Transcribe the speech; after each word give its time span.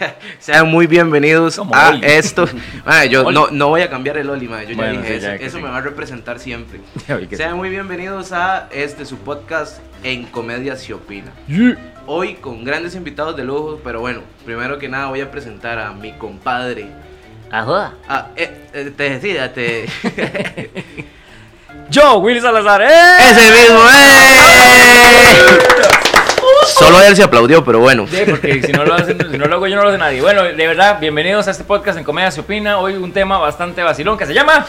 Sean 0.38 0.68
muy 0.68 0.86
bienvenidos 0.86 1.56
Como 1.56 1.74
a 1.74 1.90
Oli. 1.90 2.00
esto. 2.04 2.46
Yo 3.08 3.30
no, 3.30 3.48
no 3.50 3.68
voy 3.68 3.82
a 3.82 3.90
cambiar 3.90 4.18
el 4.18 4.30
Oli, 4.30 4.48
mae, 4.48 4.66
yo 4.66 4.74
ya 4.74 4.90
dije 4.90 5.14
sí, 5.14 5.20
ya 5.20 5.28
eso. 5.34 5.38
que 5.38 5.46
Eso 5.46 5.56
sí. 5.58 5.62
me 5.62 5.70
va 5.70 5.78
a 5.78 5.80
representar 5.82 6.38
siempre. 6.38 6.80
Sean 7.36 7.56
muy 7.56 7.68
bienvenidos 7.70 8.32
a 8.32 8.68
este 8.72 9.04
su 9.04 9.18
podcast 9.18 9.78
en 10.02 10.24
Comedia 10.24 10.76
Se 10.76 10.94
Opina. 10.94 11.32
Hoy 12.06 12.34
con 12.34 12.64
grandes 12.64 12.94
invitados 12.94 13.36
de 13.36 13.44
lujo, 13.44 13.80
pero 13.84 14.00
bueno, 14.00 14.22
primero 14.44 14.78
que 14.78 14.88
nada 14.88 15.06
voy 15.08 15.20
a 15.20 15.30
presentar 15.30 15.78
a 15.78 15.92
mi 15.92 16.12
compadre. 16.12 16.86
Ajá. 17.50 17.94
Ah, 18.08 18.28
eh, 18.36 18.68
eh, 18.72 18.92
te. 19.54 19.86
Yo, 21.90 22.18
Willy 22.18 22.40
Salazar. 22.40 22.82
¡eh! 22.82 23.30
¡Ese 23.30 23.50
mismo, 23.50 23.80
eh! 23.92 24.30
Solo 26.80 27.02
él 27.02 27.14
se 27.14 27.22
aplaudió, 27.22 27.62
pero 27.64 27.78
bueno. 27.78 28.06
Sí, 28.10 28.18
porque 28.28 28.62
si 28.62 28.72
no, 28.72 28.84
lo 28.84 28.94
hacen, 28.94 29.18
si 29.30 29.38
no 29.38 29.46
lo 29.46 29.56
hago 29.56 29.66
yo, 29.66 29.76
no 29.76 29.82
lo 29.82 29.90
hace 29.90 29.98
nadie. 29.98 30.20
Bueno, 30.20 30.42
de 30.44 30.66
verdad, 30.66 30.98
bienvenidos 31.00 31.46
a 31.46 31.50
este 31.50 31.62
podcast 31.64 31.98
en 31.98 32.04
Comedia 32.04 32.30
Se 32.30 32.40
Opina. 32.40 32.78
Hoy 32.78 32.94
un 32.94 33.12
tema 33.12 33.38
bastante 33.38 33.82
vacilón 33.82 34.16
que 34.16 34.26
se 34.26 34.32
llama 34.34 34.66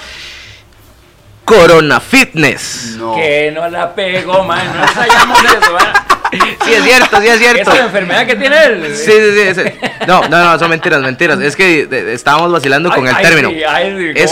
Corona 1.46 2.00
Fitness. 2.00 2.96
No. 2.98 3.16
Que 3.16 3.52
no 3.54 3.68
la 3.70 3.96
pego, 3.96 4.44
man. 4.44 4.62
No 4.76 4.84
ensayamos 4.84 5.40
eso, 5.44 5.74
man. 5.74 5.94
Sí, 6.64 6.74
es 6.74 6.84
cierto, 6.84 7.20
sí, 7.22 7.28
es 7.28 7.40
cierto. 7.40 7.62
Esa 7.62 7.72
es 7.74 7.78
la 7.80 7.86
enfermedad 7.86 8.26
que 8.26 8.36
tiene 8.36 8.64
él. 8.66 8.96
Sí, 8.96 9.12
sí, 9.12 9.54
sí, 9.54 9.62
sí. 9.62 9.88
No, 10.08 10.22
no, 10.30 10.52
no, 10.52 10.60
son 10.60 10.70
mentiras, 10.70 11.02
mentiras. 11.02 11.40
Es 11.42 11.56
que 11.58 11.86
de- 11.88 12.04
de- 12.06 12.14
estábamos 12.14 12.52
vacilando 12.52 12.90
con 12.92 13.06
el 13.08 13.14
ay, 13.16 13.24
término. 13.26 13.50
sí, 13.50 13.64
ay, 13.68 13.96
sí, 13.98 14.12
Es 14.22 14.32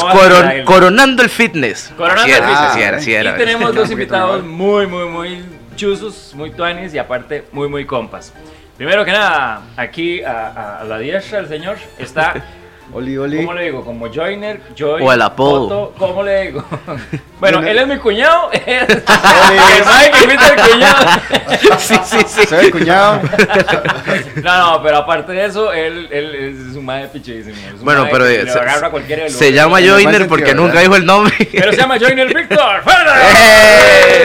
coronando 0.65 1.23
el 1.23 1.29
fitness. 1.29 1.91
Coronando 1.97 2.23
Sí 2.25 2.31
el 2.31 2.43
fitness. 2.43 2.73
sí 2.73 2.81
era, 2.81 2.99
sí 3.01 3.13
era. 3.13 3.31
Y 3.31 3.37
tenemos 3.37 3.75
dos 3.75 3.91
invitados 3.91 4.45
muy, 4.45 4.87
muy, 4.87 5.05
muy 5.09 5.43
chuzos, 5.79 6.33
muy 6.35 6.51
tuanis 6.51 6.93
y 6.93 6.97
aparte 6.97 7.45
muy, 7.53 7.69
muy 7.69 7.85
compas. 7.85 8.33
Primero 8.75 9.05
que 9.05 9.11
nada, 9.11 9.61
aquí 9.77 10.21
a, 10.21 10.83
la 10.85 10.99
diestra 10.99 11.39
del 11.39 11.47
señor 11.47 11.77
está, 11.97 12.33
Oli, 12.91 13.17
Oli. 13.17 13.37
¿cómo 13.37 13.53
le 13.53 13.63
digo? 13.65 13.85
Como 13.85 14.11
joiner, 14.11 14.61
joy, 14.75 15.01
O 15.03 15.13
el 15.13 15.21
apodo. 15.21 15.65
Otto, 15.83 15.93
¿cómo 15.97 16.23
le 16.23 16.47
digo? 16.47 16.63
Bueno, 17.39 17.59
él 17.65 17.77
es 17.77 17.87
mi 17.87 17.97
cuñado, 17.99 18.51
es 18.51 18.65
el 18.67 19.85
mae 19.85 20.11
que 20.11 20.23
invita 20.25 20.45
al 20.47 20.69
cuñado. 20.69 21.21
Sí, 21.79 21.95
sí, 22.03 22.17
sí. 22.27 22.45
Soy 22.47 22.65
el 22.65 22.71
cuñado. 22.71 23.21
No, 24.43 24.57
no, 24.77 24.83
pero 24.83 24.97
aparte 24.97 25.31
de 25.31 25.45
eso, 25.45 25.71
él, 25.71 26.09
él 26.11 26.35
es 26.69 26.75
un 26.75 26.83
mae 26.85 27.07
pichísimo. 27.07 27.55
es 27.67 27.73
un 27.75 27.85
Bueno, 27.85 28.03
mae 28.03 28.11
pero 28.11 28.25
que 28.25 28.35
eh, 28.35 28.43
le 28.43 28.51
se, 28.51 28.59
agarra 28.59 28.87
a 28.87 28.91
cualquiera 28.91 29.23
de 29.23 29.29
los- 29.29 29.37
se 29.37 29.53
llama 29.53 29.79
en 29.79 29.85
el 29.85 29.91
buen 29.91 30.03
Joiner 30.03 30.11
sentido, 30.21 30.29
porque 30.29 30.43
¿verdad? 30.51 30.61
nunca 30.63 30.79
dijo 30.81 30.95
el 30.97 31.05
nombre. 31.05 31.33
Pero 31.51 31.71
se 31.71 31.77
llama 31.77 31.97
Joiner 31.99 32.27
Víctor. 32.33 32.81
¡Fuera! 32.83 33.15
¡Eh! 33.31 34.23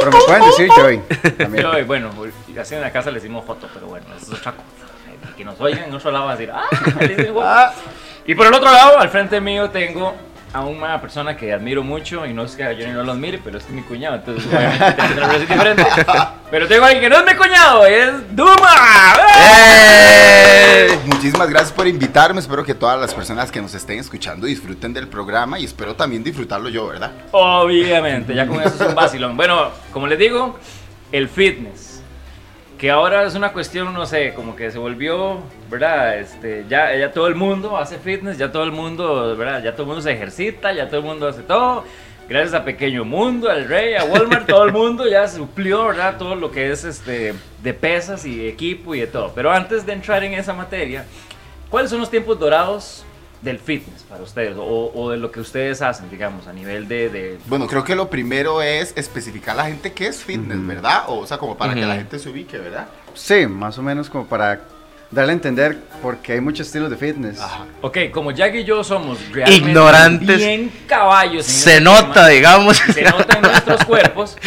Pero 0.00 0.10
me 0.12 0.18
pueden 0.26 0.44
decir 0.44 0.68
Joy. 0.76 1.00
También. 1.38 1.64
Yo, 1.64 1.84
bueno, 1.86 2.10
así 2.60 2.74
en 2.74 2.80
la 2.82 2.90
casa 2.92 3.10
le 3.10 3.14
decimos 3.16 3.44
Joto, 3.46 3.66
pero 3.72 3.86
bueno, 3.86 4.06
eso 4.20 4.32
es 4.34 4.38
otra 4.40 4.52
cosa. 4.52 4.81
Eh, 5.42 5.44
Que 5.44 5.44
nos 5.44 5.60
oigan 5.60 5.84
en 5.84 5.94
otro 5.94 6.10
lado 6.10 6.26
van 6.26 6.34
a 6.34 6.38
decir, 6.38 6.52
ah. 6.54 6.64
Ah, 7.42 7.72
Y 8.26 8.34
por 8.34 8.46
el 8.46 8.54
otro 8.54 8.70
lado, 8.70 8.98
al 8.98 9.08
frente 9.08 9.40
mío 9.40 9.70
tengo 9.70 10.14
a 10.52 10.60
una 10.64 11.00
persona 11.00 11.34
que 11.36 11.52
admiro 11.52 11.82
mucho, 11.82 12.26
y 12.26 12.32
no 12.34 12.44
es 12.44 12.54
que 12.54 12.76
yo 12.76 12.86
no 12.92 13.02
lo 13.02 13.12
admire, 13.12 13.40
pero 13.42 13.56
es 13.58 13.68
mi 13.70 13.80
cuñado, 13.82 14.16
entonces 14.16 14.46
obviamente 14.46 14.92
tengo 14.92 15.12
una 15.14 15.26
relación 15.26 15.48
diferente. 15.48 15.86
Pero 16.50 16.68
tengo 16.68 16.84
a 16.84 16.88
alguien 16.88 17.02
que 17.04 17.08
no 17.08 17.16
es 17.24 17.32
mi 17.32 17.38
cuñado, 17.38 17.86
es 17.86 18.36
Duma. 18.36 19.16
¡Eh! 19.48 20.98
Muchísimas 21.06 21.48
gracias 21.48 21.72
por 21.72 21.86
invitarme. 21.86 22.40
Espero 22.40 22.62
que 22.62 22.74
todas 22.74 23.00
las 23.00 23.14
personas 23.14 23.50
que 23.50 23.62
nos 23.62 23.72
estén 23.74 23.98
escuchando 23.98 24.46
disfruten 24.46 24.92
del 24.92 25.08
programa 25.08 25.58
y 25.58 25.64
espero 25.64 25.96
también 25.96 26.22
disfrutarlo 26.22 26.68
yo, 26.68 26.88
¿verdad? 26.88 27.10
Obviamente, 27.30 28.34
ya 28.34 28.46
con 28.46 28.60
eso 28.60 28.74
es 28.74 28.80
un 28.90 28.94
vacilón. 28.94 29.34
Bueno, 29.34 29.70
como 29.94 30.06
les 30.06 30.18
digo, 30.18 30.58
el 31.10 31.30
fitness. 31.30 32.01
Que 32.82 32.90
ahora 32.90 33.22
es 33.22 33.36
una 33.36 33.52
cuestión, 33.52 33.94
no 33.94 34.06
sé, 34.06 34.34
como 34.34 34.56
que 34.56 34.72
se 34.72 34.76
volvió, 34.76 35.38
¿verdad? 35.70 36.18
Este, 36.18 36.64
ya, 36.68 37.12
todo 37.12 37.28
el 37.28 37.36
mundo 37.36 37.76
hace 37.76 37.96
fitness, 37.96 38.38
ya 38.38 38.50
todo 38.50 38.64
el 38.64 38.72
mundo, 38.72 39.36
¿verdad? 39.36 39.62
Ya 39.62 39.70
todo 39.70 39.82
el 39.82 39.86
mundo 39.86 40.02
se 40.02 40.10
ejercita, 40.10 40.72
ya 40.72 40.88
todo 40.88 40.98
el 40.98 41.06
mundo 41.06 41.28
hace 41.28 41.42
todo. 41.42 41.84
Gracias 42.28 42.54
a 42.54 42.64
Pequeño 42.64 43.04
Mundo, 43.04 43.48
al 43.48 43.68
Rey, 43.68 43.94
a 43.94 44.02
Walmart, 44.02 44.48
todo 44.48 44.64
el 44.64 44.72
mundo 44.72 45.08
ya 45.08 45.28
suplió, 45.28 45.86
¿verdad? 45.86 46.16
Todo 46.18 46.34
lo 46.34 46.50
que 46.50 46.72
es 46.72 46.82
este, 46.82 47.34
de 47.62 47.72
pesas 47.72 48.24
y 48.24 48.36
de 48.36 48.48
equipo 48.48 48.96
y 48.96 48.98
de 48.98 49.06
todo. 49.06 49.30
Pero 49.32 49.52
antes 49.52 49.86
de 49.86 49.92
entrar 49.92 50.24
en 50.24 50.32
esa 50.32 50.52
materia, 50.52 51.04
¿cuáles 51.70 51.88
son 51.88 52.00
los 52.00 52.10
tiempos 52.10 52.36
dorados 52.40 53.04
del 53.42 53.58
fitness 53.58 54.02
para 54.08 54.22
ustedes? 54.22 54.56
O, 54.56 54.92
o 54.94 55.10
de 55.10 55.16
lo 55.18 55.30
que 55.32 55.40
ustedes 55.40 55.82
hacen, 55.82 56.08
digamos, 56.10 56.46
a 56.46 56.52
nivel 56.52 56.86
de- 56.88 57.08
de, 57.10 57.38
Bueno, 57.46 57.66
creo 57.66 57.84
que 57.84 57.94
lo 57.96 58.08
primero 58.08 58.62
es 58.62 58.92
especificar 58.96 59.54
a 59.54 59.64
la 59.64 59.68
gente 59.68 59.92
qué 59.92 60.06
es 60.06 60.22
fitness, 60.22 60.64
¿verdad? 60.66 61.04
O, 61.08 61.26
sea, 61.26 61.38
como 61.38 61.56
para 61.56 61.74
que 61.74 61.80
la 61.84 61.96
gente 61.96 62.18
se 62.18 62.28
ubique, 62.30 62.56
¿verdad? 62.58 62.86
Sí, 63.14 63.46
más 63.46 63.76
o 63.78 63.82
menos 63.82 64.08
como 64.08 64.26
para 64.26 64.60
darle 65.10 65.32
a 65.32 65.34
entender 65.34 65.78
porque 66.00 66.32
hay 66.32 66.40
muchos 66.40 66.66
estilos 66.68 66.88
de 66.88 66.96
fitness. 66.96 67.38
Ajá. 67.38 67.66
Ok, 67.82 67.98
como 68.10 68.30
Jack 68.30 68.54
y 68.54 68.64
yo 68.64 68.82
somos 68.82 69.18
realmente 69.30 69.68
Ignorantes. 69.68 70.38
bien 70.38 70.72
caballos. 70.86 71.46
en 71.46 71.52
Se 71.54 71.70
este 71.72 71.80
nota, 71.84 72.12
tema, 72.14 72.28
digamos. 72.28 72.76
Se 72.78 73.02
nota 73.02 73.36
en 73.36 73.42
nuestros 73.42 73.84
cuerpos. 73.84 74.36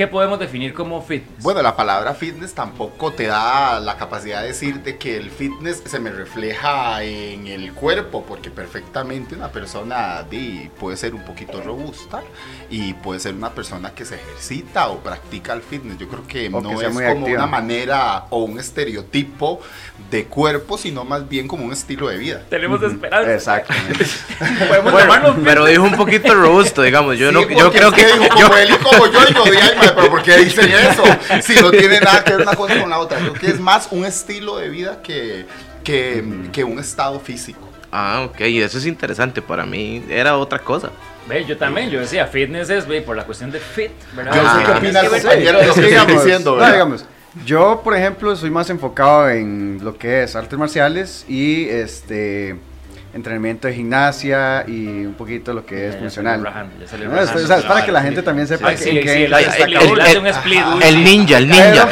¿Qué 0.00 0.06
podemos 0.06 0.38
definir 0.38 0.72
como 0.72 1.02
fitness? 1.02 1.42
Bueno, 1.42 1.60
la 1.60 1.76
palabra 1.76 2.14
fitness 2.14 2.54
tampoco 2.54 3.12
te 3.12 3.26
da 3.26 3.78
la 3.80 3.98
capacidad 3.98 4.40
de 4.40 4.46
decirte 4.48 4.96
que 4.96 5.18
el 5.18 5.30
fitness 5.30 5.82
se 5.84 5.98
me 5.98 6.08
refleja 6.10 7.02
en 7.02 7.46
el 7.46 7.74
cuerpo, 7.74 8.24
porque 8.26 8.48
perfectamente 8.50 9.34
una 9.34 9.48
persona 9.48 10.22
di, 10.22 10.70
puede 10.80 10.96
ser 10.96 11.14
un 11.14 11.22
poquito 11.22 11.60
robusta 11.60 12.22
y 12.70 12.94
puede 12.94 13.20
ser 13.20 13.34
una 13.34 13.50
persona 13.50 13.90
que 13.90 14.06
se 14.06 14.14
ejercita 14.14 14.88
o 14.88 15.00
practica 15.00 15.52
el 15.52 15.60
fitness. 15.60 15.98
Yo 15.98 16.08
creo 16.08 16.26
que 16.26 16.48
O 16.50 16.62
no 16.62 16.78
que 16.78 16.86
es 16.86 16.94
muy 16.94 17.04
como 17.04 17.26
activa. 17.26 17.42
una 17.44 17.46
manera 17.46 18.24
o 18.30 18.38
un 18.44 18.58
estereotipo 18.58 19.60
de 20.10 20.24
cuerpo, 20.24 20.78
sino 20.78 21.04
más 21.04 21.28
bien 21.28 21.46
como 21.46 21.66
un 21.66 21.74
estilo 21.74 22.08
de 22.08 22.16
vida. 22.16 22.42
Tenemos 22.48 22.82
esperanza. 22.82 23.34
Exactamente. 23.34 24.06
Podemos 24.66 24.92
Bueno, 25.06 25.36
pero 25.44 25.66
dijo 25.66 25.82
un 25.82 25.94
poquito 25.94 26.34
robusto, 26.34 26.80
digamos. 26.80 27.18
Yo, 27.18 27.28
Sí, 27.28 27.34
no, 27.34 27.42
yo 27.50 27.70
creo 27.70 27.92
que. 27.92 28.06
dijo 28.06 28.24
yo- 28.38 28.46
como 28.46 28.56
él 28.56 28.70
y 28.70 28.78
como 28.82 29.06
yo, 29.08 29.20
y 29.28 29.34
yo 29.34 29.44
dije, 29.44 29.60
"Ay, 29.62 29.76
madre, 29.76 29.89
pero 29.96 30.10
¿por 30.10 30.22
qué 30.22 30.36
dicen 30.38 30.70
eso? 30.70 31.02
Si 31.42 31.54
no 31.60 31.70
tiene 31.70 32.00
nada 32.00 32.24
que 32.24 32.32
ver 32.36 32.42
una 32.42 32.54
cosa 32.56 32.78
con 32.80 32.90
la 32.90 32.98
otra. 32.98 33.18
Creo 33.18 33.32
que 33.34 33.46
es 33.48 33.60
más 33.60 33.88
un 33.90 34.04
estilo 34.04 34.56
de 34.58 34.68
vida 34.68 35.00
que, 35.02 35.46
que, 35.84 36.24
que 36.52 36.64
un 36.64 36.78
estado 36.78 37.18
físico. 37.20 37.68
Ah, 37.92 38.22
ok, 38.30 38.40
y 38.42 38.60
eso 38.62 38.78
es 38.78 38.86
interesante. 38.86 39.42
Para 39.42 39.66
mí 39.66 40.04
era 40.08 40.36
otra 40.36 40.58
cosa. 40.60 40.90
Ve, 41.28 41.44
yo 41.44 41.56
también, 41.56 41.90
yo 41.90 42.00
decía, 42.00 42.26
fitness 42.26 42.70
es, 42.70 42.86
ve, 42.86 43.02
por 43.02 43.16
la 43.16 43.24
cuestión 43.24 43.50
de 43.50 43.60
fit, 43.60 43.90
¿verdad? 44.16 44.34
Yo 44.34 44.40
sé 44.42 44.46
Ah, 44.48 44.62
qué 44.64 44.72
sí, 44.72 44.78
opina 44.78 45.00
el 45.00 45.06
que 45.06 45.12
ver- 45.12 45.22
compañero 45.22 45.58
de 45.58 45.66
lo 45.66 45.70
Es 45.72 45.74
que 45.76 45.80
que 45.82 45.86
estoy 45.88 46.04
digamos, 46.06 46.24
diciendo, 46.24 46.50
no, 46.52 46.56
¿verdad? 46.56 46.72
digamos, 46.72 47.04
yo, 47.44 47.80
por 47.84 47.96
ejemplo, 47.96 48.34
soy 48.36 48.50
más 48.50 48.70
enfocado 48.70 49.28
en 49.30 49.78
lo 49.82 49.96
que 49.96 50.22
es 50.24 50.34
artes 50.34 50.58
marciales 50.58 51.24
y 51.28 51.68
este 51.68 52.56
entrenamiento 53.12 53.66
de 53.68 53.74
gimnasia 53.74 54.64
y 54.68 55.04
un 55.06 55.14
poquito 55.14 55.52
lo 55.52 55.66
que 55.66 55.88
es 55.88 55.96
funcional. 55.96 56.40
es, 57.58 57.64
para 57.64 57.84
que 57.84 57.92
la 57.92 58.02
gente 58.02 58.22
también 58.22 58.46
sepa 58.46 58.72
que, 58.76 58.90
el- 60.88 61.04
ninja, 61.04 61.38
el 61.38 61.48
ninja. 61.48 61.88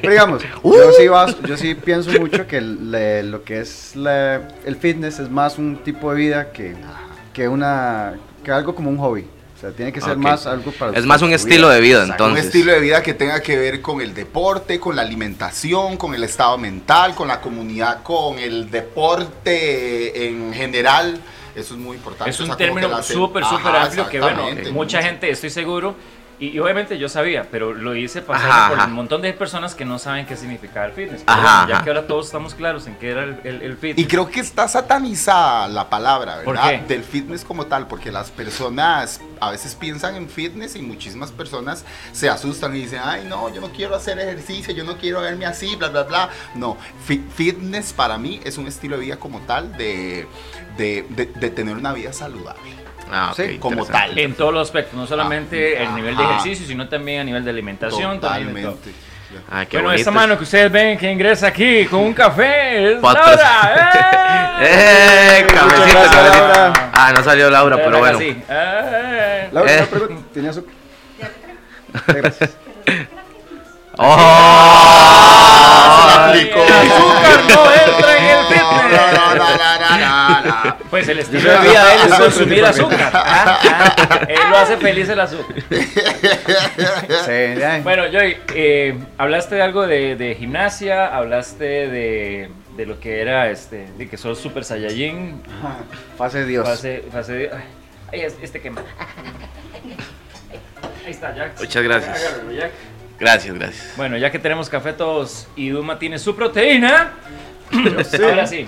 Pero 0.00 0.12
digamos, 0.12 0.42
Uh. 0.62 0.74
yo, 0.74 0.92
sí 0.92 1.02
bas- 1.04 1.36
yo 1.46 1.56
sí 1.56 1.74
pienso 1.74 2.10
mucho 2.18 2.46
que 2.46 2.60
le- 2.60 3.22
lo 3.22 3.42
que 3.44 3.60
es 3.60 3.94
la- 3.96 4.40
el 4.64 4.76
fitness 4.76 5.18
es 5.18 5.28
más 5.30 5.58
un 5.58 5.76
tipo 5.84 6.10
de 6.12 6.16
vida 6.18 6.52
que, 6.52 6.74
que, 7.32 7.46
una, 7.48 8.14
que 8.44 8.50
algo 8.50 8.74
como 8.74 8.88
un 8.90 8.96
hobby. 8.98 9.26
O 9.60 9.62
sea, 9.62 9.72
tiene 9.72 9.92
que 9.92 10.00
ser 10.00 10.12
Ok. 10.12 10.16
más 10.16 10.46
algo 10.46 10.72
para 10.72 10.96
Es 10.98 11.04
más 11.04 11.20
un 11.20 11.34
estilo 11.34 11.68
de 11.68 11.80
vida, 11.82 12.02
entonces. 12.04 12.32
Un 12.32 12.38
estilo 12.46 12.72
de 12.72 12.80
vida 12.80 13.02
que 13.02 13.12
tenga 13.12 13.42
que 13.42 13.58
ver 13.58 13.82
con 13.82 14.00
el 14.00 14.14
deporte, 14.14 14.80
con 14.80 14.96
la 14.96 15.02
alimentación, 15.02 15.98
con 15.98 16.14
el 16.14 16.24
estado 16.24 16.56
mental, 16.56 17.14
con 17.14 17.28
la 17.28 17.42
comunidad, 17.42 18.02
con 18.02 18.38
el 18.38 18.70
deporte 18.70 20.28
en 20.28 20.54
general. 20.54 21.20
Eso 21.54 21.74
es 21.74 21.80
muy 21.80 21.96
importante. 21.98 22.30
Es 22.30 22.40
O 22.40 22.44
un 22.44 22.46
sea, 22.46 22.56
como 22.56 22.74
que 22.74 22.80
término 22.80 23.02
súper, 23.02 23.44
súper 23.44 23.76
amplio 23.76 24.08
que, 24.08 24.18
bueno, 24.20 24.46
mucha 24.72 25.02
gente, 25.02 25.28
estoy 25.30 25.50
seguro, 25.50 25.94
y, 26.40 26.48
y 26.48 26.58
obviamente 26.58 26.98
yo 26.98 27.08
sabía, 27.08 27.46
pero 27.50 27.72
lo 27.74 27.94
hice 27.94 28.22
pasar 28.22 28.50
Ajá, 28.50 28.68
por 28.70 28.78
ajá. 28.78 28.86
un 28.88 28.94
montón 28.94 29.22
de 29.22 29.32
personas 29.34 29.74
que 29.74 29.84
no 29.84 29.98
saben 29.98 30.26
qué 30.26 30.36
significa 30.36 30.84
el 30.86 30.92
fitness. 30.92 31.22
Ajá, 31.26 31.66
ya 31.68 31.82
que 31.84 31.90
ahora 31.90 32.06
todos 32.06 32.26
estamos 32.26 32.54
claros 32.54 32.86
en 32.86 32.96
qué 32.96 33.10
era 33.10 33.24
el, 33.24 33.38
el, 33.44 33.62
el 33.62 33.76
fitness. 33.76 33.98
Y 33.98 34.06
creo 34.08 34.28
que 34.30 34.40
está 34.40 34.66
satanizada 34.66 35.68
la 35.68 35.88
palabra, 35.90 36.40
¿Por 36.44 36.56
¿verdad? 36.56 36.80
qué? 36.86 36.94
Del 36.94 37.04
fitness 37.04 37.44
como 37.44 37.66
tal, 37.66 37.86
porque 37.86 38.10
las 38.10 38.30
personas 38.30 39.20
a 39.40 39.50
veces 39.50 39.74
piensan 39.74 40.16
en 40.16 40.28
fitness 40.28 40.76
y 40.76 40.82
muchísimas 40.82 41.30
personas 41.32 41.84
se 42.12 42.28
asustan 42.28 42.74
y 42.76 42.80
dicen, 42.80 43.00
ay, 43.04 43.24
no, 43.28 43.52
yo 43.54 43.60
no 43.60 43.68
quiero 43.70 43.94
hacer 43.94 44.18
ejercicio, 44.18 44.74
yo 44.74 44.84
no 44.84 44.96
quiero 44.96 45.20
verme 45.20 45.46
así, 45.46 45.76
bla, 45.76 45.88
bla, 45.88 46.02
bla. 46.04 46.30
No, 46.54 46.76
fi- 47.04 47.24
fitness 47.34 47.92
para 47.92 48.18
mí 48.18 48.40
es 48.44 48.58
un 48.58 48.66
estilo 48.66 48.96
de 48.96 49.02
vida 49.04 49.16
como 49.18 49.40
tal 49.40 49.76
de, 49.76 50.26
de, 50.76 51.06
de- 51.10 51.26
de 51.26 51.50
tener 51.50 51.76
una 51.76 51.92
vida 51.92 52.12
saludable. 52.12 52.60
Ah, 53.12 53.32
Sí, 53.34 53.58
como 53.58 53.84
tal. 53.86 54.18
En 54.18 54.34
todos 54.34 54.52
los 54.54 54.68
aspectos, 54.68 54.94
no 54.94 55.06
solamente 55.06 55.76
Ah, 55.78 55.82
el 55.84 55.94
nivel 55.94 56.16
de 56.16 56.22
ajá. 56.22 56.32
ejercicio, 56.36 56.66
sino 56.66 56.88
también 56.88 57.20
a 57.20 57.24
nivel 57.24 57.44
de 57.44 57.50
alimentación. 57.50 58.20
Totalmente. 58.20 58.92
Ah, 59.50 59.64
qué 59.64 59.76
bueno, 59.76 59.88
bonito. 59.90 60.00
esta 60.00 60.10
mano 60.10 60.36
que 60.36 60.42
ustedes 60.44 60.72
ven 60.72 60.98
que 60.98 61.10
ingresa 61.10 61.46
aquí 61.48 61.86
con 61.86 62.00
un 62.00 62.12
café 62.12 62.94
es 62.94 62.98
Patro- 63.00 63.26
Laura. 63.26 64.58
¡Eh! 64.62 65.46
Gracias. 65.48 66.14
Laura. 66.14 66.72
Ah, 66.92 67.12
no 67.16 67.22
salió 67.22 67.48
Laura, 67.50 67.76
pero 67.76 67.98
bueno. 68.00 68.18
Sí. 68.18 68.36
Eh. 68.48 69.48
Laura, 69.52 69.72
Eh. 69.72 69.76
una 69.78 69.86
pregunta, 69.86 70.28
¿tenía 70.34 70.50
azúcar? 70.50 70.74
Gracias. 72.08 72.50
¡Oh! 73.96 74.06
azúcar 76.32 77.40
no 77.48 77.64
entra 77.72 78.19
la. 78.56 80.76
Pues 80.90 81.08
el 81.08 81.18
estilo 81.20 81.50
de 81.52 81.58
vida 81.68 81.84
de 81.86 81.94
él 81.94 82.00
es 82.08 82.14
consumir 82.18 82.64
azúcar. 82.64 83.10
Ah, 83.12 83.58
ah, 83.62 84.20
él 84.28 84.38
lo 84.50 84.56
hace 84.58 84.76
feliz 84.76 85.08
el 85.08 85.20
azúcar. 85.20 85.56
Sí. 85.70 87.82
Bueno, 87.82 88.04
Joy, 88.10 88.36
eh, 88.54 88.98
hablaste 89.18 89.56
de 89.56 89.62
algo 89.62 89.86
de, 89.86 90.16
de 90.16 90.34
gimnasia, 90.34 91.06
hablaste 91.14 91.64
de, 91.88 92.50
de 92.76 92.86
lo 92.86 92.98
que 93.00 93.20
era 93.20 93.50
este, 93.50 93.86
de 93.96 94.08
que 94.08 94.16
sos 94.16 94.38
super 94.38 94.64
saiyajin, 94.64 95.40
Fase 96.18 96.44
Dios. 96.44 96.66
fase, 96.68 97.04
fase 97.12 97.32
de, 97.32 97.50
ay, 97.52 97.64
ay, 98.12 98.20
es- 98.22 98.36
este 98.42 98.60
quema. 98.60 98.82
Ahí 101.04 101.10
está, 101.12 101.34
Jack. 101.34 101.58
Muchas 101.58 101.82
gracias. 101.82 102.18
Agárralo, 102.24 102.52
Jack. 102.52 102.70
Gracias, 103.18 103.54
gracias. 103.54 103.92
Bueno, 103.96 104.16
ya 104.16 104.30
que 104.30 104.38
tenemos 104.38 104.70
café 104.70 104.92
todos 104.94 105.46
y 105.56 105.68
Duma 105.68 105.98
tiene 105.98 106.18
su 106.18 106.34
proteína, 106.34 107.12
ahora 108.22 108.46
sí. 108.46 108.66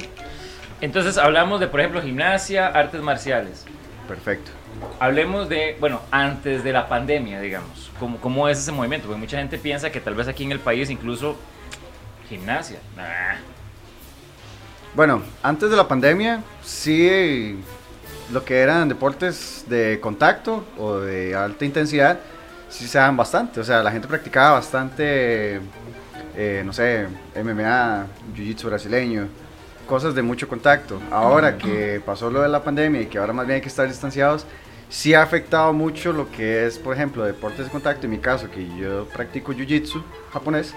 Entonces 0.81 1.19
hablamos 1.19 1.60
de, 1.60 1.69
por 1.69 1.81
ejemplo, 1.81 2.02
gimnasia, 2.02 2.66
artes 2.66 3.00
marciales. 3.00 3.64
Perfecto. 4.08 4.50
Hablemos 4.99 5.49
de, 5.49 5.76
bueno, 5.78 6.00
antes 6.10 6.64
de 6.64 6.72
la 6.72 6.88
pandemia, 6.88 7.40
digamos. 7.40 7.90
¿Cómo, 8.00 8.19
¿Cómo 8.19 8.49
es 8.49 8.58
ese 8.58 8.72
movimiento? 8.72 9.06
Porque 9.06 9.20
mucha 9.20 9.38
gente 9.38 9.58
piensa 9.58 9.90
que 9.90 10.00
tal 10.00 10.14
vez 10.14 10.26
aquí 10.26 10.44
en 10.44 10.52
el 10.52 10.60
país 10.60 10.90
incluso 10.90 11.37
gimnasia. 12.28 12.78
Nah. 12.96 13.37
Bueno, 14.94 15.22
antes 15.43 15.70
de 15.70 15.76
la 15.76 15.88
pandemia, 15.88 16.43
sí, 16.62 17.58
lo 18.31 18.44
que 18.44 18.58
eran 18.58 18.88
deportes 18.88 19.64
de 19.69 19.98
contacto 20.00 20.64
o 20.78 20.98
de 20.98 21.34
alta 21.34 21.64
intensidad, 21.64 22.19
sí 22.69 22.87
se 22.88 22.98
daban 22.98 23.16
bastante. 23.16 23.60
O 23.60 23.64
sea, 23.64 23.82
la 23.82 23.90
gente 23.90 24.08
practicaba 24.08 24.52
bastante, 24.52 25.60
eh, 26.37 26.62
no 26.64 26.73
sé, 26.73 27.06
MMA, 27.37 28.06
jiu-jitsu 28.34 28.67
brasileño, 28.67 29.29
cosas 29.87 30.14
de 30.14 30.23
mucho 30.23 30.49
contacto. 30.49 31.00
Ahora 31.11 31.58
que 31.58 32.00
pasó 32.05 32.31
lo 32.31 32.43
de 32.43 32.49
la 32.49 32.62
pandemia 32.62 33.02
y 33.02 33.06
que 33.06 33.19
ahora 33.19 33.32
más 33.32 33.46
bien 33.46 33.56
hay 33.56 33.61
que 33.61 33.69
estar 33.69 33.87
distanciados, 33.87 34.46
sí 34.88 35.14
ha 35.14 35.23
afectado 35.23 35.73
mucho 35.73 36.12
lo 36.12 36.31
que 36.31 36.67
es, 36.67 36.79
por 36.79 36.94
ejemplo, 36.94 37.25
deportes 37.25 37.67
de 37.67 37.70
contacto. 37.70 38.06
En 38.06 38.12
mi 38.12 38.19
caso, 38.19 38.50
que 38.50 38.67
yo 38.76 39.06
practico 39.08 39.52
jiu-jitsu 39.52 40.02
japonés, 40.32 40.75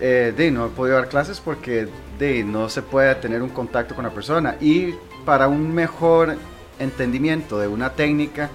eh, 0.00 0.32
de, 0.36 0.50
no 0.50 0.66
he 0.66 0.68
podido 0.70 0.96
dar 0.96 1.08
clases 1.08 1.40
porque 1.40 1.88
de, 2.18 2.44
no 2.44 2.68
se 2.68 2.82
puede 2.82 3.14
tener 3.16 3.42
un 3.42 3.50
contacto 3.50 3.94
con 3.94 4.04
la 4.04 4.10
persona. 4.10 4.56
Y 4.60 4.94
para 5.24 5.48
un 5.48 5.72
mejor 5.74 6.36
entendimiento 6.78 7.58
de 7.58 7.68
una 7.68 7.90
técnica 7.90 8.50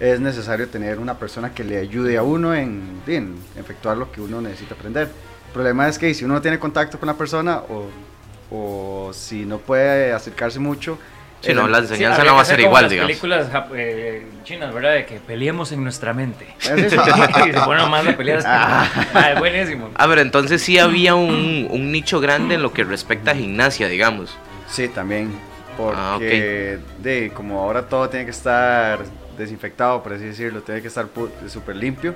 es 0.00 0.20
necesario 0.20 0.68
tener 0.68 0.98
una 0.98 1.18
persona 1.18 1.54
que 1.54 1.64
le 1.64 1.78
ayude 1.78 2.18
a 2.18 2.22
uno 2.22 2.54
en 2.54 3.00
efectuar 3.56 3.96
lo 3.96 4.10
que 4.10 4.20
uno 4.20 4.40
necesita 4.40 4.74
aprender. 4.74 5.08
El 5.48 5.52
problema 5.52 5.88
es 5.88 5.98
que 5.98 6.12
si 6.14 6.24
uno 6.24 6.34
no 6.34 6.42
tiene 6.42 6.58
contacto 6.58 6.98
con 6.98 7.06
la 7.06 7.14
persona 7.14 7.58
o, 7.68 7.88
o 8.50 9.12
si 9.12 9.44
no 9.44 9.58
puede 9.58 10.12
acercarse 10.12 10.58
mucho, 10.58 10.98
Si 11.40 11.50
el- 11.50 11.56
no, 11.56 11.68
la 11.68 11.78
Sí, 11.78 11.84
enseñanza 11.84 12.16
habría 12.18 12.32
no 12.32 12.36
va 12.36 12.42
a 12.42 12.44
ser 12.44 12.60
igual, 12.60 12.82
las 12.82 12.90
digamos. 12.90 13.08
películas 13.10 13.48
eh, 13.74 14.26
chinas, 14.44 14.74
¿verdad? 14.74 14.94
De 14.94 15.06
que 15.06 15.16
peleemos 15.20 15.72
en 15.72 15.82
nuestra 15.84 16.12
mente. 16.12 16.46
es 16.64 16.92
eso. 16.92 17.02
y 17.48 17.52
se 17.52 17.60
ponen 17.60 17.88
más 17.88 18.06
a 18.06 18.16
pelear. 18.16 18.42
Ah, 18.44 19.30
es 19.32 19.38
buenísimo. 19.38 19.90
Ah, 19.94 20.06
pero 20.08 20.20
entonces 20.20 20.60
sí 20.62 20.78
había 20.78 21.14
un, 21.14 21.66
un 21.70 21.92
nicho 21.92 22.20
grande 22.20 22.56
en 22.56 22.62
lo 22.62 22.72
que 22.72 22.84
respecta 22.84 23.30
a 23.30 23.34
gimnasia, 23.34 23.88
digamos. 23.88 24.36
Sí, 24.68 24.88
también. 24.88 25.30
Porque 25.76 26.78
Ah, 26.80 26.86
ok. 26.96 27.02
de, 27.02 27.32
como 27.34 27.60
ahora 27.60 27.82
todo 27.88 28.08
tiene 28.08 28.24
que 28.26 28.32
estar 28.32 28.98
desinfectado, 29.38 30.02
por 30.02 30.12
así 30.12 30.24
decirlo, 30.24 30.60
tiene 30.62 30.82
que 30.82 30.88
estar 30.88 31.06
súper 31.48 31.76
limpio. 31.76 32.14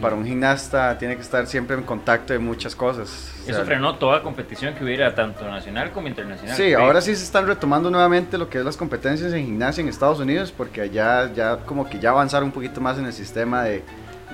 Para 0.00 0.16
un 0.16 0.24
gimnasta 0.26 0.96
tiene 0.98 1.14
que 1.14 1.22
estar 1.22 1.46
siempre 1.46 1.76
en 1.76 1.82
contacto 1.84 2.32
de 2.32 2.38
muchas 2.38 2.74
cosas. 2.74 3.32
O 3.40 3.50
Eso 3.50 3.54
sea, 3.58 3.64
frenó 3.64 3.94
toda 3.96 4.22
competición 4.22 4.74
que 4.74 4.82
hubiera, 4.82 5.14
tanto 5.14 5.48
nacional 5.48 5.92
como 5.92 6.08
internacional. 6.08 6.56
Sí, 6.56 6.72
ahora 6.74 7.00
sí 7.00 7.14
se 7.14 7.22
están 7.22 7.46
retomando 7.46 7.90
nuevamente 7.90 8.38
lo 8.38 8.48
que 8.48 8.58
es 8.58 8.64
las 8.64 8.76
competencias 8.76 9.32
en 9.32 9.44
gimnasia 9.46 9.82
en 9.82 9.88
Estados 9.88 10.18
Unidos, 10.20 10.52
porque 10.56 10.80
allá 10.80 11.32
ya 11.32 11.58
como 11.58 11.88
que 11.88 11.98
ya 12.00 12.10
avanzaron 12.10 12.48
un 12.48 12.52
poquito 12.52 12.80
más 12.80 12.98
en 12.98 13.06
el 13.06 13.12
sistema 13.12 13.62
de, 13.62 13.84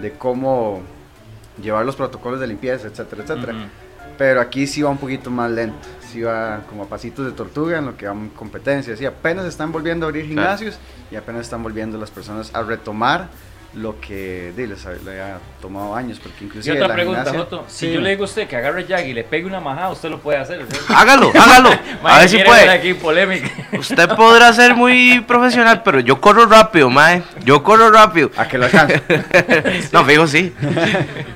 de 0.01 0.13
cómo 0.13 0.83
llevar 1.63 1.85
los 1.85 1.97
protocolos 1.97 2.41
de 2.41 2.47
limpieza, 2.47 2.87
etcétera, 2.89 3.23
etcétera. 3.23 3.53
Ujú. 3.53 3.63
Pero 4.17 4.41
aquí 4.41 4.67
sí 4.67 4.81
va 4.83 4.91
un 4.91 4.99
poquito 4.99 5.29
más 5.31 5.51
lento, 5.51 5.77
sí 6.11 6.23
va 6.23 6.61
como 6.69 6.85
a 6.85 6.87
pasitos 6.87 7.27
de 7.27 7.33
tortuga 7.33 7.79
en 7.79 7.87
lo 7.87 7.97
que 7.97 8.07
van 8.07 8.29
competencias. 8.31 9.01
Y 9.01 9.07
apenas 9.07 9.45
están 9.47 9.73
volviendo 9.73 10.07
a 10.07 10.09
abrir 10.09 10.25
Claro. 10.31 10.57
gimnasios 10.57 10.79
y 11.11 11.17
apenas 11.17 11.43
están 11.43 11.63
volviendo 11.63 11.99
las 11.99 12.11
personas 12.13 12.55
a 12.55 12.63
retomar 12.63 13.29
lo 13.75 14.01
que 14.01 14.53
les 14.57 14.85
le 15.05 15.21
ha 15.21 15.39
tomado 15.61 15.95
años. 15.95 16.19
Porque 16.21 16.37
Y 16.43 16.45
inclusive 16.47 16.77
otra 16.77 16.89
la 16.89 16.95
pregunta, 16.95 17.25
gimnasia- 17.25 17.39
Joto. 17.41 17.65
Si 17.69 17.93
yo 17.93 18.01
le 18.01 18.11
digo 18.11 18.23
a 18.23 18.27
usted 18.27 18.47
que 18.49 18.57
agarre 18.57 18.87
Jack 18.87 19.07
y 19.07 19.13
le 19.15 19.25
pegue 19.25 19.47
una 19.47 19.61
majada, 19.61 19.91
usted 19.91 20.11
lo 20.11 20.21
puede 20.21 20.39
hacer. 20.39 20.65
¿sí? 20.71 20.77
Hágalo, 20.89 21.31
hágalo. 21.35 21.71
A 22.03 22.19
ver 22.21 22.29
si 22.29 22.39
puede. 22.39 22.69
aquí 22.71 22.95
polémica. 22.95 23.51
Usted 23.79 24.09
podrá 24.17 24.53
ser 24.53 24.75
muy 24.75 25.21
profesional, 25.27 25.83
pero 25.85 26.01
yo 26.01 26.21
corro 26.21 26.47
rápido, 26.47 26.91
mae. 26.91 27.23
Yo 27.45 27.63
corro 27.63 27.91
rápido. 27.91 28.31
A 28.37 28.47
que 28.49 28.59
lo 28.59 28.67
alcance. 28.67 29.03
No, 29.93 30.05
fijo, 30.05 30.27
sí. 30.27 30.53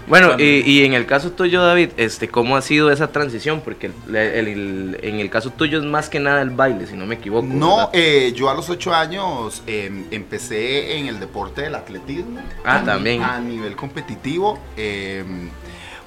Bueno, 0.07 0.35
y, 0.39 0.61
y 0.71 0.85
en 0.85 0.95
el 0.95 1.07
caso 1.07 1.33
tuyo, 1.33 1.63
David, 1.63 1.91
este, 1.97 2.29
¿cómo 2.29 2.57
ha 2.57 2.63
sido 2.63 2.91
esa 2.91 3.09
transición? 3.13 3.61
Porque 3.61 3.87
el- 4.09 4.17
el- 4.17 4.49
el- 4.49 4.99
en 5.03 5.21
el 5.21 5.31
caso 5.31 5.51
tuyo 5.51 5.79
es 5.79 5.85
más 5.85 6.09
que 6.09 6.19
nada 6.21 6.41
el 6.43 6.51
baile, 6.51 6.87
si 6.87 6.95
no 6.97 7.07
me 7.07 7.17
equivoco. 7.17 7.47
No, 7.49 7.91
eh, 7.93 8.33
yo 8.35 8.51
a 8.51 8.55
los 8.55 8.69
ocho 8.71 8.95
años 8.95 9.63
em, 9.67 10.05
empecé 10.11 10.97
en 10.99 11.07
el 11.07 11.21
deporte 11.21 11.63
del 11.63 11.75
atletismo. 11.75 12.28
Ah, 12.65 12.77
A 12.81 12.85
también. 12.85 13.23
A 13.23 13.39
nivel 13.41 13.77
competitivo. 13.77 14.59
em, 14.77 15.51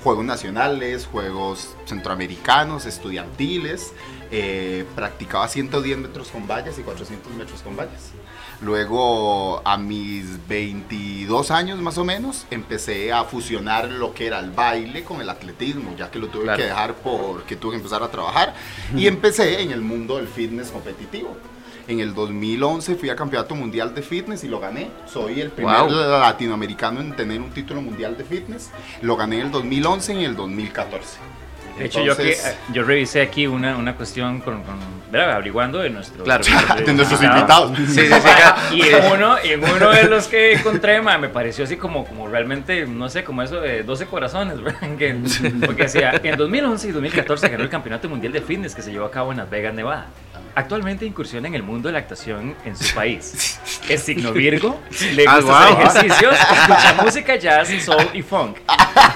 juegos 0.04 0.26
nacionales, 0.26 1.06
juegos 1.06 1.76
centroamericanos, 1.86 2.86
estudiantiles. 2.86 3.94
eh, 4.34 4.86
practicaba 4.96 5.46
110 5.50 5.98
metros 5.98 6.30
con 6.30 6.48
vallas 6.48 6.80
y 6.80 6.84
400 6.84 7.34
metros 7.34 7.62
con 7.64 7.76
vallas. 7.76 8.12
Luego, 8.62 9.62
a 9.66 9.76
mis 9.78 10.48
22 10.48 11.52
años 11.52 11.80
más 11.82 11.98
o 11.98 12.06
menos, 12.06 12.46
empecé 12.50 13.12
a 13.12 13.26
fusionar 13.26 13.90
lo 13.92 14.14
que 14.14 14.28
era 14.28 14.40
el 14.40 14.52
baile 14.52 15.04
con 15.04 15.20
el 15.20 15.30
atletismo, 15.30 15.94
ya 15.98 16.10
que 16.10 16.20
lo 16.20 16.28
tuve 16.30 16.44
Claro. 16.44 16.58
que 16.60 16.64
dejar 16.64 16.96
porque 16.96 17.58
tuve 17.58 17.72
que 17.72 17.78
empezar 17.78 18.04
a 18.04 18.10
trabajar. 18.10 18.54
Y 18.96 19.08
empecé 19.08 19.62
en 19.62 19.72
el 19.72 19.82
mundo 19.82 20.16
del 20.16 20.28
fitness 20.28 20.70
competitivo. 20.72 21.36
En 21.88 22.00
el 22.00 22.14
2011 22.14 22.96
fui 22.96 23.10
a 23.10 23.16
Campeonato 23.16 23.56
Mundial 23.56 23.94
de 23.94 24.02
Fitness 24.02 24.44
y 24.44 24.48
lo 24.48 24.60
gané. 24.60 24.90
Soy 25.06 25.42
el 25.42 25.50
primer 25.50 25.76
Wow. 25.82 25.90
latinoamericano 25.90 27.02
en 27.02 27.16
tener 27.16 27.42
un 27.42 27.50
título 27.52 27.82
mundial 27.82 28.18
de 28.18 28.24
fitness. 28.24 28.72
Lo 29.02 29.16
gané 29.18 29.40
en 29.40 29.48
el 29.48 29.52
2011 29.52 30.14
y 30.14 30.18
en 30.20 30.24
el 30.24 30.36
2014. 30.36 31.18
De 31.78 31.86
hecho, 31.86 32.04
yo, 32.04 32.14
aquí, 32.14 32.22
Entonces- 32.24 32.46
eh, 32.48 32.58
yo 32.74 32.84
revisé 32.84 33.22
aquí 33.22 33.48
una, 33.48 33.78
una 33.78 33.96
cuestión 33.96 34.42
con, 34.42 34.62
con 34.64 34.76
¿verdad? 35.10 35.32
averiguando 35.36 35.80
de 35.80 35.90
nuestros, 35.90 36.24
Claro. 36.24 36.44
de 36.86 36.94
nuestros 36.94 37.24
invitados. 37.24 37.76
Sí, 37.78 37.88
sí, 37.88 38.02
sí. 38.08 38.76
Y 38.76 38.82
en 38.84 39.06
uno, 39.14 39.38
en 39.42 39.64
uno 39.64 39.90
de 39.90 40.04
los 40.04 40.28
que 40.28 40.54
encontré, 40.54 41.02
ma, 41.02 41.18
me 41.18 41.30
pareció 41.30 41.64
así 41.64 41.78
como, 41.78 42.06
como 42.06 42.28
realmente, 42.28 42.86
no 42.86 43.10
sé, 43.10 43.24
como 43.24 43.42
eso 43.42 43.60
de 43.62 43.84
12 43.84 44.06
corazones, 44.06 44.62
¿verdad? 44.62 44.80
Que- 44.98 45.16
porque 45.66 45.84
decía, 45.84 46.20
en 46.22 46.38
2011 46.38 46.90
y 46.90 46.92
2014 46.92 47.50
ganó 47.50 47.64
el 47.64 47.70
Campeonato 47.70 48.08
Mundial 48.10 48.34
de 48.34 48.42
Fitness 48.42 48.76
que 48.76 48.82
se 48.82 48.92
llevó 48.92 49.06
a 49.06 49.12
cabo 49.12 49.32
en 49.32 49.38
Las 49.40 49.50
Vegas, 49.50 49.74
Nevada. 49.74 50.08
Actualmente 50.56 51.06
incursiona 51.06 51.48
en 51.48 51.56
el 51.56 51.64
mundo 51.64 51.88
de 51.90 51.94
la 51.94 52.00
actuación 52.00 52.56
en 52.66 52.76
su 52.76 52.94
país. 52.94 53.60
Es 53.90 54.04
signo 54.04 54.32
Virgo, 54.32 54.80
le 55.14 55.26
Ah, 55.28 55.38
gusta 55.38 55.68
hacer 55.68 56.02
ejercicios, 56.02 56.34
escucha 56.34 56.94
música, 57.04 57.36
jazz, 57.36 57.70
soul 57.84 58.08
y 58.14 58.22
funk. 58.22 58.58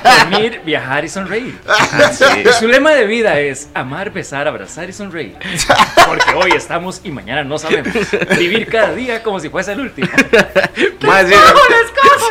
Dormir, 0.03 0.61
viajar 0.65 1.05
y 1.05 1.09
sonreír. 1.09 1.57
Sí. 2.11 2.25
Su 2.59 2.67
lema 2.67 2.91
de 2.91 3.05
vida 3.05 3.39
es 3.39 3.69
amar, 3.73 4.11
besar, 4.11 4.47
abrazar 4.47 4.89
y 4.89 4.93
sonreír. 4.93 5.37
Porque 6.07 6.33
hoy 6.33 6.51
estamos 6.51 7.01
y 7.03 7.11
mañana 7.11 7.43
no 7.43 7.57
sabemos. 7.57 7.93
Vivir 8.37 8.67
cada 8.67 8.93
día 8.93 9.23
como 9.23 9.39
si 9.39 9.49
fuese 9.49 9.73
el 9.73 9.81
último. 9.81 10.07
Mae, 11.01 11.27
sí. 11.27 11.35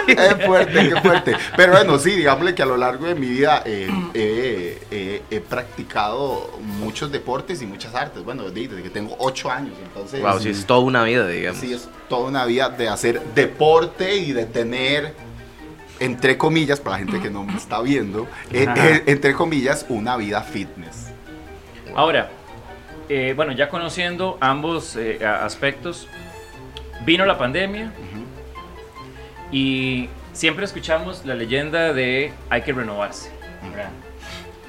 Qué 0.06 0.16
fuerte, 0.46 0.88
qué 0.88 1.00
fuerte. 1.00 1.36
Pero 1.56 1.72
bueno, 1.72 1.98
sí, 1.98 2.10
digámosle 2.10 2.54
que 2.54 2.62
a 2.62 2.66
lo 2.66 2.76
largo 2.76 3.06
de 3.06 3.14
mi 3.14 3.28
vida 3.28 3.62
eh, 3.64 3.88
eh, 4.12 4.82
eh, 4.90 5.22
he 5.30 5.40
practicado 5.40 6.58
muchos 6.60 7.10
deportes 7.10 7.62
y 7.62 7.66
muchas 7.66 7.94
artes. 7.94 8.22
Bueno, 8.24 8.44
desde 8.50 8.82
que 8.82 8.90
tengo 8.94 9.14
ocho 9.18 9.50
años, 9.50 9.74
entonces... 9.82 10.22
Wow, 10.22 10.40
sí, 10.40 10.48
es 10.48 10.64
toda 10.64 10.80
una 10.80 11.04
vida, 11.04 11.28
digamos. 11.28 11.60
Sí, 11.60 11.74
es 11.74 11.88
toda 12.08 12.28
una 12.28 12.46
vida 12.46 12.70
de 12.70 12.88
hacer 12.88 13.20
deporte 13.34 14.16
y 14.16 14.32
de 14.32 14.46
tener, 14.46 15.14
entre 16.00 16.38
comillas, 16.38 16.80
para 16.80 16.96
la 16.96 17.04
gente 17.04 17.20
que 17.20 17.28
no 17.28 17.44
me 17.44 17.54
está 17.56 17.82
viendo, 17.82 18.26
eh, 18.50 18.66
eh, 18.74 19.02
entre 19.06 19.34
comillas, 19.34 19.84
una 19.90 20.16
vida 20.16 20.40
fitness. 20.40 21.08
Ahora, 21.94 22.30
eh, 23.08 23.34
bueno, 23.36 23.52
ya 23.52 23.68
conociendo 23.68 24.38
ambos 24.40 24.96
eh, 24.96 25.24
aspectos, 25.26 26.08
vino 27.04 27.26
la 27.26 27.36
pandemia 27.36 27.92
y 29.52 30.08
siempre 30.32 30.64
escuchamos 30.64 31.26
la 31.26 31.34
leyenda 31.34 31.92
de 31.92 32.32
hay 32.48 32.62
que 32.62 32.72
renovarse. 32.72 33.30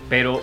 Pero 0.10 0.42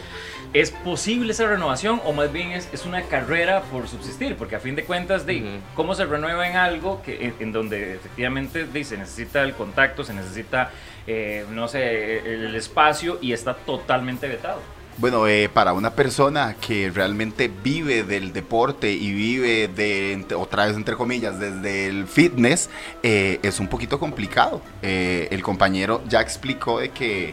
¿es 0.53 0.71
posible 0.71 1.33
esa 1.33 1.47
renovación 1.47 2.01
o 2.05 2.13
más 2.13 2.33
bien 2.33 2.53
es, 2.53 2.69
es 2.73 2.85
una 2.85 3.03
carrera 3.03 3.63
por 3.63 3.89
subsistir? 3.89 4.37
Porque 4.37 4.57
a 4.57 4.61
fin 4.61 4.75
de 4.75 4.85
cuentas, 4.85 5.27
de, 5.27 5.37
Ujú. 5.37 5.49
¿cómo 5.75 5.95
se 5.95 6.05
renueva 6.05 6.49
en 6.49 6.57
algo 6.57 7.03
que, 7.03 7.27
en, 7.27 7.35
en 7.41 7.53
donde 7.53 7.95
efectivamente 7.95 8.67
de, 8.67 8.85
se 8.85 8.97
necesita 8.97 9.43
el 9.43 9.55
contacto, 9.55 10.05
se 10.05 10.15
necesita, 10.15 10.71
eh, 11.07 11.45
no 11.51 11.69
sé, 11.69 12.19
el, 12.19 12.45
el 12.47 12.55
espacio 12.55 13.19
y 13.21 13.33
está 13.33 13.55
totalmente 13.55 14.29
vetado? 14.29 14.61
Bueno, 14.99 15.27
eh, 15.27 15.49
para 15.49 15.73
una 15.73 15.91
persona 15.95 16.55
que 16.61 16.91
realmente 16.91 17.51
vive 17.63 18.03
del 18.03 18.33
deporte 18.33 18.93
y 18.93 19.11
vive 19.13 19.69
de, 19.69 20.23
otra 20.37 20.67
vez 20.67 20.77
entre 20.77 20.97
comillas, 20.97 21.41
desde 21.41 21.87
el 21.87 22.07
fitness, 22.07 22.69
eh, 23.03 23.41
es 23.43 23.59
un 23.59 23.69
poquito 23.69 23.99
complicado. 23.99 24.61
Eh, 24.83 25.29
el 25.31 25.43
compañero 25.43 26.03
ya 26.09 26.21
explicó 26.21 26.81
de 26.81 26.91
que 26.91 27.33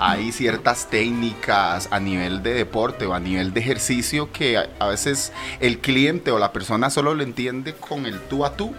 hay 0.00 0.32
ciertas 0.32 0.88
técnicas 0.88 1.88
a 1.90 2.00
nivel 2.00 2.42
de 2.42 2.54
deporte 2.54 3.06
o 3.06 3.14
a 3.14 3.20
nivel 3.20 3.52
de 3.52 3.60
ejercicio 3.60 4.32
que 4.32 4.56
a, 4.56 4.68
a 4.78 4.88
veces 4.88 5.32
el 5.60 5.78
cliente 5.78 6.30
o 6.30 6.38
la 6.38 6.52
persona 6.52 6.90
solo 6.90 7.14
lo 7.14 7.22
entiende 7.22 7.74
con 7.74 8.06
el 8.06 8.18
tú 8.20 8.44
a 8.44 8.56
tú. 8.56 8.72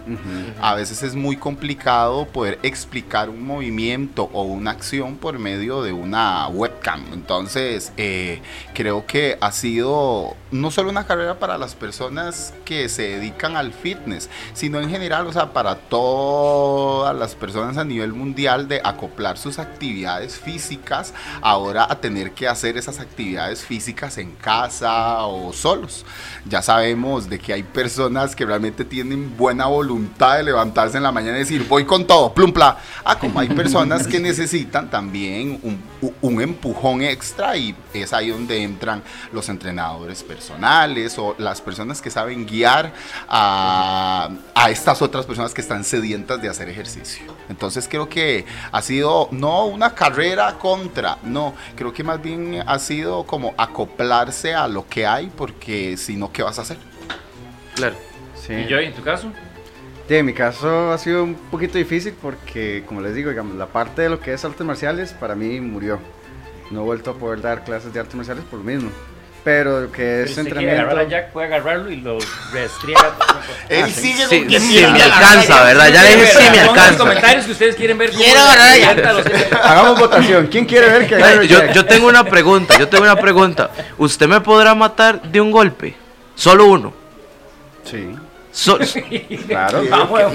A 0.60 0.74
veces 0.74 1.02
es 1.02 1.14
muy 1.14 1.36
complicado 1.36 2.26
poder 2.26 2.58
explicar 2.62 3.30
un 3.30 3.44
movimiento 3.44 4.28
o 4.32 4.42
una 4.42 4.72
acción 4.72 5.16
por 5.16 5.38
medio 5.38 5.82
de 5.82 5.92
una 5.92 6.48
webcam. 6.48 7.04
Entonces, 7.12 7.92
eh, 7.96 8.42
creo 8.74 9.06
que 9.06 9.38
ha 9.40 9.52
sido 9.52 10.36
no 10.52 10.70
solo 10.70 10.90
una 10.90 11.06
carrera 11.06 11.38
para 11.38 11.56
las 11.56 11.74
personas 11.74 12.52
que 12.64 12.88
se 12.88 13.02
dedican 13.02 13.56
al 13.56 13.72
fitness, 13.72 14.28
sino 14.52 14.80
en 14.80 14.90
general, 14.90 15.26
o 15.26 15.32
sea, 15.32 15.52
para 15.52 15.76
todas 15.76 17.16
las 17.16 17.34
personas 17.34 17.78
a 17.78 17.84
nivel 17.84 18.12
mundial 18.12 18.68
de 18.68 18.80
acoplar 18.84 19.38
sus 19.38 19.58
actividades 19.58 20.38
físicas 20.38 21.14
ahora 21.40 21.86
a 21.88 22.00
tener 22.00 22.32
que 22.32 22.46
hacer 22.48 22.76
esas 22.76 23.00
actividades 23.00 23.64
físicas 23.64 24.18
en 24.18 24.32
casa 24.32 25.24
o 25.24 25.52
solos. 25.52 26.04
Ya 26.46 26.60
sabemos 26.60 27.28
de 27.30 27.38
que 27.38 27.54
hay 27.54 27.62
personas 27.62 28.36
que 28.36 28.44
realmente 28.44 28.84
tienen 28.84 29.36
buena 29.36 29.66
voluntad 29.66 30.36
de 30.36 30.42
levantarse 30.42 30.98
en 30.98 31.02
la 31.02 31.12
mañana 31.12 31.36
y 31.36 31.40
decir, 31.40 31.66
voy 31.66 31.86
con 31.86 32.06
todo, 32.06 32.34
plum, 32.34 32.52
pla. 32.52 32.76
Ah, 33.04 33.18
como 33.18 33.40
hay 33.40 33.48
personas 33.48 34.06
que 34.06 34.20
necesitan 34.20 34.90
también 34.90 35.80
un 36.20 36.42
empujón 36.42 37.02
extra 37.02 37.56
y 37.56 37.74
es 37.94 38.12
ahí 38.12 38.28
donde 38.28 38.62
entran 38.62 39.02
los 39.32 39.48
entrenadores 39.48 40.22
personales 40.22 40.41
o 40.50 41.34
las 41.38 41.60
personas 41.60 42.00
que 42.00 42.10
saben 42.10 42.46
guiar 42.46 42.92
a, 43.28 44.30
a 44.54 44.70
estas 44.70 45.02
otras 45.02 45.26
personas 45.26 45.52
que 45.54 45.60
están 45.60 45.84
sedientas 45.84 46.40
de 46.40 46.48
hacer 46.48 46.68
ejercicio. 46.68 47.34
Entonces 47.48 47.88
creo 47.88 48.08
que 48.08 48.44
ha 48.70 48.82
sido 48.82 49.28
no 49.30 49.66
una 49.66 49.94
carrera 49.94 50.58
contra, 50.58 51.18
no, 51.22 51.54
creo 51.76 51.92
que 51.92 52.04
más 52.04 52.20
bien 52.22 52.62
ha 52.66 52.78
sido 52.78 53.24
como 53.24 53.54
acoplarse 53.56 54.54
a 54.54 54.68
lo 54.68 54.86
que 54.88 55.06
hay 55.06 55.30
porque 55.36 55.96
si 55.96 56.16
no, 56.16 56.32
¿qué 56.32 56.42
vas 56.42 56.58
a 56.58 56.62
hacer? 56.62 56.78
Claro. 57.74 57.96
Sí. 58.34 58.54
¿Y 58.54 58.66
yo, 58.66 58.78
en 58.78 58.92
tu 58.92 59.02
caso? 59.02 59.30
Sí, 60.08 60.16
en 60.16 60.26
mi 60.26 60.34
caso 60.34 60.92
ha 60.92 60.98
sido 60.98 61.24
un 61.24 61.34
poquito 61.34 61.78
difícil 61.78 62.12
porque, 62.20 62.84
como 62.86 63.00
les 63.00 63.14
digo, 63.14 63.30
digamos, 63.30 63.56
la 63.56 63.66
parte 63.66 64.02
de 64.02 64.10
lo 64.10 64.20
que 64.20 64.34
es 64.34 64.44
artes 64.44 64.66
marciales 64.66 65.12
para 65.14 65.34
mí 65.34 65.58
murió. 65.58 66.00
No 66.70 66.82
he 66.82 66.84
vuelto 66.84 67.12
a 67.12 67.14
poder 67.14 67.40
dar 67.40 67.64
clases 67.64 67.94
de 67.94 68.00
artes 68.00 68.14
marciales 68.14 68.44
por 68.44 68.58
lo 68.58 68.64
mismo. 68.66 68.90
Pero 69.44 69.90
que 69.90 70.22
es 70.22 70.34
Si 70.34 70.40
agarrar 70.40 70.58
a 70.58 70.60
entrenamiento... 70.60 71.08
Jack, 71.10 71.30
puede 71.32 71.46
agarrarlo 71.48 71.90
y 71.90 71.96
lo 71.96 72.16
restriega. 72.52 73.10
Él 73.68 73.90
sigue 73.92 74.26
Sí, 74.28 74.46
sí, 74.48 74.68
quiere 74.68 74.88
me 74.92 75.02
alcanza, 75.02 75.64
¿verdad? 75.64 75.88
Ya 75.88 76.02
le 76.04 76.08
dije 76.16 76.26
sí 76.26 76.38
me 76.38 76.46
en 76.46 76.52
los 76.66 76.68
alcanza. 76.68 76.98
comentarios 76.98 77.44
que 77.46 77.52
ustedes 77.52 77.74
quieren 77.76 77.98
ver 77.98 78.10
cómo 78.12 78.22
Quiero 78.22 78.40
agarrar 78.40 78.70
a 78.70 78.76
Jack. 78.78 79.52
Hagamos 79.64 79.98
votación. 79.98 80.46
¿Quién 80.46 80.64
quiere 80.64 80.88
ver 80.90 81.08
que 81.08 81.16
agarre 81.16 81.48
Yo, 81.48 81.58
Jack? 81.58 81.72
yo 81.72 81.84
tengo 81.86 82.06
una 82.08 82.22
pregunta, 82.24 82.78
yo 82.78 82.88
tengo 82.88 83.02
una 83.04 83.16
pregunta. 83.16 83.70
¿Usted 83.98 84.28
me 84.28 84.40
podrá 84.40 84.74
matar 84.76 85.20
de 85.22 85.40
un 85.40 85.50
golpe? 85.50 85.94
Solo 86.36 86.66
uno. 86.66 86.92
Sí, 87.90 88.14
So- 88.52 88.78
claro. 89.48 89.82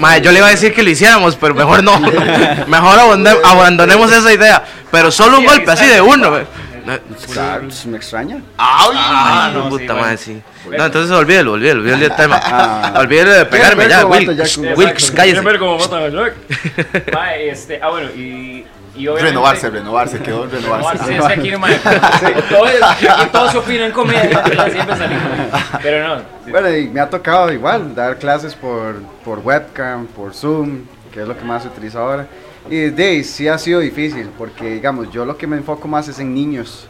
Mae, 0.00 0.20
yo 0.20 0.32
le 0.32 0.38
iba 0.38 0.48
a 0.48 0.50
decir 0.50 0.74
que 0.74 0.82
lo 0.82 0.90
hiciéramos, 0.90 1.36
pero 1.36 1.54
mejor 1.54 1.82
no. 1.84 1.98
Mejor 2.66 2.98
abandonemos 3.44 4.10
esa 4.12 4.32
idea. 4.32 4.64
Pero 4.90 5.10
solo 5.12 5.36
un 5.38 5.44
Sí, 5.44 5.48
golpe, 5.48 5.70
así 5.70 5.86
de 5.86 6.00
uno. 6.00 6.36
No, 6.88 6.98
pues, 7.60 7.86
me 7.86 7.98
extraña. 7.98 8.36
¡Ay! 8.56 8.90
Ah, 8.94 9.50
no, 9.52 9.68
puta 9.68 9.82
sí, 9.82 10.00
madre, 10.00 10.16
sí. 10.16 10.42
No, 10.74 10.86
entonces 10.86 11.10
olvídelo, 11.10 11.52
olvídelo, 11.52 11.80
olvídelo 11.82 12.06
el 12.06 12.16
tema. 12.16 12.40
Ah. 12.42 12.94
Olvídelo 12.98 13.30
de 13.30 13.44
pegarme 13.44 13.88
ya. 13.88 14.08
Jack. 14.08 14.76
Wilkes, 14.76 15.10
cállese. 15.10 15.40
ver 15.42 15.58
cómo 15.58 15.78
matan 15.78 16.02
a 16.02 17.34
este, 17.34 17.78
ah, 17.82 17.90
bueno, 17.90 18.08
y. 18.10 18.64
Renovarse, 18.96 19.70
renovarse, 19.70 20.18
quedó 20.18 20.44
en 20.44 20.50
renovarse. 20.50 21.04
Sí, 21.04 21.14
es 21.14 21.24
que 21.24 21.32
aquí, 21.32 21.56
mae, 21.56 21.76
todo 22.48 22.66
es- 22.66 22.82
aquí 22.82 23.06
todo 23.30 23.50
se 23.50 23.58
opina 23.58 23.86
en 23.86 23.92
comedia, 23.92 24.42
siempre 24.72 24.96
salimos. 24.96 25.22
Pero 25.80 26.08
no, 26.08 26.18
sí. 26.44 26.50
Bueno, 26.50 26.76
y 26.76 26.88
me 26.88 27.00
ha 27.00 27.08
tocado 27.08 27.52
igual 27.52 27.94
dar 27.94 28.16
clases 28.18 28.56
por, 28.56 28.96
por 29.24 29.38
webcam, 29.38 30.06
por 30.06 30.34
Zoom, 30.34 30.80
que 31.12 31.20
es 31.22 31.28
lo 31.28 31.38
que 31.38 31.44
más 31.44 31.62
se 31.62 31.68
utiliza 31.68 32.00
ahora. 32.00 32.26
Y 32.70 32.90
de 32.90 33.04
ahí 33.04 33.24
sí 33.24 33.48
ha 33.48 33.58
sido 33.58 33.80
difícil, 33.80 34.28
porque 34.36 34.74
digamos, 34.74 35.10
yo 35.10 35.24
lo 35.24 35.36
que 35.36 35.46
me 35.46 35.56
enfoco 35.56 35.88
más 35.88 36.08
es 36.08 36.18
en 36.18 36.34
niños. 36.34 36.86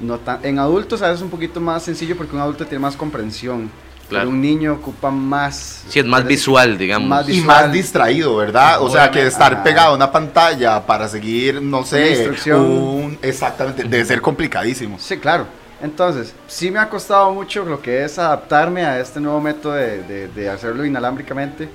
No 0.00 0.18
tan, 0.18 0.40
en 0.44 0.58
adultos 0.58 1.02
a 1.02 1.06
veces 1.06 1.20
es 1.20 1.24
un 1.24 1.30
poquito 1.30 1.60
más 1.60 1.82
sencillo 1.84 2.16
porque 2.16 2.34
un 2.34 2.42
adulto 2.42 2.66
tiene 2.66 2.80
más 2.82 2.96
comprensión. 2.96 3.70
Claro. 4.08 4.24
Pero 4.26 4.30
un 4.30 4.40
niño 4.42 4.74
ocupa 4.74 5.10
más... 5.10 5.82
Sí, 5.88 5.98
es 5.98 6.04
más 6.04 6.26
visual, 6.26 6.76
digamos. 6.76 7.08
Más 7.08 7.26
Y 7.28 7.32
visual. 7.32 7.46
más 7.46 7.72
distraído, 7.72 8.36
¿verdad? 8.36 8.82
O 8.82 8.90
sea, 8.90 9.10
que 9.10 9.26
estar 9.26 9.54
Ajá. 9.54 9.62
pegado 9.62 9.92
a 9.92 9.96
una 9.96 10.12
pantalla 10.12 10.84
para 10.84 11.08
seguir, 11.08 11.62
no 11.62 11.78
Una 11.78 11.86
sé, 11.86 12.10
instrucción. 12.10 12.60
un... 12.60 13.18
Exactamente, 13.22 13.84
debe 13.84 14.04
ser 14.04 14.20
complicadísimo. 14.20 14.98
Sí, 14.98 15.16
claro. 15.16 15.46
Entonces, 15.82 16.34
sí 16.46 16.70
me 16.70 16.80
ha 16.80 16.88
costado 16.90 17.32
mucho 17.32 17.64
lo 17.64 17.80
que 17.80 18.04
es 18.04 18.18
adaptarme 18.18 18.84
a 18.84 19.00
este 19.00 19.20
nuevo 19.20 19.40
método 19.40 19.72
de, 19.72 20.02
de- 20.02 20.28
de 20.28 20.48
hacerlo 20.50 20.84
inalámbricamente, 20.84 21.68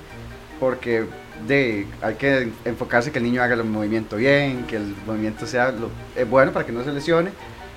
porque 0.60 1.06
de, 1.46 1.86
hay 2.02 2.14
que 2.14 2.48
enfocarse 2.64 3.10
que 3.12 3.18
el 3.18 3.24
niño 3.24 3.42
haga 3.42 3.54
el 3.54 3.64
movimiento 3.64 4.16
bien, 4.16 4.64
que 4.68 4.76
el 4.76 4.94
movimiento 5.06 5.46
sea 5.46 5.70
lo, 5.72 5.90
eh, 6.16 6.24
bueno 6.24 6.52
para 6.52 6.64
que 6.66 6.72
no 6.72 6.84
se 6.84 6.92
lesione. 6.92 7.30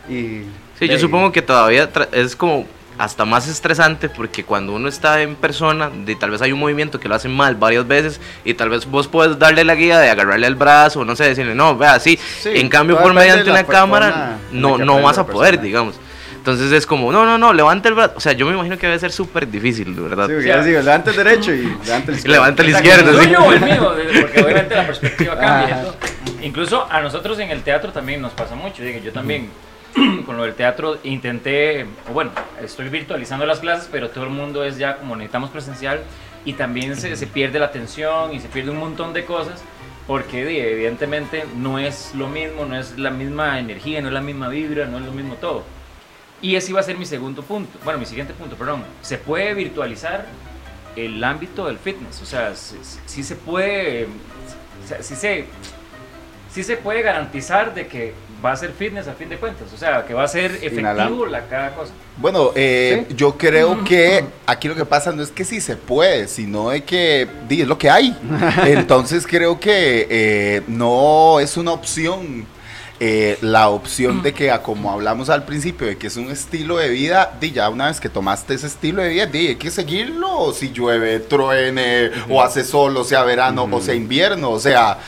Y, 0.09 0.41
Sí, 0.79 0.87
yo 0.87 0.93
de- 0.95 0.99
supongo 0.99 1.31
que 1.31 1.41
todavía 1.41 1.89
es 2.11 2.35
como 2.35 2.65
hasta 2.97 3.25
más 3.25 3.47
estresante 3.47 4.07
porque 4.09 4.43
cuando 4.43 4.73
uno 4.73 4.87
está 4.87 5.21
en 5.21 5.35
persona, 5.35 5.89
de, 5.89 6.15
tal 6.15 6.29
vez 6.31 6.41
hay 6.41 6.51
un 6.51 6.59
movimiento 6.59 6.99
que 6.99 7.07
lo 7.07 7.15
hacen 7.15 7.33
mal 7.35 7.55
varias 7.55 7.87
veces 7.87 8.19
y 8.45 8.53
tal 8.53 8.69
vez 8.69 8.85
vos 8.85 9.07
puedes 9.07 9.39
darle 9.39 9.63
la 9.63 9.73
guía 9.75 9.99
de 9.99 10.09
agarrarle 10.09 10.45
el 10.45 10.55
brazo, 10.55 11.03
no 11.05 11.15
sé, 11.15 11.23
decirle, 11.25 11.55
no, 11.55 11.75
vea, 11.77 11.93
así. 11.95 12.19
Sí, 12.41 12.49
en 12.53 12.69
cambio, 12.69 12.99
por 12.99 13.13
mediante 13.13 13.49
una 13.49 13.63
cámara, 13.63 14.37
no, 14.51 14.77
no 14.77 15.01
vas 15.01 15.17
a 15.17 15.25
poder, 15.25 15.51
persona. 15.51 15.63
digamos. 15.65 15.95
Entonces 16.43 16.73
es 16.73 16.85
como, 16.85 17.09
no, 17.13 17.23
no, 17.23 17.37
no, 17.37 17.53
levanta 17.53 17.87
el 17.87 17.95
brazo. 17.95 18.15
O 18.17 18.19
sea, 18.19 18.33
yo 18.33 18.45
me 18.45 18.51
imagino 18.51 18.77
que 18.77 18.85
debe 18.85 18.99
ser 18.99 19.13
súper 19.13 19.49
difícil, 19.49 19.95
de 19.95 20.01
verdad. 20.01 20.27
Sí, 20.27 20.33
porque 20.33 20.47
ya 20.49 20.61
digo, 20.61 20.81
levanta 20.81 21.11
el 21.11 21.15
derecho 21.15 21.53
y 21.53 21.61
levanta 21.85 22.11
el 22.11 22.17
izquierdo. 22.17 22.27
Levanta 22.33 22.63
el 22.63 22.69
izquierdo, 22.69 23.11
¿El 23.11 23.19
sí. 23.21 23.29
mío? 23.29 23.93
Porque 24.19 24.43
obviamente 24.43 24.75
la 24.75 24.85
perspectiva 24.85 25.39
cambia. 25.39 25.85
Incluso 26.41 26.85
a 26.91 26.99
nosotros 26.99 27.39
en 27.39 27.49
el 27.49 27.61
teatro 27.61 27.93
también 27.93 28.21
nos 28.21 28.33
pasa 28.33 28.55
mucho. 28.55 28.83
Digo, 28.83 28.99
yo 28.99 29.13
también 29.13 29.51
con 30.25 30.35
lo 30.35 30.43
del 30.43 30.53
teatro 30.53 30.97
intenté, 31.05 31.85
bueno, 32.11 32.31
estoy 32.61 32.89
virtualizando 32.89 33.45
las 33.45 33.61
clases, 33.61 33.87
pero 33.89 34.09
todo 34.09 34.25
el 34.25 34.31
mundo 34.31 34.65
es 34.65 34.77
ya 34.77 34.97
como 34.97 35.15
necesitamos 35.15 35.49
presencial 35.49 36.01
y 36.43 36.53
también 36.55 36.97
se, 36.97 37.15
se 37.15 37.25
pierde 37.25 37.57
la 37.57 37.67
atención 37.67 38.33
y 38.33 38.41
se 38.41 38.49
pierde 38.49 38.69
un 38.69 38.79
montón 38.79 39.13
de 39.13 39.23
cosas. 39.23 39.63
Porque 40.07 40.41
evidentemente 40.41 41.45
no 41.55 41.79
es 41.79 42.11
lo 42.13 42.27
mismo, 42.27 42.65
no 42.65 42.77
es 42.77 42.99
la 42.99 43.11
misma 43.11 43.59
energía, 43.59 44.01
no 44.01 44.09
es 44.09 44.13
la 44.13 44.19
misma 44.19 44.49
vibra, 44.49 44.87
no 44.87 44.97
es 44.97 45.05
lo 45.05 45.13
mismo 45.13 45.35
todo. 45.35 45.63
Y 46.43 46.55
ese 46.57 46.69
iba 46.71 46.79
a 46.79 46.83
ser 46.83 46.97
mi 46.97 47.05
segundo 47.05 47.41
punto, 47.41 47.79
bueno, 47.83 47.97
mi 47.99 48.05
siguiente 48.05 48.33
punto, 48.33 48.55
perdón. 48.55 48.83
Se 49.01 49.17
puede 49.17 49.53
virtualizar 49.55 50.25
el 50.95 51.23
ámbito 51.23 51.65
del 51.65 51.77
fitness, 51.79 52.21
o 52.21 52.25
sea, 52.25 52.53
sí, 52.55 52.75
sí- 53.07 53.23
se 53.23 53.35
puede, 53.35 54.03
o 54.05 54.87
sea, 54.87 55.01
sí 55.01 55.15
se, 55.15 55.45
sí 56.53 56.63
se 56.63 56.77
puede 56.77 57.01
garantizar 57.01 57.73
de 57.73 57.87
que 57.87 58.13
va 58.45 58.51
a 58.51 58.57
ser 58.57 58.73
fitness 58.73 59.07
a 59.07 59.13
fin 59.13 59.29
de 59.29 59.37
cuentas, 59.37 59.71
o 59.73 59.77
sea, 59.77 60.05
que 60.05 60.13
va 60.13 60.23
a 60.25 60.27
ser 60.27 60.51
efectivo 60.61 61.25
la 61.25 61.47
cada 61.47 61.73
cosa. 61.73 61.93
Bueno, 62.17 62.51
eh, 62.55 63.05
Sí. 63.09 63.15
yo 63.15 63.37
creo 63.37 63.81
que 63.85 64.25
aquí 64.45 64.67
lo 64.67 64.75
que 64.75 64.85
pasa 64.85 65.13
no 65.13 65.23
es 65.23 65.31
que 65.31 65.45
sí 65.45 65.61
se 65.61 65.77
puede, 65.77 66.27
sino 66.27 66.69
de 66.71 66.83
que 66.83 67.25
di, 67.47 67.61
es 67.61 67.67
lo 67.67 67.77
que 67.77 67.89
hay. 67.89 68.15
Entonces 68.67 69.25
creo 69.25 69.59
que 69.61 70.07
eh, 70.09 70.61
no 70.67 71.39
es 71.39 71.55
una 71.55 71.71
opción. 71.71 72.45
Eh, 73.05 73.37
la 73.41 73.67
opción 73.67 74.23
de 74.23 74.33
que, 74.33 74.49
a 74.49 74.63
como 74.63 74.89
hablamos 74.89 75.29
al 75.29 75.43
principio, 75.43 75.85
de 75.87 75.97
que 75.97 76.07
es 76.07 76.15
un 76.15 76.31
estilo 76.31 76.77
de 76.77 76.87
vida, 76.87 77.37
di, 77.37 77.51
ya 77.51 77.67
una 77.67 77.87
vez 77.87 77.99
que 77.99 78.07
tomaste 78.07 78.53
ese 78.53 78.67
estilo 78.67 79.01
de 79.01 79.09
vida, 79.09 79.25
di, 79.25 79.47
hay 79.47 79.55
que 79.57 79.71
seguirlo, 79.71 80.53
si 80.53 80.71
llueve, 80.71 81.19
truene, 81.19 82.11
o 82.29 82.41
hace 82.41 82.63
sol, 82.63 82.95
o 82.95 83.03
sea 83.03 83.23
verano, 83.23 83.67
o 83.69 83.81
sea 83.81 83.93
invierno, 83.93 84.51
o 84.51 84.59
sea, 84.59 84.99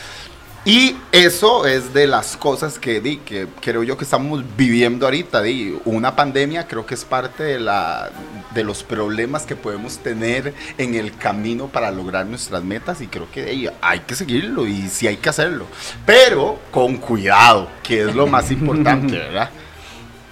y 0.65 0.98
eso 1.12 1.67
es 1.67 1.93
de 1.93 2.07
las 2.07 2.36
cosas 2.36 2.79
que, 2.79 3.00
di, 3.00 3.17
que 3.17 3.48
creo 3.62 3.84
yo 3.84 3.98
que 3.98 4.03
estamos 4.03 4.43
viviendo 4.57 5.05
ahorita. 5.05 5.43
Di. 5.43 5.77
Una 5.86 6.15
pandemia 6.15 6.67
creo 6.67 6.88
que 6.88 6.95
es 6.95 7.05
parte 7.05 7.43
de, 7.43 7.60
la, 7.60 8.10
de 8.55 8.63
los 8.63 8.81
problemas 8.81 9.45
que 9.45 9.55
podemos 9.55 10.00
tener 10.00 10.55
en 10.79 10.95
el 10.95 11.15
camino 11.15 11.67
para 11.67 11.91
lograr 11.91 12.25
nuestras 12.25 12.63
metas 12.63 13.00
y 13.01 13.07
creo 13.07 13.29
que 13.31 13.45
di, 13.45 13.69
hay 13.79 14.00
que 14.00 14.15
seguirlo 14.15 14.65
y 14.65 14.89
sí 14.89 15.05
hay 15.05 15.17
que 15.17 15.29
hacerlo. 15.29 15.67
Pero 16.03 16.60
con 16.72 16.98
cuidado, 16.98 17.69
que 17.84 18.01
es 18.01 18.15
lo 18.15 18.25
más 18.25 18.50
importante, 18.51 19.19
¿verdad? 19.19 19.51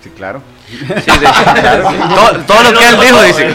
Sí, 0.04 0.10
claro. 0.10 0.42
Sí, 0.80 1.20
de- 1.20 1.27
todo, 2.15 2.39
todo 2.48 2.63
lo 2.72 2.77
que 2.77 2.89
él 2.89 2.96
dijo, 3.00 3.22
dice. 3.24 3.46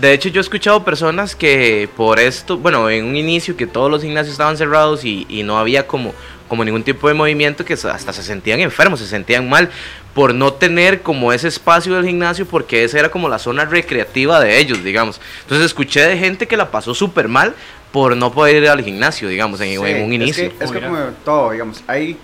De, 0.00 0.12
hecho, 0.12 0.28
yo 0.28 0.40
he 0.40 0.42
escuchado 0.42 0.84
personas 0.84 1.34
que 1.34 1.88
por 1.96 2.18
esto, 2.18 2.56
bueno, 2.58 2.88
en 2.90 3.04
un 3.04 3.16
inicio 3.16 3.56
que 3.56 3.66
todos 3.66 3.90
los 3.90 4.02
gimnasios 4.02 4.32
estaban 4.32 4.56
cerrados 4.56 5.04
y, 5.04 5.26
y 5.28 5.42
no 5.42 5.58
había 5.58 5.86
como, 5.86 6.14
como 6.48 6.64
ningún 6.64 6.82
tipo 6.82 7.08
de 7.08 7.14
movimiento, 7.14 7.64
que 7.64 7.74
hasta 7.74 8.12
se 8.12 8.22
sentían 8.22 8.60
enfermos, 8.60 9.00
se 9.00 9.06
sentían 9.06 9.48
mal 9.48 9.70
por 10.14 10.34
no 10.34 10.52
tener 10.52 11.02
como 11.02 11.32
ese 11.32 11.48
espacio 11.48 11.94
del 11.94 12.04
gimnasio, 12.06 12.46
porque 12.46 12.84
esa 12.84 12.98
era 12.98 13.10
como 13.10 13.28
la 13.28 13.38
zona 13.38 13.64
recreativa 13.64 14.40
de 14.40 14.58
ellos, 14.58 14.82
digamos. 14.82 15.20
Entonces 15.42 15.66
escuché 15.66 16.00
de 16.06 16.18
gente 16.18 16.46
que 16.48 16.56
la 16.56 16.70
pasó 16.70 16.94
súper 16.94 17.28
mal 17.28 17.54
por 17.92 18.16
no 18.16 18.32
poder 18.32 18.62
ir 18.62 18.68
al 18.68 18.82
gimnasio, 18.82 19.28
digamos, 19.28 19.60
en, 19.60 19.68
Sí, 19.80 19.86
en 19.86 20.04
un 20.04 20.12
inicio. 20.12 20.44
Es 20.46 20.52
que, 20.52 20.64
es 20.64 20.70
que 20.72 20.80
como 20.80 20.98
todo, 21.24 21.50
digamos, 21.52 21.82
hay 21.86 22.16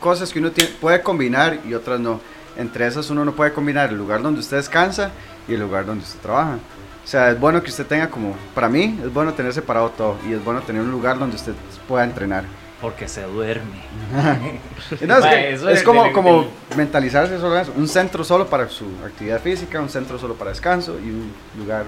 cosas 0.00 0.32
que 0.32 0.38
uno 0.38 0.50
tiene- 0.50 0.70
puede 0.80 1.02
combinar 1.02 1.58
y 1.66 1.74
otras 1.74 2.00
no. 2.00 2.20
Entre 2.56 2.86
esas 2.86 3.08
uno 3.10 3.24
no 3.24 3.32
puede 3.32 3.52
combinar 3.52 3.90
el 3.90 3.96
lugar 3.96 4.22
donde 4.22 4.40
usted 4.40 4.56
descansa 4.56 5.10
y 5.46 5.54
el 5.54 5.60
lugar 5.60 5.86
donde 5.86 6.04
usted 6.04 6.18
trabaja. 6.20 6.58
O 7.04 7.06
sea, 7.10 7.30
es 7.30 7.38
bueno 7.40 7.62
que 7.62 7.70
usted 7.70 7.86
tenga 7.86 8.10
como, 8.10 8.36
para 8.54 8.68
mí, 8.68 8.98
es 9.02 9.12
bueno 9.12 9.32
tener 9.32 9.52
separado 9.54 9.90
todo 9.90 10.16
y 10.28 10.32
es 10.32 10.44
bueno 10.44 10.60
tener 10.62 10.82
un 10.82 10.90
lugar 10.90 11.18
donde 11.18 11.36
usted 11.36 11.52
pueda 11.86 12.04
entrenar. 12.04 12.44
Porque 12.80 13.08
se 13.08 13.22
duerme. 13.22 13.82
No, 15.00 15.16
es, 15.18 15.24
que 15.26 15.50
eso 15.54 15.68
es 15.68 15.82
como, 15.82 16.12
como 16.12 16.46
mentalizarse 16.76 17.38
sobre 17.40 17.62
eso. 17.62 17.72
Un 17.76 17.88
centro 17.88 18.24
solo 18.24 18.46
para 18.46 18.68
su 18.68 18.86
actividad 19.04 19.40
física, 19.40 19.80
un 19.80 19.88
centro 19.88 20.18
solo 20.18 20.34
para 20.34 20.50
descanso 20.50 20.98
y 20.98 21.08
un 21.10 21.32
lugar 21.58 21.84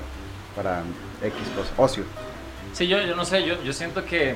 para 0.56 0.82
X 1.22 1.38
cosas, 1.54 1.72
ocio. 1.76 2.04
Sí, 2.72 2.86
yo, 2.88 3.00
yo 3.02 3.14
no 3.14 3.24
sé, 3.24 3.44
yo, 3.44 3.62
yo 3.62 3.72
siento 3.72 4.04
que, 4.04 4.34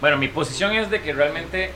bueno, 0.00 0.16
mi 0.16 0.28
posición 0.28 0.72
es 0.72 0.90
de 0.90 1.00
que 1.02 1.12
realmente 1.12 1.72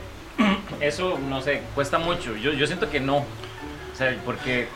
eso, 0.79 1.19
no 1.29 1.41
sé, 1.41 1.61
cuesta 1.75 1.97
mucho. 1.99 2.35
Yo, 2.37 2.53
yo 2.53 2.65
siento 2.67 2.89
que 2.89 2.99
no, 2.99 3.17
o 3.17 3.95
sea, 3.95 4.15
porque 4.25 4.67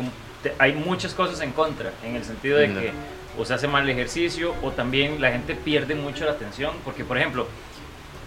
hay 0.59 0.73
muchas 0.73 1.13
cosas 1.13 1.39
en 1.41 1.51
contra, 1.51 1.91
en 2.03 2.15
el 2.15 2.23
sentido 2.23 2.57
de 2.57 2.67
No. 2.67 2.79
que 2.81 2.91
o 3.37 3.43
se 3.45 3.53
hace 3.53 3.67
mal 3.67 3.83
el 3.83 3.89
ejercicio 3.89 4.53
o 4.63 4.71
también 4.71 5.19
la 5.21 5.31
gente 5.31 5.55
pierde 5.55 5.95
mucho 5.95 6.25
la 6.25 6.31
atención, 6.31 6.71
porque 6.85 7.03
por 7.03 7.17
ejemplo, 7.17 7.47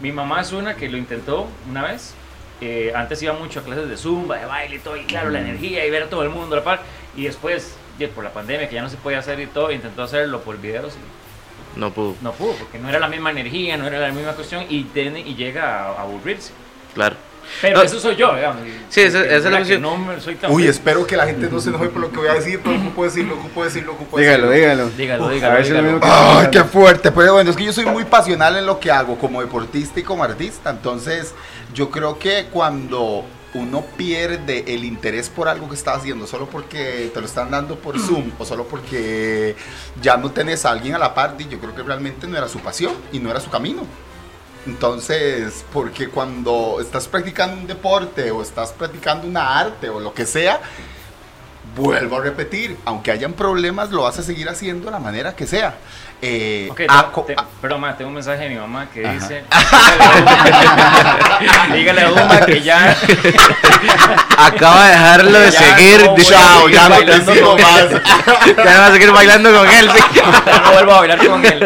mi 0.03 0.13
mamá 0.13 0.41
es 0.41 0.53
una 0.53 0.75
que 0.77 0.89
lo 0.89 0.97
intentó 0.97 1.49
una 1.69 1.83
vez. 1.83 2.15
eh, 2.61 2.93
antes 2.95 3.23
iba 3.23 3.33
mucho 3.35 3.61
a 3.61 3.63
clases 3.63 3.89
de 3.89 3.97
zumba, 3.97 4.37
de 4.37 4.45
baile 4.47 4.77
y 4.77 4.79
todo, 4.81 4.97
y 4.97 5.05
claro, 5.05 5.31
la 5.31 5.41
energía 5.41 5.87
y 5.87 5.91
ver 5.91 6.03
a 6.05 6.09
todo 6.11 6.23
el 6.25 6.31
mundo 6.31 6.57
a 6.57 6.59
la 6.59 6.65
par. 6.65 6.83
Y 7.17 7.23
después, 7.25 7.77
por 8.15 8.25
la 8.25 8.33
pandemia, 8.33 8.69
que 8.69 8.75
ya 8.75 8.83
no 8.83 8.89
se 8.89 8.97
puede 8.97 9.17
hacer 9.17 9.39
y 9.41 9.47
todo, 9.47 9.71
intentó 9.71 10.03
hacerlo 10.03 10.41
por 10.43 10.61
videos 10.61 10.95
y 10.95 11.79
No 11.79 11.93
pudo, 11.93 12.17
no 12.21 12.33
pudo, 12.33 12.55
porque 12.55 12.79
no 12.81 12.89
era 12.89 12.99
la 12.99 13.07
misma 13.09 13.31
energía, 13.31 13.77
no 13.77 13.87
era 13.87 13.99
la 14.01 14.11
misma 14.13 14.33
cuestión 14.33 14.65
y, 14.69 14.83
tiene, 14.85 15.21
y 15.21 15.37
llega 15.37 15.85
a, 15.85 15.93
a 15.93 16.03
aburrirse. 16.03 16.53
claro. 16.95 17.17
Pero 17.61 17.79
No. 17.79 17.83
eso 17.85 17.99
soy 18.01 18.17
yo, 18.17 18.35
digamos. 18.35 18.63
Sí, 18.89 19.01
esa- 19.03 19.25
esa 19.25 19.37
es 19.37 19.45
la 19.45 19.51
cuestión. 19.59 19.83
No 19.83 19.97
me- 19.97 20.21
soy 20.21 20.35
tan 20.37 20.51
Uy, 20.51 20.67
espero 20.67 21.07
que 21.07 21.17
la 21.17 21.27
gente 21.27 21.49
no 21.51 21.61
se 21.61 21.71
enoje 21.71 21.89
por 21.89 22.01
lo 22.03 22.11
que 22.11 22.19
voy 22.19 22.29
a 22.29 22.35
decir, 22.35 22.61
pero 22.63 22.77
ocupo 22.77 23.05
decirlo, 23.05 23.35
ocupo 23.35 23.65
decirlo, 23.65 23.93
ocupo 23.93 24.19
decirlo. 24.19 24.51
Dígalo, 24.51 24.91
dígalo. 24.91 24.91
Dígalo, 24.97 25.27
A 25.27 25.31
dígalo, 25.33 25.99
dígalo. 25.99 26.01
Ay, 26.03 26.49
qué 26.51 26.65
fuerte. 26.65 27.11
Pero 27.13 27.33
bueno, 27.35 27.51
es 27.51 27.57
que 27.57 27.65
yo 27.65 27.73
soy 27.73 27.87
muy 27.87 28.05
pasional 28.05 28.57
en 28.57 28.67
lo 28.67 28.79
que 28.81 28.91
hago 28.91 29.19
como 29.19 29.41
deportista 29.41 30.01
y 30.01 30.03
como 30.03 30.25
artista. 30.25 30.71
Entonces, 30.71 31.35
yo 31.75 31.91
creo 31.91 32.19
que 32.19 32.47
cuando 32.53 33.25
uno 33.55 33.83
pierde 33.97 34.63
el 34.75 34.85
interés 34.85 35.31
por 35.31 35.49
algo 35.49 35.69
que 35.71 35.75
está 35.75 35.95
haciendo 35.95 36.27
solo 36.27 36.47
porque 36.47 37.11
te 37.13 37.19
lo 37.21 37.25
están 37.27 37.51
dando 37.51 37.77
por 37.77 37.99
Zoom 37.99 38.31
o 38.39 38.45
solo 38.45 38.65
porque 38.69 39.57
ya 40.03 40.19
no 40.19 40.31
tenés 40.31 40.67
a 40.67 40.71
alguien 40.71 40.95
a 40.95 40.99
la 40.99 41.15
par, 41.15 41.37
yo 41.39 41.59
creo 41.59 41.75
que 41.75 41.83
realmente 41.83 42.27
no 42.27 42.37
era 42.37 42.47
su 42.47 42.59
pasión 42.61 42.93
y 43.11 43.19
no 43.21 43.31
era 43.31 43.41
su 43.41 43.49
camino. 43.51 43.85
Entonces, 44.69 45.65
porque 45.73 46.11
cuando 46.11 46.79
estás 46.83 47.09
practicando 47.09 47.57
un 47.57 47.67
deporte 47.67 48.31
o 48.31 48.43
estás 48.43 48.71
practicando 48.73 49.27
una 49.27 49.59
arte 49.59 49.89
o 49.89 49.99
lo 49.99 50.13
que 50.13 50.27
sea, 50.27 50.61
vuelvo 51.75 52.19
a 52.19 52.21
repetir, 52.21 52.77
aunque 52.85 53.11
hayan 53.11 53.33
problemas, 53.33 53.91
lo 53.91 54.03
vas 54.03 54.19
a 54.19 54.23
seguir 54.23 54.47
haciendo 54.47 54.85
de 54.85 54.91
la 54.91 54.99
manera 54.99 55.35
que 55.35 55.47
sea. 55.47 55.77
Eh, 56.21 56.67
Ok, 56.71 56.81
a- 56.89 57.03
tengo- 57.03 57.13
co- 57.13 57.23
te- 57.23 57.35
a- 57.35 57.47
perdón, 57.63 57.81
ma, 57.81 57.97
tengo 57.97 58.09
un 58.09 58.15
mensaje 58.17 58.43
de 58.45 58.49
mi 58.51 58.57
mamá 58.57 58.89
que 58.93 59.07
Ajá. 59.07 59.15
dice: 59.15 59.45
Dígale 61.75 62.03
a 62.03 62.13
Uma 62.13 62.41
que 62.41 62.61
ya. 62.63 62.97
Acaba 64.39 64.85
de 64.87 64.91
dejarlo 64.93 65.39
de 65.39 65.53
seguir. 65.53 66.05
no 66.07 66.17
Chao, 66.17 66.69
ya 66.69 66.89
no 66.89 66.97
te 66.97 67.05
bailando 67.05 67.33
sigo 67.35 67.51
con 67.53 67.61
más. 67.63 67.91
ya 68.57 68.79
va 68.81 68.87
a 68.87 68.93
seguir 68.93 69.13
bailando 69.13 69.53
con 69.55 69.69
él. 69.69 69.91
sí. 69.95 70.21
No 70.65 70.73
vuelvo 70.73 70.93
a 70.93 70.99
bailar 71.01 71.27
con 71.27 71.45
él. 71.45 71.63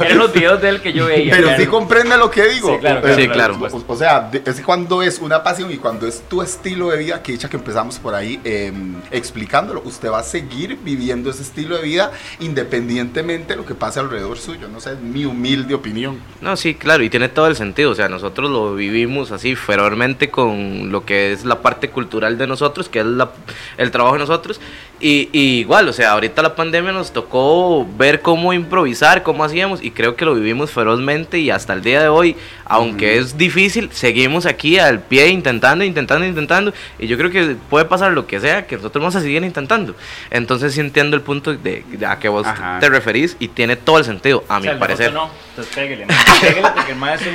Eran 0.00 0.18
los 0.18 0.32
videos 0.32 0.60
de 0.60 0.68
él 0.68 0.80
que 0.82 0.92
yo 0.92 1.06
veía. 1.06 1.32
Pero 1.34 1.48
claro. 1.48 1.62
sí 1.62 1.66
comprende 1.68 2.16
lo 2.16 2.30
que 2.30 2.46
digo. 2.48 2.74
Sí, 2.74 2.78
claro, 2.80 3.06
Eh, 3.08 3.14
Sí, 3.16 3.28
claro. 3.28 3.58
O, 3.60 3.92
o 3.92 3.96
sea, 3.96 4.30
es 4.32 4.60
cuando 4.62 5.02
es 5.02 5.18
una 5.18 5.42
pasión 5.42 5.70
y 5.70 5.76
cuando 5.76 6.06
es 6.06 6.22
tu 6.28 6.42
estilo 6.42 6.90
de 6.90 6.98
vida, 6.98 7.22
que 7.22 7.32
dicha 7.32 7.48
que 7.48 7.56
empezamos 7.56 7.98
por 7.98 8.14
ahí 8.14 8.40
eh, 8.44 8.72
explicándolo, 9.10 9.82
usted 9.84 10.10
va 10.10 10.20
a 10.20 10.24
seguir 10.24 10.78
viviendo 10.82 11.30
ese 11.30 11.42
estilo 11.42 11.76
de 11.76 11.82
vida 11.82 12.10
independientemente 12.40 13.52
de 13.52 13.56
lo 13.56 13.66
que 13.66 13.74
pase 13.74 13.91
alrededor 13.96 14.38
suyo. 14.38 14.68
No 14.68 14.80
sé, 14.80 14.92
es 14.92 15.00
mi 15.00 15.24
humilde 15.24 15.74
opinión. 15.74 16.18
No, 16.40 16.56
sí, 16.56 16.74
claro, 16.74 17.02
y 17.02 17.10
tiene 17.10 17.28
todo 17.28 17.46
el 17.46 17.56
sentido. 17.56 17.90
O 17.90 17.94
sea, 17.94 18.08
nosotros 18.08 18.50
lo 18.50 18.74
vivimos 18.74 19.30
así 19.32 19.54
ferozmente 19.56 20.30
con 20.30 20.90
lo 20.92 21.04
que 21.04 21.32
es 21.32 21.44
la 21.44 21.62
parte 21.62 21.90
cultural 21.90 22.38
de 22.38 22.46
nosotros, 22.46 22.88
que 22.88 23.00
es 23.00 23.06
la- 23.06 23.32
el 23.78 23.90
trabajo 23.90 24.14
de 24.14 24.20
nosotros. 24.20 24.60
Y, 25.02 25.28
y 25.32 25.58
igual, 25.58 25.88
o 25.88 25.92
sea, 25.92 26.12
ahorita 26.12 26.42
la 26.42 26.54
pandemia 26.54 26.92
nos 26.92 27.12
tocó 27.12 27.84
ver 27.98 28.20
cómo 28.20 28.52
improvisar, 28.52 29.24
cómo 29.24 29.42
hacíamos, 29.42 29.82
y 29.82 29.90
creo 29.90 30.14
que 30.14 30.24
lo 30.24 30.34
vivimos 30.34 30.70
ferozmente. 30.70 31.40
Y 31.40 31.50
hasta 31.50 31.72
el 31.72 31.82
día 31.82 32.00
de 32.00 32.08
hoy, 32.08 32.36
aunque 32.64 33.18
es 33.18 33.36
difícil, 33.36 33.90
seguimos 33.92 34.46
aquí 34.46 34.78
al 34.78 35.00
pie 35.00 35.26
intentando, 35.28 35.84
intentando, 35.84 36.24
intentando. 36.24 36.72
Y 37.00 37.08
yo 37.08 37.18
creo 37.18 37.30
que 37.30 37.56
puede 37.68 37.84
pasar 37.84 38.12
lo 38.12 38.28
que 38.28 38.38
sea, 38.38 38.66
que 38.66 38.76
nosotros 38.76 39.02
vamos 39.02 39.16
a 39.16 39.20
seguir 39.20 39.42
intentando. 39.42 39.96
Entonces, 40.30 40.72
sí 40.72 40.80
entiendo 40.80 41.16
el 41.16 41.22
punto 41.22 41.52
de, 41.52 41.84
de 41.90 42.06
a 42.06 42.20
que 42.20 42.28
vos 42.28 42.46
Ajá. 42.46 42.78
te 42.78 42.88
referís, 42.88 43.36
y 43.40 43.48
tiene 43.48 43.74
todo 43.74 43.98
el 43.98 44.04
sentido, 44.04 44.44
a 44.48 44.58
O 44.58 44.60
mi 44.60 44.68
sea, 44.68 44.78
parecer. 44.78 45.12
No, 45.12 45.28
entonces 45.50 45.74
pégale, 45.74 46.06
pégale 46.40 46.68
porque 46.74 46.92
el 46.92 46.98
maestro 46.98 47.30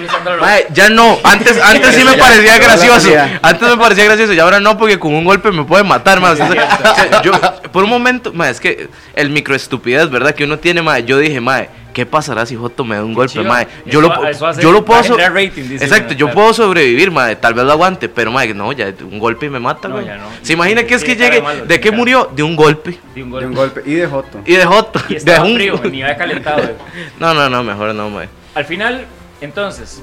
ya 0.73 0.89
no, 0.89 1.17
antes, 1.23 1.61
antes 1.61 1.95
sí 1.95 2.03
me 2.03 2.15
Ya, 2.15 2.23
parecía 2.23 2.57
gracioso. 2.57 3.09
Antes 3.41 3.69
me 3.69 3.77
parecía 3.77 4.05
gracioso 4.05 4.33
y 4.33 4.39
ahora 4.39 4.59
no, 4.59 4.77
porque 4.77 4.97
con 4.97 5.13
un 5.13 5.25
golpe 5.25 5.51
me 5.51 5.63
puede 5.65 5.83
matar, 5.83 6.17
yo, 7.23 7.31
por 7.71 7.83
un 7.83 7.89
momento, 7.89 8.33
mae, 8.33 8.51
es 8.51 8.59
que 8.59 8.89
el 9.15 9.29
microestupidez, 9.29 10.09
¿verdad? 10.09 10.33
Que 10.35 10.43
uno 10.43 10.59
tiene, 10.59 10.81
mae. 10.81 11.03
Yo 11.03 11.17
dije, 11.19 11.39
mae, 11.41 11.69
¿qué 11.93 12.05
pasará 12.05 12.45
si 12.45 12.55
Joto 12.55 12.83
me 12.85 12.95
da 12.95 13.03
un 13.03 13.13
golpe, 13.13 13.41
mae? 13.41 13.63
Eso 13.63 13.71
Yo 13.85 14.01
lo, 14.01 14.09
va- 14.09 14.29
eso 14.29 14.45
hace- 14.47 14.61
yo 14.61 14.71
lo 14.71 14.79
va 14.79 14.83
a 14.83 14.85
puedo. 14.85 15.03
so- 15.03 15.15
generar 15.15 15.33
rating, 15.33 15.63
dice 15.63 15.83
Exacto, 15.85 16.09
uno, 16.09 16.17
yo 16.17 16.25
claro. 16.27 16.35
puedo 16.41 16.53
sobrevivir, 16.53 17.11
mae. 17.11 17.35
Tal 17.35 17.53
vez 17.53 17.65
lo 17.65 17.71
aguante, 17.71 18.09
pero, 18.09 18.31
mae, 18.31 18.53
no, 18.53 18.71
ya 18.71 18.93
un 19.01 19.19
golpe 19.19 19.47
y 19.47 19.49
me 19.49 19.59
mata, 19.59 19.87
No, 19.87 19.95
güey. 19.95 20.05
ya 20.07 20.17
no. 20.17 20.25
¿Se 20.41 20.53
imagina 20.53 20.83
que 20.83 20.95
es 20.95 21.01
Sí, 21.01 21.07
que 21.07 21.15
llegue? 21.15 21.41
malo, 21.41 21.65
¿De 21.65 21.79
qué 21.79 21.91
murió? 21.91 22.29
De 22.35 22.43
un 22.43 22.55
golpe. 22.55 22.97
De 23.15 23.23
un 23.23 23.29
De 23.29 23.31
golpe. 23.31 23.47
un 23.47 23.53
golpe. 23.55 23.81
Y 23.85 23.93
de 23.95 24.07
Joto. 24.07 24.39
Y 24.45 24.53
de 24.53 24.65
Joto. 24.65 24.99
Y 25.07 25.11
de 25.13 25.17
estaba 25.17 25.43
un- 25.45 25.55
frío, 25.55 25.79
ni 25.91 26.01
había 26.03 26.17
calentado. 26.17 26.57
güey. 26.61 26.75
No, 27.19 27.33
no, 27.33 27.49
no, 27.49 27.63
mejor 27.63 27.93
no, 27.95 28.09
mae. 28.09 28.29
Al 28.55 28.65
final, 28.65 29.05
entonces, 29.41 30.01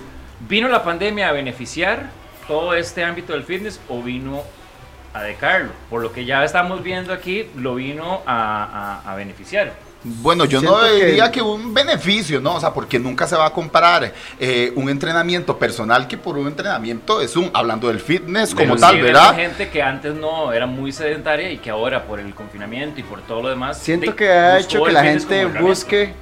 ¿vino 0.49 0.69
la 0.69 0.83
pandemia 0.85 1.29
a 1.29 1.33
beneficiar 1.33 2.11
todo 2.47 2.75
este 2.75 3.03
ámbito 3.03 3.33
del 3.33 3.45
fitness 3.45 3.81
o 3.89 4.03
vino 4.03 4.43
a 5.15 5.23
decarlo? 5.23 5.71
Por 5.89 6.03
lo 6.03 6.13
que 6.13 6.25
ya 6.25 6.45
estamos 6.45 6.83
viendo 6.83 7.13
aquí, 7.13 7.49
lo 7.57 7.77
vino 7.77 8.21
a, 8.27 9.01
a- 9.07 9.13
a 9.13 9.15
beneficiar. 9.15 9.73
Bueno, 10.07 10.45
yo 10.45 10.61
no 10.61 10.81
Siento 10.81 10.99
que- 10.99 11.07
diría 11.07 11.31
que... 11.33 11.41
un 11.41 11.73
beneficio, 11.73 12.39
¿no? 12.39 12.57
O 12.57 12.61
sea, 12.61 12.75
porque 12.75 12.99
nunca 12.99 13.27
se 13.27 13.37
va 13.37 13.47
a 13.47 13.51
comparar 13.55 14.13
eh, 14.39 14.71
un 14.77 14.91
entrenamiento 14.91 15.59
personal 15.59 16.07
que 16.07 16.19
por 16.19 16.37
un 16.37 16.47
entrenamiento 16.47 17.23
es 17.23 17.37
un, 17.37 17.51
hablando 17.55 17.89
del 17.89 18.01
fitness 18.01 18.55
como 18.55 18.75
Pero 18.75 18.81
tal, 18.81 18.97
sí 18.97 19.01
¿verdad? 19.01 19.35
gente 19.35 19.71
que 19.71 19.83
antes 19.83 20.15
no 20.15 20.53
era 20.53 20.67
muy 20.67 20.93
sedentaria 20.93 21.51
y 21.51 21.57
que 21.57 21.71
ahora 21.71 22.05
por 22.05 22.21
el 22.21 22.35
confinamiento 22.35 23.01
y 23.01 23.03
por 23.03 23.23
todo 23.23 23.41
lo 23.41 23.49
demás. 23.49 23.79
Siento 23.79 24.11
de- 24.11 24.17
que 24.17 24.29
ha 24.31 24.59
hecho 24.59 24.85
que 24.85 24.93
la 24.93 25.05
gente 25.05 25.47
busque 25.47 26.13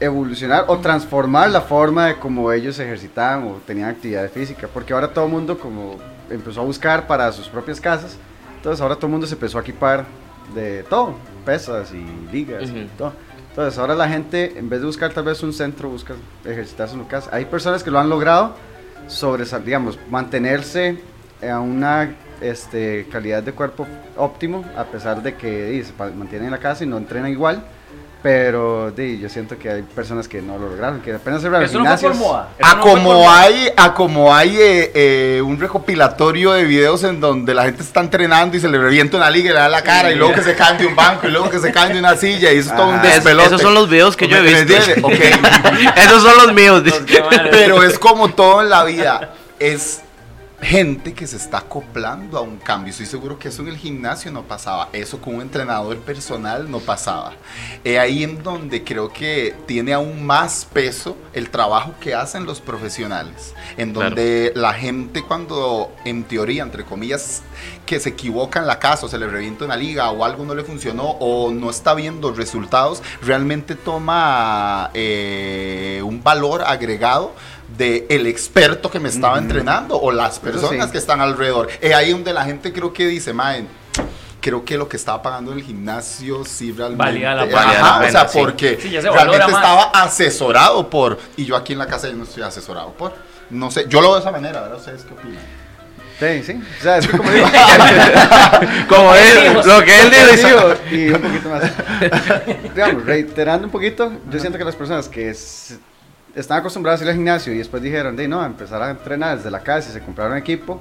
evolucionar 0.00 0.64
o 0.68 0.78
transformar 0.78 1.50
la 1.50 1.60
forma 1.60 2.06
de 2.06 2.16
cómo 2.16 2.50
ellos 2.52 2.76
se 2.76 2.84
ejercitaban 2.84 3.44
o 3.48 3.60
tenían 3.66 3.90
actividad 3.90 4.30
física, 4.30 4.66
porque 4.72 4.92
ahora 4.92 5.08
todo 5.08 5.26
el 5.26 5.30
mundo 5.30 5.58
como 5.58 5.98
empezó 6.30 6.60
a 6.60 6.64
buscar 6.64 7.06
para 7.06 7.30
sus 7.32 7.48
propias 7.48 7.80
casas, 7.80 8.16
entonces 8.56 8.80
ahora 8.80 8.96
todo 8.96 9.06
el 9.06 9.12
mundo 9.12 9.26
se 9.26 9.34
empezó 9.34 9.58
a 9.58 9.60
equipar 9.60 10.04
de 10.54 10.82
todo, 10.84 11.14
pesas 11.44 11.92
y 11.92 12.04
ligas 12.32 12.68
y 12.68 12.84
Ujú. 12.84 12.88
todo. 12.98 13.12
Entonces 13.50 13.78
ahora 13.78 13.94
la 13.94 14.08
gente 14.08 14.58
en 14.58 14.68
vez 14.68 14.80
de 14.80 14.86
buscar 14.86 15.12
tal 15.12 15.24
vez 15.24 15.42
un 15.42 15.52
centro 15.52 15.88
busca 15.88 16.14
ejercitarse 16.44 16.94
en 16.94 17.00
su 17.02 17.06
casa. 17.06 17.30
Hay 17.32 17.44
personas 17.44 17.84
que 17.84 17.90
lo 17.90 17.98
han 18.00 18.08
logrado 18.08 18.54
sobresal, 19.06 19.64
digamos, 19.64 19.98
mantenerse 20.10 20.98
a 21.48 21.60
una 21.60 22.14
este, 22.40 23.06
calidad 23.12 23.42
de 23.42 23.52
cuerpo 23.52 23.86
óptimo, 24.16 24.64
a 24.76 24.84
pesar 24.84 25.22
de 25.22 25.34
que 25.36 25.66
di, 25.70 25.84
se 25.84 25.92
mantienen 25.92 26.46
en 26.46 26.50
la 26.50 26.58
casa 26.58 26.84
y 26.84 26.86
no 26.86 26.96
entrenan 26.96 27.30
igual. 27.30 27.64
Pero 28.24 28.90
di, 28.90 29.18
yo 29.20 29.28
siento 29.28 29.58
que 29.58 29.68
hay 29.68 29.82
personas 29.82 30.26
que 30.28 30.40
no 30.40 30.56
lo 30.56 30.70
lograron, 30.70 31.02
que 31.02 31.12
apenas 31.12 31.42
se 31.42 31.48
Eso 31.62 31.78
no 31.80 31.98
fue 31.98 32.08
por 32.08 32.18
moda. 32.18 32.48
Eso 32.58 32.66
A 32.66 32.74
no 32.76 32.82
fue 32.82 32.90
por 32.92 33.00
como 33.02 33.12
moda. 33.20 33.40
hay, 33.42 33.68
a 33.76 33.92
como 33.92 34.34
hay 34.34 34.56
eh, 34.58 34.92
eh, 34.94 35.42
un 35.44 35.60
recopilatorio 35.60 36.52
de 36.52 36.64
videos 36.64 37.04
en 37.04 37.20
donde 37.20 37.52
la 37.52 37.64
gente 37.64 37.82
está 37.82 38.00
entrenando 38.00 38.56
y 38.56 38.60
se 38.60 38.68
le 38.70 38.78
revienta 38.78 39.18
una 39.18 39.28
liga 39.28 39.50
y 39.50 39.52
le 39.52 39.58
da 39.58 39.68
la 39.68 39.82
cara 39.82 40.10
y 40.10 40.14
luego 40.14 40.32
que 40.32 40.42
se 40.42 40.54
cae 40.54 40.78
de 40.78 40.86
un 40.86 40.96
banco 40.96 41.28
y 41.28 41.32
luego 41.32 41.50
que 41.50 41.58
se 41.58 41.70
cae 41.70 41.92
de 41.92 41.98
una 41.98 42.16
silla 42.16 42.50
y 42.50 42.56
eso 42.60 42.70
es 42.70 42.76
todo 42.76 42.88
un. 42.88 42.94
Es- 42.96 43.02
despelote. 43.02 43.46
esos 43.48 43.60
son 43.60 43.74
los 43.74 43.90
videos 43.90 44.16
que 44.16 44.26
yo 44.26 44.38
he 44.38 44.40
¿Me 44.40 44.64
visto. 44.64 45.08
esos 45.96 46.22
son 46.22 46.46
los 46.46 46.54
míos. 46.54 46.82
Pero 47.50 47.82
es 47.82 47.98
como 47.98 48.30
todo 48.30 48.62
en 48.62 48.70
la 48.70 48.84
vida. 48.84 49.34
Es 49.58 50.00
gente 50.64 51.12
que 51.12 51.26
se 51.26 51.36
está 51.36 51.58
acoplando 51.58 52.38
a 52.38 52.40
un 52.40 52.56
cambio. 52.56 52.90
Estoy 52.90 53.04
seguro 53.04 53.38
que 53.38 53.48
eso 53.48 53.60
en 53.60 53.68
el 53.68 53.76
gimnasio 53.76 54.32
no 54.32 54.44
pasaba, 54.44 54.88
eso 54.94 55.20
con 55.20 55.34
un 55.36 55.42
entrenador 55.42 55.98
personal 55.98 56.70
no 56.70 56.80
pasaba. 56.80 57.34
Es 57.84 57.98
ahí 57.98 58.24
en 58.24 58.42
donde 58.42 58.82
creo 58.82 59.12
que 59.12 59.54
tiene 59.66 59.92
aún 59.92 60.24
más 60.24 60.66
peso 60.72 61.18
el 61.34 61.50
trabajo 61.50 61.94
que 62.00 62.14
hacen 62.14 62.46
los 62.46 62.62
profesionales, 62.62 63.54
en 63.76 63.92
donde 63.92 64.52
la 64.54 64.72
gente 64.72 65.22
cuando 65.22 65.92
en 66.06 66.24
teoría, 66.24 66.62
entre 66.62 66.84
comillas, 66.84 67.42
que 67.84 68.00
se 68.00 68.10
equivoca 68.10 68.58
en 68.58 68.66
la 68.66 68.78
casa 68.78 69.04
o 69.04 69.08
se 69.08 69.18
le 69.18 69.26
revienta 69.26 69.66
una 69.66 69.76
liga 69.76 70.10
o 70.10 70.24
algo 70.24 70.46
no 70.46 70.54
le 70.54 70.64
funcionó 70.64 71.10
o 71.20 71.52
no 71.52 71.68
está 71.68 71.92
viendo 71.92 72.32
resultados, 72.32 73.02
realmente 73.20 73.74
toma 73.74 74.90
eh, 74.94 76.00
un 76.02 76.22
valor 76.22 76.62
agregado 76.62 77.34
de 77.76 78.06
el 78.08 78.26
experto 78.26 78.90
que 78.90 79.00
me 79.00 79.08
estaba 79.08 79.38
entrenando 79.38 79.96
o 80.00 80.12
las 80.12 80.38
personas 80.38 80.90
que 80.90 80.98
están 80.98 81.20
alrededor. 81.20 81.68
Es 81.80 81.94
ahí 81.94 82.12
donde 82.12 82.32
la 82.32 82.44
gente 82.44 82.72
creo 82.72 82.92
que 82.92 83.06
dice, 83.06 83.32
mae, 83.32 83.64
creo 84.40 84.64
que 84.64 84.76
lo 84.76 84.88
que 84.88 84.96
estaba 84.96 85.22
pagando 85.22 85.52
en 85.52 85.58
el 85.58 85.64
gimnasio 85.64 86.44
sí 86.44 86.70
realmente 86.72 87.02
Valía 87.04 87.34
la 87.34 87.42
Ajá, 87.42 87.48
pena, 87.50 87.80
la 87.82 87.96
o 87.96 88.00
pena, 88.00 88.10
sea, 88.12 88.28
sí. 88.28 88.38
porque 88.38 88.78
Sí, 88.80 88.90
se 88.90 89.00
realmente 89.00 89.46
más. 89.46 89.54
estaba 89.54 89.82
asesorado 89.94 90.90
por 90.90 91.18
y 91.36 91.44
yo 91.46 91.56
aquí 91.56 91.72
en 91.72 91.78
la 91.78 91.86
casa 91.86 92.08
yo 92.08 92.14
no 92.14 92.24
estoy 92.24 92.42
asesorado 92.42 92.92
por 92.92 93.14
no 93.50 93.70
sé, 93.70 93.86
yo 93.88 94.00
lo 94.00 94.08
veo 94.08 94.14
de 94.16 94.20
esa 94.20 94.30
manera, 94.30 94.60
¿verdad? 94.62 94.78
¿Ustedes 94.78 95.02
qué 95.04 95.12
opinan? 95.14 95.42
Sí, 96.18 96.42
sí. 96.44 96.62
O 96.78 96.82
sea, 96.82 96.98
es 96.98 97.08
como 97.08 97.28
digo, 97.30 97.46
Como 98.88 99.14
él, 99.14 99.54
lo 99.64 99.82
que 99.84 100.00
él 100.00 100.10
digo, 100.36 100.74
y 100.90 101.08
un 101.10 101.20
poquito 101.20 101.48
más. 101.48 101.62
Digamos, 102.74 103.04
reiterando 103.04 103.66
un 103.66 103.70
poquito, 103.72 104.12
yo 104.30 104.38
siento 104.38 104.58
que 104.58 104.64
las 104.64 104.76
personas 104.76 105.08
que 105.08 105.34
están 106.34 106.58
acostumbradas 106.58 107.00
a 107.00 107.04
ir 107.04 107.10
al 107.10 107.16
gimnasio 107.16 107.52
y 107.52 107.58
después 107.58 107.82
dijeron, 107.82 108.16
de 108.16 108.26
no, 108.28 108.40
a 108.42 108.46
empezar 108.46 108.82
a 108.82 108.90
entrenar 108.90 109.36
desde 109.36 109.50
la 109.50 109.60
casa 109.60 109.90
y 109.90 109.92
se 109.92 110.00
compraron 110.00 110.36
equipo, 110.36 110.80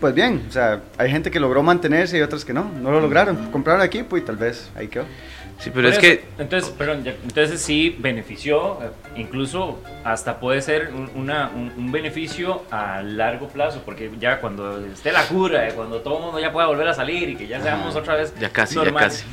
pues 0.00 0.14
bien, 0.14 0.44
o 0.48 0.52
sea, 0.52 0.80
hay 0.98 1.10
gente 1.10 1.30
que 1.30 1.40
logró 1.40 1.62
mantenerse 1.62 2.18
y 2.18 2.20
otras 2.20 2.44
que 2.44 2.52
no, 2.52 2.70
no 2.80 2.90
lo 2.90 3.00
lograron. 3.00 3.50
Compraron 3.50 3.82
equipo 3.82 4.16
y 4.16 4.20
tal 4.22 4.36
vez 4.36 4.70
ahí 4.76 4.88
quedó. 4.88 5.04
Sí, 5.60 5.70
pero 5.72 5.88
es 5.88 5.94
Por 5.94 6.00
que 6.02 6.12
eso, 6.14 6.22
Entonces, 6.38 6.70
perdón, 6.70 7.04
ya- 7.04 7.14
entonces 7.22 7.60
sí 7.62 7.96
benefició, 8.00 8.82
eh, 8.82 8.90
incluso 9.16 9.80
hasta 10.02 10.40
puede 10.40 10.60
ser 10.60 10.90
un, 10.92 11.08
una- 11.14 11.48
un- 11.54 11.72
un 11.76 11.92
beneficio 11.92 12.64
a 12.72 13.02
largo 13.02 13.46
plazo, 13.48 13.80
porque 13.84 14.10
ya 14.18 14.40
cuando 14.40 14.84
esté 14.84 15.12
la 15.12 15.22
cura, 15.28 15.68
eh, 15.68 15.72
cuando 15.74 16.00
todo 16.00 16.18
el 16.18 16.24
mundo 16.24 16.40
ya 16.40 16.52
pueda 16.52 16.66
volver 16.66 16.88
a 16.88 16.94
salir 16.94 17.28
y 17.30 17.36
que 17.36 17.46
ya 17.46 17.60
seamos 17.62 17.94
otra 17.94 18.16
vez 18.16 18.34
Ya 18.40 18.50
casi, 18.50 18.74
ya 18.74 18.92
casi. 18.92 19.24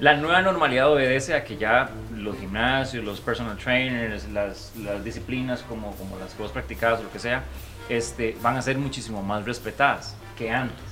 La 0.00 0.14
nueva 0.14 0.40
normalidad 0.40 0.90
obedece 0.90 1.34
a 1.34 1.44
que 1.44 1.58
ya 1.58 1.90
los 2.16 2.34
gimnasios, 2.38 3.04
los 3.04 3.20
personal 3.20 3.58
trainers, 3.58 4.26
las, 4.30 4.72
disciplinas 5.04 5.62
como, 5.62 5.94
como 5.96 6.18
las 6.18 6.32
que 6.32 6.42
vos 6.42 6.52
practicabas 6.52 7.00
o 7.00 7.02
lo 7.02 7.12
que 7.12 7.18
sea, 7.18 7.44
este, 7.90 8.34
van 8.40 8.56
a 8.56 8.62
ser 8.62 8.78
muchísimo 8.78 9.22
más 9.22 9.44
respetadas 9.44 10.16
que 10.38 10.50
antes. 10.50 10.89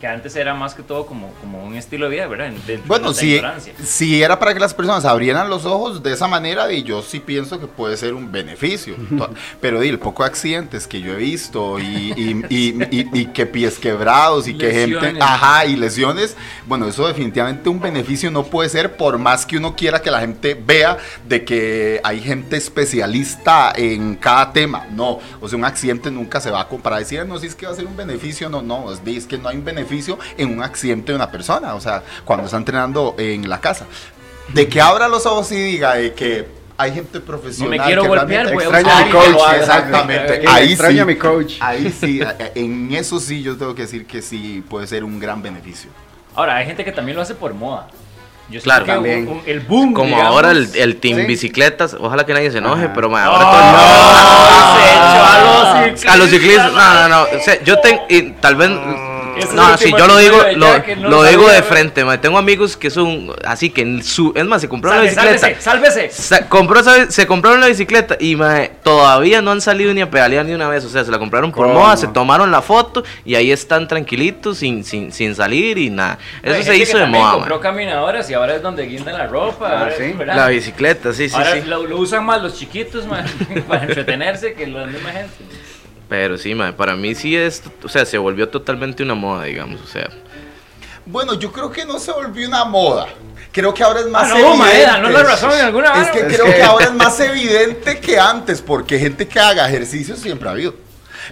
Que 0.00 0.06
antes 0.06 0.36
era 0.36 0.54
más 0.54 0.74
que 0.76 0.84
todo 0.84 1.06
como, 1.06 1.32
como 1.40 1.64
un 1.64 1.74
estilo 1.74 2.08
de 2.08 2.14
vida, 2.14 2.28
¿verdad? 2.28 2.50
Dentro 2.50 2.66
de 2.76 2.82
Bueno, 2.86 3.06
nuestra 3.06 3.58
si, 3.58 3.72
si 3.84 4.22
era 4.22 4.38
para 4.38 4.54
que 4.54 4.60
las 4.60 4.72
personas 4.72 5.04
abrieran 5.04 5.50
los 5.50 5.64
ojos 5.64 6.04
de 6.04 6.12
esa 6.12 6.28
manera, 6.28 6.70
y 6.72 6.84
yo 6.84 7.02
sí 7.02 7.18
pienso 7.18 7.58
que 7.58 7.66
puede 7.66 7.96
ser 7.96 8.14
un 8.14 8.30
beneficio. 8.30 8.94
Pero 9.60 9.80
di, 9.80 9.88
el 9.88 9.98
poco 9.98 10.22
de 10.22 10.28
accidentes 10.28 10.86
que 10.86 11.00
yo 11.00 11.14
he 11.14 11.16
visto 11.16 11.80
y, 11.80 12.12
y- 12.16 12.44
y- 12.48 12.82
y- 12.92 13.08
y 13.22 13.26
que 13.32 13.44
pies 13.46 13.78
quebrados 13.80 14.46
y 14.46 14.56
que 14.56 14.70
gente, 14.70 14.94
Lesiones. 15.00 15.20
ajá, 15.22 15.66
y 15.66 15.74
lesiones, 15.74 16.36
bueno, 16.68 16.86
eso 16.86 17.08
definitivamente 17.08 17.68
un 17.68 17.80
beneficio 17.80 18.30
no 18.30 18.44
puede 18.44 18.68
ser 18.68 18.96
por 18.96 19.18
más 19.18 19.44
que 19.46 19.56
uno 19.56 19.74
quiera 19.74 20.00
que 20.00 20.12
la 20.12 20.20
gente 20.20 20.54
vea 20.54 20.98
de 21.26 21.44
que 21.44 22.00
hay 22.04 22.20
gente 22.20 22.56
especialista 22.56 23.72
en 23.74 24.14
cada 24.14 24.52
tema. 24.52 24.86
No, 24.92 25.18
o 25.40 25.48
sea, 25.48 25.58
un 25.58 25.64
accidente 25.64 26.08
nunca 26.10 26.40
se 26.40 26.52
va 26.52 26.60
a 26.60 26.68
comparar. 26.68 27.00
Decir, 27.00 27.26
no, 27.26 27.36
si 27.38 27.48
es 27.48 27.56
que 27.56 27.66
va 27.66 27.72
a 27.72 27.74
ser 27.74 27.86
un 27.86 27.96
beneficio, 27.96 28.48
no, 28.48 28.62
no, 28.62 28.92
es 28.92 29.26
que 29.26 29.38
no 29.38 29.48
hay 29.48 29.56
un 29.56 29.64
beneficio 29.64 29.87
en 30.36 30.50
un 30.56 30.62
accidente 30.62 31.12
de 31.12 31.16
una 31.16 31.30
persona, 31.30 31.74
o 31.74 31.80
sea, 31.80 32.02
cuando 32.24 32.44
está 32.46 32.56
entrenando 32.56 33.14
en 33.18 33.48
la 33.48 33.60
casa. 33.60 33.86
De 34.52 34.68
que 34.68 34.80
abra 34.80 35.08
los 35.08 35.26
ojos 35.26 35.52
y 35.52 35.56
diga 35.56 35.94
de 35.94 36.14
que 36.14 36.46
hay 36.78 36.92
gente 36.94 37.20
profesional. 37.20 37.76
No 37.76 37.82
me 37.82 37.86
quiero 37.86 38.02
que 38.02 38.08
golpear, 38.08 38.46
realmente- 38.46 38.54
voy 38.68 38.74
a 38.74 38.80
Extraño 38.80 38.88
a 38.88 38.96
usar 38.96 39.06
mi 39.06 39.12
coach, 39.34 39.42
haga. 39.48 39.56
exactamente. 39.58 40.40
Que 40.40 40.48
Ahí 40.48 40.68
extraño 40.72 40.94
sí. 40.94 41.00
a 41.00 41.04
mi 41.04 41.16
coach. 41.16 41.54
Ahí 41.60 41.94
sí, 42.00 42.20
en 42.54 42.94
eso 42.94 43.18
sí 43.20 43.42
yo 43.42 43.56
tengo 43.56 43.74
que 43.74 43.82
decir 43.82 44.06
que 44.06 44.22
sí 44.22 44.64
puede 44.68 44.86
ser 44.86 45.04
un 45.04 45.18
gran 45.20 45.42
beneficio. 45.42 45.90
Ahora, 46.34 46.56
hay 46.56 46.66
gente 46.66 46.84
que 46.84 46.92
también 46.92 47.16
lo 47.16 47.22
hace 47.22 47.34
por 47.34 47.52
moda. 47.52 47.88
Yo 48.48 48.62
Claro. 48.62 48.86
siento 48.86 49.02
que 49.02 49.08
También. 49.10 49.28
un- 49.28 49.38
un- 49.40 49.42
el 49.44 49.60
boom. 49.60 49.92
como 49.92 50.06
digamos, 50.08 50.26
ahora 50.32 50.52
el, 50.52 50.70
el 50.74 50.96
team 50.96 51.18
Sí. 51.18 51.26
bicicletas, 51.26 51.94
ojalá 52.00 52.24
que 52.24 52.32
nadie 52.32 52.50
se 52.50 52.58
enoje, 52.58 52.84
Ajá. 52.84 52.92
pero 52.94 53.10
ma, 53.10 53.28
¡Oh! 53.28 53.34
ahora 53.34 53.44
todo 53.50 54.74
se 54.78 54.88
echó 54.88 55.22
a 55.22 55.36
los 55.42 55.84
ciclistas, 55.84 56.14
a 56.14 56.16
los 56.16 56.30
ciclistas, 56.30 56.72
no, 56.72 56.94
no, 56.94 57.08
no, 57.08 57.16
man. 57.26 57.26
o 57.38 57.42
sea, 57.44 57.62
yo 57.64 57.78
tengo, 57.80 58.02
tal 58.40 58.56
vez, 58.56 58.70
No, 59.54 59.76
sí, 59.78 59.92
yo 59.96 60.06
lo 60.06 60.16
digo, 60.18 60.36
lo, 60.56 60.66
no 60.96 61.08
lo 61.08 61.22
digo 61.24 61.48
de 61.48 61.62
frente, 61.62 62.04
ma, 62.04 62.20
tengo 62.20 62.38
amigos 62.38 62.76
que 62.76 62.90
son 62.90 63.32
así 63.44 63.70
que 63.70 63.82
en 63.82 64.02
su, 64.02 64.32
es 64.36 64.44
más, 64.44 64.60
se 64.60 64.68
compraron 64.68 64.98
la 65.04 65.10
bicicleta, 65.10 65.38
sálvese, 65.38 65.60
sálvese. 65.62 66.10
Sa- 66.10 66.48
compró, 66.48 66.80
se 67.10 67.26
compraron 67.26 67.60
la 67.60 67.66
bicicleta 67.68 68.16
y 68.18 68.36
mae, 68.36 68.70
todavía 68.82 69.40
no 69.42 69.50
han 69.50 69.60
salido 69.60 69.92
ni 69.94 70.00
a 70.00 70.10
pedalear 70.10 70.44
ni 70.46 70.52
una 70.52 70.68
vez. 70.68 70.84
O 70.84 70.88
sea, 70.88 71.04
se 71.04 71.10
la 71.10 71.18
compraron 71.18 71.52
por 71.52 71.66
¿Cómo? 71.66 71.80
moda, 71.80 71.96
se 71.96 72.08
tomaron 72.08 72.50
la 72.50 72.62
foto 72.62 73.04
y 73.24 73.34
ahí 73.34 73.50
están 73.52 73.88
tranquilitos 73.88 74.58
sin, 74.58 74.84
sin, 74.84 75.12
sin 75.12 75.34
salir 75.34 75.78
y 75.78 75.90
nada. 75.90 76.18
Eso 76.42 76.62
se 76.62 76.70
que 76.70 76.76
hizo 76.78 76.98
de 76.98 77.06
moda. 77.06 77.32
compró 77.34 77.60
caminadoras 77.60 78.28
y 78.30 78.34
ahora 78.34 78.56
es 78.56 78.62
donde 78.62 78.84
guindan 78.86 79.16
la 79.18 79.26
ropa. 79.26 79.86
Ah, 79.86 79.90
sí. 79.96 80.14
La 80.24 80.48
bicicleta, 80.48 81.12
sí, 81.12 81.28
sí, 81.28 81.34
ahora 81.34 81.52
sí. 81.54 81.62
Lo, 81.66 81.84
lo 81.86 81.98
usan 81.98 82.24
más 82.24 82.42
los 82.42 82.54
chiquitos 82.58 83.06
man, 83.06 83.24
para 83.68 83.84
entretenerse 83.84 84.54
que 84.54 84.66
la 84.66 84.86
misma 84.86 85.10
gente. 85.10 85.34
Pero 86.08 86.38
sí, 86.38 86.54
mae, 86.54 86.72
para 86.72 86.96
mí 86.96 87.14
sí 87.14 87.36
es, 87.36 87.62
o 87.84 87.88
sea, 87.88 88.06
se 88.06 88.16
volvió 88.18 88.48
totalmente 88.48 89.02
una 89.02 89.14
moda, 89.14 89.44
digamos. 89.44 89.80
O 89.82 89.86
sea, 89.86 90.08
Bueno, 91.04 91.34
yo 91.34 91.52
creo 91.52 91.70
que 91.70 91.84
no 91.86 91.98
se 91.98 92.12
volvió 92.12 92.46
una 92.48 92.64
moda. 92.64 93.06
Creo 93.52 93.72
que 93.72 93.82
ahora 93.82 94.00
es 94.00 94.06
más 94.08 94.24
Ah, 94.24 94.28
no, 94.28 94.36
evidente. 94.36 94.58
Maeda, 94.58 94.98
no 94.98 95.08
la 95.10 95.22
razón 95.22 95.52
en 95.52 95.60
alguna 95.64 96.02
Es 96.02 96.10
que 96.10 96.18
Es 96.20 96.34
creo 96.34 96.44
que- 96.46 96.54
que 96.56 96.62
ahora 96.62 96.84
es 96.86 96.92
más 96.92 97.18
evidente 97.20 97.98
que 97.98 98.18
antes, 98.18 98.60
porque 98.60 98.98
gente 98.98 99.26
que 99.26 99.40
haga 99.40 99.66
ejercicio 99.68 100.16
siempre 100.16 100.48
ha 100.48 100.52
habido. 100.52 100.74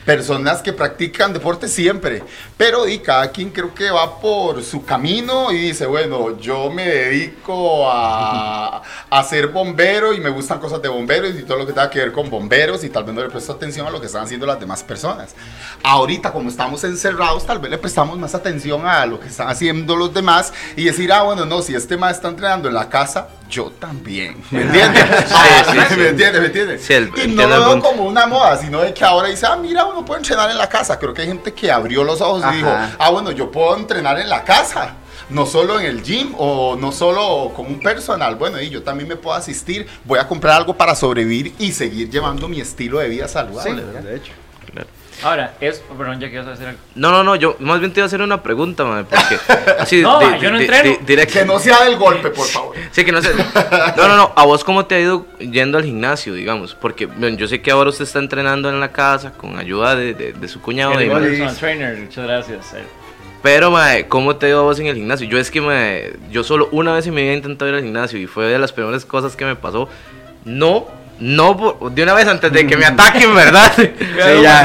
Personas 0.05 0.63
que 0.63 0.73
practican 0.73 1.33
deporte 1.33 1.69
siempre. 1.69 2.23
Pero 2.57 2.87
y 2.89 2.99
cada 2.99 3.31
quien 3.31 3.51
creo 3.51 3.75
que 3.75 3.91
va 3.91 4.21
por 4.21 4.63
su 4.63 4.85
camino 4.85 5.51
y 5.53 5.59
dice, 5.59 5.87
bueno, 5.87 6.39
yo 6.39 6.71
me 6.71 6.87
dedico 6.87 7.91
a, 7.91 8.83
a 9.11 9.25
ser 9.25 9.49
bombero 9.49 10.13
y 10.13 10.21
me 10.21 10.31
gustan 10.31 10.59
cosas 10.59 10.81
de 10.83 10.89
bomberos 10.89 11.35
y 11.35 11.43
todo 11.43 11.59
lo 11.59 11.67
que 11.67 11.73
tenga 11.73 11.91
que 11.91 11.99
ver 11.99 12.13
con 12.13 12.31
bomberos 12.31 12.85
y 12.85 12.91
tal 12.91 13.05
vez 13.05 13.15
no 13.15 13.23
le 13.23 13.29
presto 13.29 13.53
atención 13.53 13.87
a 13.87 13.91
lo 13.91 14.01
que 14.01 14.07
están 14.07 14.25
haciendo 14.25 14.47
las 14.47 14.61
demás 14.61 14.83
personas. 14.83 15.35
Ahorita, 15.83 16.33
como 16.33 16.49
estamos 16.49 16.83
encerrados, 16.85 17.47
tal 17.47 17.59
vez 17.59 17.71
le 17.71 17.79
prestamos 17.79 18.19
más 18.19 18.35
atención 18.35 18.87
a 18.87 19.07
lo 19.07 19.21
que 19.21 19.29
están 19.29 19.49
haciendo 19.49 19.97
los 19.97 20.13
demás 20.13 20.53
y 20.77 20.85
decir, 20.85 21.13
ah, 21.13 21.23
bueno, 21.23 21.45
no, 21.47 21.63
si 21.63 21.75
este 21.75 21.97
más 21.97 22.17
está 22.17 22.29
entrenando 22.29 22.69
en 22.69 22.75
la 22.75 22.89
casa, 22.89 23.29
yo 23.49 23.71
también. 23.79 24.37
¿Me 24.51 24.63
entiendes? 24.63 25.05
Sí, 25.27 25.35
sí. 25.91 25.97
¿Me 25.99 26.09
entiendes? 26.09 26.41
¿Me 26.41 26.47
entiendes? 26.47 26.83
Sí, 26.85 26.93
el- 26.95 27.13
y 27.25 27.29
no 27.29 27.47
lo 27.47 27.69
veo 27.69 27.81
como 27.83 28.05
una 28.05 28.27
moda, 28.27 28.57
sino 28.57 28.81
de 28.81 28.93
que 28.95 29.05
ahora 29.05 29.29
dice, 29.29 29.47
ah, 29.47 29.57
mira, 29.57 29.85
uno 29.85 30.05
puede 30.05 30.21
entrenar 30.21 30.51
en 30.51 30.59
la 30.59 30.69
casa. 30.69 30.99
Creo 30.99 31.13
que 31.15 31.23
hay 31.23 31.29
gente 31.29 31.53
que 31.53 31.71
abrió 31.71 32.05
los 32.05 32.21
ojos 32.21 32.43
Ajá. 32.43 32.55
y 32.55 32.57
dijo, 32.59 32.71
ah, 32.99 33.11
bueno, 33.11 33.31
yo 33.31 33.51
puedo 33.51 33.77
entrenar 33.77 34.19
en 34.19 34.29
la 34.29 34.43
casa. 34.45 34.95
No 35.29 35.45
solo 35.45 35.81
en 35.81 35.87
el 35.87 36.03
gym 36.05 36.35
o 36.39 36.77
no 36.77 36.93
solo 36.93 37.53
con 37.55 37.67
un 37.67 37.81
personal. 37.81 38.37
Bueno, 38.37 38.61
y 38.61 38.71
yo 38.71 38.83
también 38.85 39.09
me 39.09 39.17
puedo 39.17 39.35
asistir. 39.37 39.87
Voy 40.05 40.19
a 40.21 40.29
comprar 40.29 40.55
algo 40.57 40.75
para 40.77 40.95
sobrevivir 40.95 41.53
y 41.59 41.73
seguir 41.73 42.09
llevando 42.11 42.47
mi 42.49 42.61
estilo 42.61 43.01
de 43.01 43.09
vida 43.09 43.27
Sí, 43.27 43.35
saludable. 43.35 43.83
¿verdad? 43.83 44.01
de 44.03 44.17
hecho. 44.17 44.33
Ahora, 45.23 45.55
es. 45.61 45.83
Perdón, 45.97 46.21
ya 46.21 46.29
quiero 46.29 46.51
hacer 46.51 46.69
algo. 46.69 46.81
no, 46.95 47.11
no, 47.11 47.25
no, 47.25 47.37
yo 47.37 47.57
más 47.61 47.81
bien 47.81 47.93
te 47.93 48.01
iba 48.01 48.05
a 48.05 48.07
hacer 48.09 48.21
una 48.21 48.43
pregunta, 48.43 48.85
mae, 48.85 49.05
porque 49.05 49.39
así, 49.79 50.03
No, 50.03 50.19
di- 50.19 50.27
mae, 50.27 50.41
yo 50.41 50.51
no 50.51 50.59
di- 50.59 50.65
entreno. 50.65 50.97
di-. 51.07 51.17
Que 51.27 51.45
no 51.45 51.59
sea 51.59 51.85
del 51.85 51.97
golpe, 51.97 52.31
por 52.31 52.47
favor. 52.47 52.77
Sí, 52.93 53.05
que 53.05 53.13
no 53.13 53.23
sé. 53.23 53.31
No, 53.97 54.09
no, 54.09 54.17
no. 54.17 54.33
¿A 54.37 54.45
vos 54.45 54.63
cómo 54.65 54.87
te 54.87 54.95
ha 54.97 55.01
ido 55.01 55.27
yendo 55.39 55.79
al 55.79 55.85
gimnasio, 55.85 56.35
digamos? 56.35 56.75
Porque 56.75 57.07
bueno, 57.07 57.37
yo 57.37 57.49
sé 57.49 57.61
que 57.63 57.71
ahora 57.71 57.91
usted 57.91 58.05
está 58.05 58.19
entrenando 58.19 58.69
en 58.69 58.79
la 58.81 58.93
casa 58.93 59.33
con 59.33 59.59
ayuda 59.59 59.97
de, 59.97 60.15
de- 60.15 60.33
de 60.33 60.49
su 60.49 60.61
cuñado. 60.61 60.93
El 60.99 61.09
de- 61.09 61.49
trainer, 61.59 61.97
muchas 61.99 62.25
gracias. 62.27 62.75
eh. 62.75 62.85
pero, 63.43 63.71
mae, 63.71 64.09
¿cómo 64.09 64.37
te 64.37 64.47
ha 64.47 64.49
ido 64.51 64.61
a 64.61 64.63
vos 64.65 64.79
en 64.81 64.87
el 64.87 64.97
gimnasio? 64.97 65.27
Yo 65.29 65.39
es 65.39 65.51
que, 65.51 65.61
mae, 65.61 66.13
yo 66.31 66.43
solo 66.45 66.69
una 66.73 66.93
vez 66.93 67.07
en 67.07 67.15
mi 67.15 67.23
vida 67.23 67.33
he 67.33 67.37
intentado 67.37 67.71
ir 67.71 67.77
al 67.77 67.83
gimnasio 67.83 68.19
y 68.19 68.27
fue 68.27 68.47
de 68.47 68.59
las 68.59 68.73
peores 68.73 69.05
cosas 69.05 69.37
que 69.37 69.45
me 69.45 69.55
pasó. 69.57 69.89
No, 70.45 70.87
no, 71.19 71.57
por- 71.57 71.93
de 71.93 72.03
una 72.03 72.13
vez 72.15 72.27
antes 72.29 72.53
de 72.53 72.67
que 72.67 72.77
me 72.77 72.85
ataquen, 72.85 73.35
¿verdad? 73.35 73.73
Sí, 73.77 74.43
ya. 74.43 74.63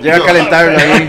Llega 0.00 0.16
a 0.16 0.24
calentarlo 0.24 0.78
ahí. 0.78 1.06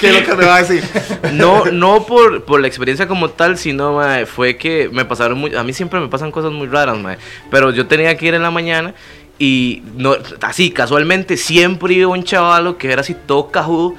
Qué 0.00 0.08
es 0.08 0.20
lo 0.20 0.26
que 0.26 0.34
me 0.36 0.44
va 0.46 0.56
a 0.56 0.62
decir. 0.62 0.82
No, 1.32 1.64
no 1.66 2.04
por, 2.04 2.44
por 2.44 2.60
la 2.60 2.66
experiencia 2.66 3.06
como 3.08 3.30
tal, 3.30 3.56
sino 3.56 3.94
mae, 3.94 4.26
fue 4.26 4.56
que 4.56 4.90
me 4.92 5.04
pasaron 5.04 5.38
muy, 5.38 5.54
a 5.54 5.62
mí 5.62 5.72
siempre 5.72 5.98
me 6.00 6.08
pasan 6.08 6.30
cosas 6.30 6.52
muy 6.52 6.66
raras, 6.66 6.98
mae, 6.98 7.16
pero 7.50 7.70
yo 7.70 7.86
tenía 7.86 8.16
que 8.16 8.26
ir 8.26 8.34
en 8.34 8.42
la 8.42 8.50
mañana 8.50 8.92
y 9.38 9.82
no, 9.96 10.14
así 10.42 10.70
casualmente 10.70 11.36
siempre 11.36 11.94
iba 11.94 12.08
un 12.10 12.22
chavalo 12.24 12.76
que 12.76 12.92
era 12.92 13.00
así 13.00 13.14
todo 13.14 13.50
cajudo 13.50 13.94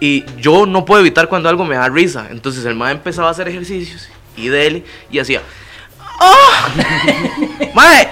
y 0.00 0.24
yo 0.38 0.64
no 0.64 0.84
puedo 0.86 1.00
evitar 1.00 1.28
cuando 1.28 1.48
algo 1.50 1.64
me 1.66 1.74
da 1.76 1.88
risa, 1.88 2.28
entonces 2.30 2.64
el 2.64 2.74
mae 2.76 2.92
empezaba 2.92 3.28
a 3.28 3.32
hacer 3.32 3.48
ejercicios 3.48 4.08
y 4.36 4.48
dele 4.48 4.82
y 5.10 5.18
hacía 5.18 5.42
¡Oh! 6.20 6.68
mae, 7.74 8.08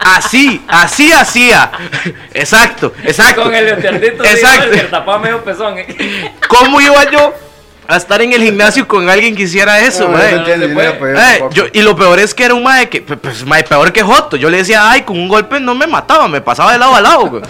Así, 0.00 0.62
así 0.68 1.12
hacía. 1.12 1.70
Exacto, 2.32 2.92
exacto. 3.04 3.42
Con 3.44 3.54
el 3.54 3.68
Exacto. 3.68 4.70
que 4.70 4.78
tapaba 4.84 5.18
medio 5.18 5.44
pezón. 5.44 5.78
¿eh? 5.78 6.32
¿Cómo 6.48 6.80
iba 6.80 7.10
yo 7.10 7.34
a 7.86 7.96
estar 7.96 8.22
en 8.22 8.32
el 8.32 8.42
gimnasio 8.42 8.86
con 8.86 9.10
alguien 9.10 9.34
que 9.36 9.42
hiciera 9.42 9.80
eso, 9.80 10.04
No, 10.08 10.16
mae? 10.16 10.32
no 10.36 10.38
no 10.68 10.74
puede. 10.98 11.12
Eh, 11.12 11.16
tampoco. 11.38 11.52
yo- 11.54 11.64
y 11.72 11.82
lo 11.82 11.96
peor 11.96 12.18
es 12.20 12.32
que 12.34 12.44
era 12.44 12.54
un 12.54 12.62
mae 12.62 12.88
que, 12.88 13.02
pues, 13.02 13.18
pues, 13.20 13.44
mae, 13.44 13.64
peor 13.64 13.92
que 13.92 14.02
Joto. 14.02 14.36
Yo 14.36 14.48
le 14.48 14.58
decía, 14.58 14.88
ay, 14.90 15.02
con 15.02 15.18
un 15.18 15.28
golpe 15.28 15.58
no 15.60 15.74
me 15.74 15.86
mataba, 15.86 16.28
me 16.28 16.40
pasaba 16.40 16.72
de 16.72 16.78
lado 16.78 16.94
a 16.94 17.00
lado, 17.00 17.26
güey. 17.26 17.42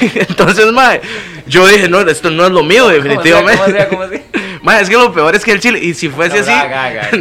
Entonces, 0.00 0.66
mae, 0.72 1.00
yo 1.46 1.66
dije, 1.68 1.88
no, 1.88 2.00
esto 2.00 2.28
no 2.30 2.44
es 2.44 2.50
lo 2.52 2.62
mío, 2.64 2.88
definitivamente. 2.88 3.56
¿Cómo 3.62 3.64
hacía? 3.70 3.88
¿Cómo 3.88 4.02
hacía? 4.02 4.22
Mae, 4.62 4.82
es 4.82 4.88
que 4.88 4.96
lo 4.96 5.12
peor 5.12 5.34
es 5.36 5.44
que 5.44 5.52
el 5.52 5.60
chile, 5.60 5.78
y 5.80 5.94
si 5.94 6.08
fuese 6.08 6.36
No, 6.36 6.40
así, 6.42 6.50
ga, 6.50 6.66
ga, 6.68 6.90
ga. 6.90 7.10
ya. 7.10 7.16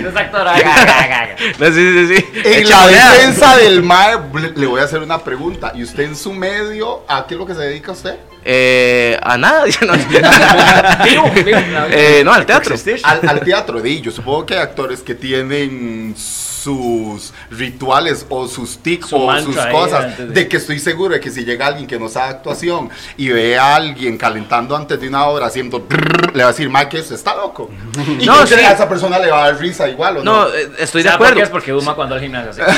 No 0.00 0.08
es 0.08 0.16
actor, 0.16 0.46
ah, 0.48 0.54
ga, 0.58 0.84
ga, 0.84 0.84
ga, 0.84 1.26
ga. 1.26 1.36
No, 1.58 1.66
sí, 1.66 2.06
sí, 2.06 2.16
sí. 2.16 2.26
En 2.44 2.68
la 2.68 2.86
defensa 2.86 3.56
del 3.56 3.82
MAE, 3.82 4.16
le- 4.56 4.66
voy 4.66 4.80
a 4.80 4.84
hacer 4.84 5.00
una 5.00 5.18
pregunta. 5.22 5.72
¿Y 5.74 5.82
usted 5.82 6.04
en 6.04 6.16
su 6.16 6.32
medio, 6.32 7.02
a 7.08 7.26
qué 7.26 7.34
es 7.34 7.38
lo 7.40 7.46
que 7.46 7.54
se 7.54 7.60
dedica 7.60 7.92
usted? 7.92 8.16
Eh, 8.44 9.16
a 9.22 9.38
nada, 9.38 9.66
yo 9.68 9.86
no, 9.86 9.94
no, 9.96 10.02
Eh, 11.90 12.22
no, 12.24 12.32
al 12.32 12.44
teatro. 12.46 12.74
Al, 13.04 13.20
al 13.28 13.40
teatro, 13.40 13.80
di, 13.80 14.00
yo 14.00 14.10
supongo 14.10 14.46
que 14.46 14.54
hay 14.54 14.60
actores 14.60 15.00
que 15.00 15.14
tienen 15.14 16.14
sus 16.16 17.32
rituales 17.56 18.26
o 18.28 18.48
sus 18.48 18.78
tics 18.78 19.08
Su 19.08 19.16
o 19.16 19.38
sus 19.40 19.56
cosas, 19.66 20.16
de- 20.18 20.26
de 20.28 20.48
que 20.48 20.56
estoy 20.56 20.78
seguro 20.78 21.14
de 21.14 21.20
que 21.20 21.30
si 21.30 21.44
llega 21.44 21.66
alguien 21.66 21.86
que 21.86 21.98
no 21.98 22.08
sabe 22.08 22.30
actuación 22.30 22.88
y 23.16 23.28
ve 23.28 23.58
a 23.58 23.76
alguien 23.76 24.16
calentando 24.18 24.74
antes 24.76 25.00
de 25.00 25.08
una 25.08 25.26
obra 25.26 25.46
haciendo 25.46 25.80
brrr, 25.80 26.34
le 26.34 26.42
va 26.42 26.48
a 26.48 26.52
decir, 26.52 26.68
Mike, 26.70 26.98
eso 26.98 27.14
está 27.14 27.34
loco. 27.36 27.70
Y 28.18 28.26
No, 28.26 28.40
no, 28.40 28.46
sí. 28.46 28.54
a 28.54 28.72
esa 28.72 28.88
persona 28.88 29.18
le 29.18 29.30
va 29.30 29.44
a 29.44 29.52
dar 29.52 29.60
risa 29.60 29.88
igual 29.88 30.18
o 30.18 30.24
no. 30.24 30.32
No, 30.44 30.54
eh, 30.54 30.68
estoy 30.78 31.02
de 31.02 31.08
¿Sabe 31.10 31.18
por 31.18 31.26
acuerdo. 31.28 31.36
qué? 31.36 31.42
Es 31.44 31.50
porque 31.50 31.72
Uma 31.72 31.94
cuando 31.94 32.14
al 32.14 32.20
gimnasio 32.20 32.50
así. 32.50 32.60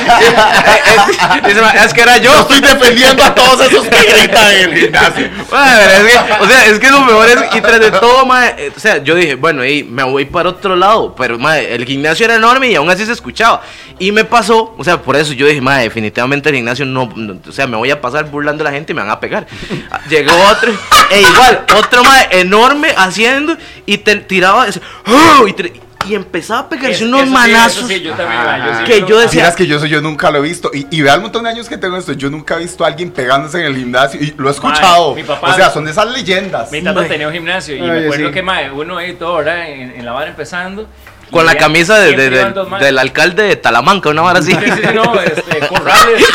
es, 1.48 1.56
es- 1.56 1.84
es 1.86 1.94
que 1.94 2.00
era 2.02 2.16
yo. 2.18 2.30
Yo 2.30 2.40
estoy 2.42 2.60
defendiendo 2.60 3.24
a 3.24 3.34
todos 3.34 3.60
esos 3.60 3.86
que 3.88 3.96
gritan 4.02 4.52
en 4.52 4.70
el 4.70 4.78
gimnasio. 4.78 5.28
Madre, 5.50 5.84
es 5.96 6.02
que, 6.12 6.44
o 6.44 6.46
sea, 6.46 6.66
es 6.66 6.78
que 6.78 6.90
lo 6.90 7.00
mejor 7.00 7.28
es, 7.28 7.56
y 7.56 7.60
tras 7.60 7.80
de 7.80 7.90
todo, 7.90 8.24
madre, 8.26 8.66
eh, 8.66 8.72
o 8.76 8.78
sea, 8.80 8.98
yo 9.02 9.14
dije, 9.16 9.34
bueno, 9.34 9.64
y 9.64 9.82
me 9.82 10.04
voy 10.04 10.24
para 10.26 10.50
otro 10.50 10.76
lado, 10.76 11.14
pero, 11.16 11.38
madre, 11.38 11.74
el 11.74 11.84
gimnasio 11.84 12.24
era 12.26 12.36
enorme 12.36 12.68
y 12.70 12.74
aún 12.76 12.88
así 12.90 13.04
se 13.04 13.12
escuchaba. 13.12 13.62
Y 13.98 14.09
me 14.12 14.24
pasó, 14.24 14.74
o 14.78 14.84
sea, 14.84 15.00
por 15.02 15.16
eso 15.16 15.32
yo 15.32 15.46
dije, 15.46 15.60
madre, 15.60 15.84
definitivamente 15.84 16.48
el 16.48 16.56
gimnasio 16.56 16.84
no, 16.86 17.10
no- 17.16 17.38
o 17.48 17.52
sea, 17.52 17.66
me 17.66 17.76
voy 17.76 17.90
a 17.90 18.00
pasar 18.00 18.30
burlando 18.30 18.62
a 18.62 18.66
la 18.66 18.72
gente 18.72 18.92
y 18.92 18.94
me 18.94 19.02
van 19.02 19.10
a 19.10 19.20
pegar. 19.20 19.46
Ah, 19.90 20.00
Llegó 20.08 20.32
otro, 20.50 20.72
e 21.10 21.20
igual, 21.20 21.64
otro, 21.76 22.04
madre, 22.04 22.40
enorme 22.40 22.88
haciendo 22.96 23.56
y 23.86 23.98
te 23.98 24.16
tiraba, 24.16 24.66
ese, 24.68 24.80
¡oh! 25.06 25.46
y, 25.48 25.52
te- 25.52 25.72
y 26.08 26.14
empezaba 26.14 26.60
a 26.60 26.68
pegarse 26.68 26.92
Eso- 26.92 27.04
unos 27.06 27.20
eso 27.22 27.28
sí, 27.28 27.32
manazos. 27.34 27.78
eso 27.78 27.88
sí, 27.88 28.00
yo 28.00 28.12
también, 28.14 28.40
ah, 28.40 28.66
yo 28.66 28.78
sí 28.78 28.84
Que 28.84 29.00
yo 29.08 29.18
decía- 29.18 29.40
Vieras 29.42 29.56
que 29.56 29.66
yo 29.66 29.78
soy 29.78 29.88
yo 29.90 30.00
nunca 30.00 30.30
lo 30.30 30.38
he 30.38 30.42
visto. 30.42 30.70
Y, 30.72 30.86
y 30.90 31.02
vea 31.02 31.14
el 31.14 31.20
montón 31.20 31.42
de 31.44 31.50
años 31.50 31.68
que 31.68 31.76
tengo 31.76 31.96
esto. 31.98 32.12
Yo 32.14 32.30
nunca 32.30 32.54
he 32.56 32.60
visto 32.60 32.84
a 32.84 32.88
alguien 32.88 33.10
pegándose 33.10 33.60
en 33.60 33.66
el 33.66 33.76
gimnasio. 33.76 34.18
Y 34.20 34.34
lo 34.38 34.48
he 34.48 34.52
escuchado. 34.52 35.14
mi 35.14 35.24
papá- 35.24 35.50
o 35.52 35.54
sea, 35.54 35.70
son 35.70 35.84
de 35.84 35.90
esas 35.90 36.06
leyendas. 36.10 36.72
Mi 36.72 36.80
tata 36.82 37.06
tenía 37.06 37.26
un 37.28 37.34
gimnasio 37.34 37.76
y 37.76 37.80
Ay, 37.80 37.86
me 37.90 38.04
acuerdo 38.04 38.28
sí. 38.28 38.32
que 38.32 38.42
mae, 38.42 38.70
uno 38.70 38.96
ahí 38.96 39.12
todo, 39.14 39.36
¿verdad? 39.36 39.68
En, 39.68 39.90
en 39.90 40.04
la 40.04 40.12
vara 40.12 40.30
empezando. 40.30 40.88
Y 41.30 41.32
Con 41.32 41.46
la 41.46 41.54
camisa 41.56 41.98
de, 41.98 42.16
de- 42.16 42.30
de- 42.30 42.52
del 42.80 42.98
alcalde 42.98 43.44
de 43.44 43.56
Talamanca, 43.56 44.08
una 44.08 44.22
vara 44.22 44.40
así. 44.40 44.52
Sí, 44.52 44.58
sí, 44.64 44.70
sí, 44.82 44.94
no, 44.94 45.14
este, 45.20 45.66
Corrales, 45.68 46.26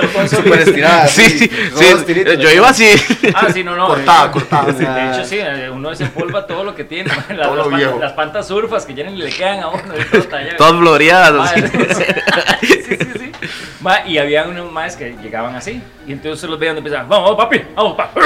Alfonso 0.00 0.36
Súper 0.36 0.60
estirada. 0.60 1.06
Sí, 1.08 1.28
sí, 1.30 1.48
sí, 1.48 2.24
yo 2.38 2.50
iba 2.50 2.68
así. 2.68 2.88
Ah, 3.34 3.48
sí, 3.52 3.62
no, 3.64 3.76
no. 3.76 3.88
Cortada, 3.88 4.30
cortada, 4.30 4.72
De, 4.72 4.78
sí. 4.78 4.84
de 4.84 5.10
hecho, 5.10 5.24
sí, 5.24 5.36
eh, 5.38 5.70
uno 5.70 5.90
desempolva 5.90 6.46
todo 6.46 6.64
lo 6.64 6.74
que 6.74 6.84
tiene. 6.84 7.10
Las, 7.30 7.46
Todo 7.48 7.56
lo 7.56 7.70
las, 7.70 7.76
viejo. 7.78 7.90
pantas, 7.92 8.00
las 8.08 8.12
pantas 8.12 8.48
surfas 8.48 8.86
que 8.86 8.94
ya 8.94 9.04
ni 9.04 9.16
le 9.16 9.30
quedan 9.30 9.60
a 9.60 9.68
uno. 9.68 9.92
de 9.92 10.04
todo 10.04 10.22
tallado. 10.24 10.56
Todas 10.56 10.72
floreadas 10.76 11.50
sí, 12.60 12.68
sí, 12.88 12.96
sí. 13.18 13.32
Ma, 13.80 14.06
y 14.06 14.18
había 14.18 14.44
unos 14.44 14.70
más 14.70 14.96
que 14.96 15.16
llegaban 15.22 15.54
así. 15.56 15.80
Y 16.06 16.12
entonces 16.12 16.48
los 16.48 16.58
veían 16.58 16.76
y 16.76 16.78
empezaban, 16.78 17.08
vamos, 17.08 17.30
vamos, 17.36 17.44
papi, 17.44 17.62
vamos, 17.74 17.96
papi. 17.96 18.20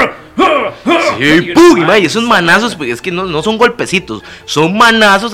Sí, 1.18 1.24
Y 1.50 1.52
¡pum! 1.52 1.78
Y, 1.78 1.80
mae, 1.82 2.04
esos 2.04 2.24
manazos, 2.24 2.74
pues, 2.74 2.90
es 2.90 3.00
que 3.02 3.10
no, 3.12 3.24
no 3.24 3.42
son 3.42 3.56
golpecitos, 3.58 4.22
son 4.46 4.76
manazos 4.76 4.83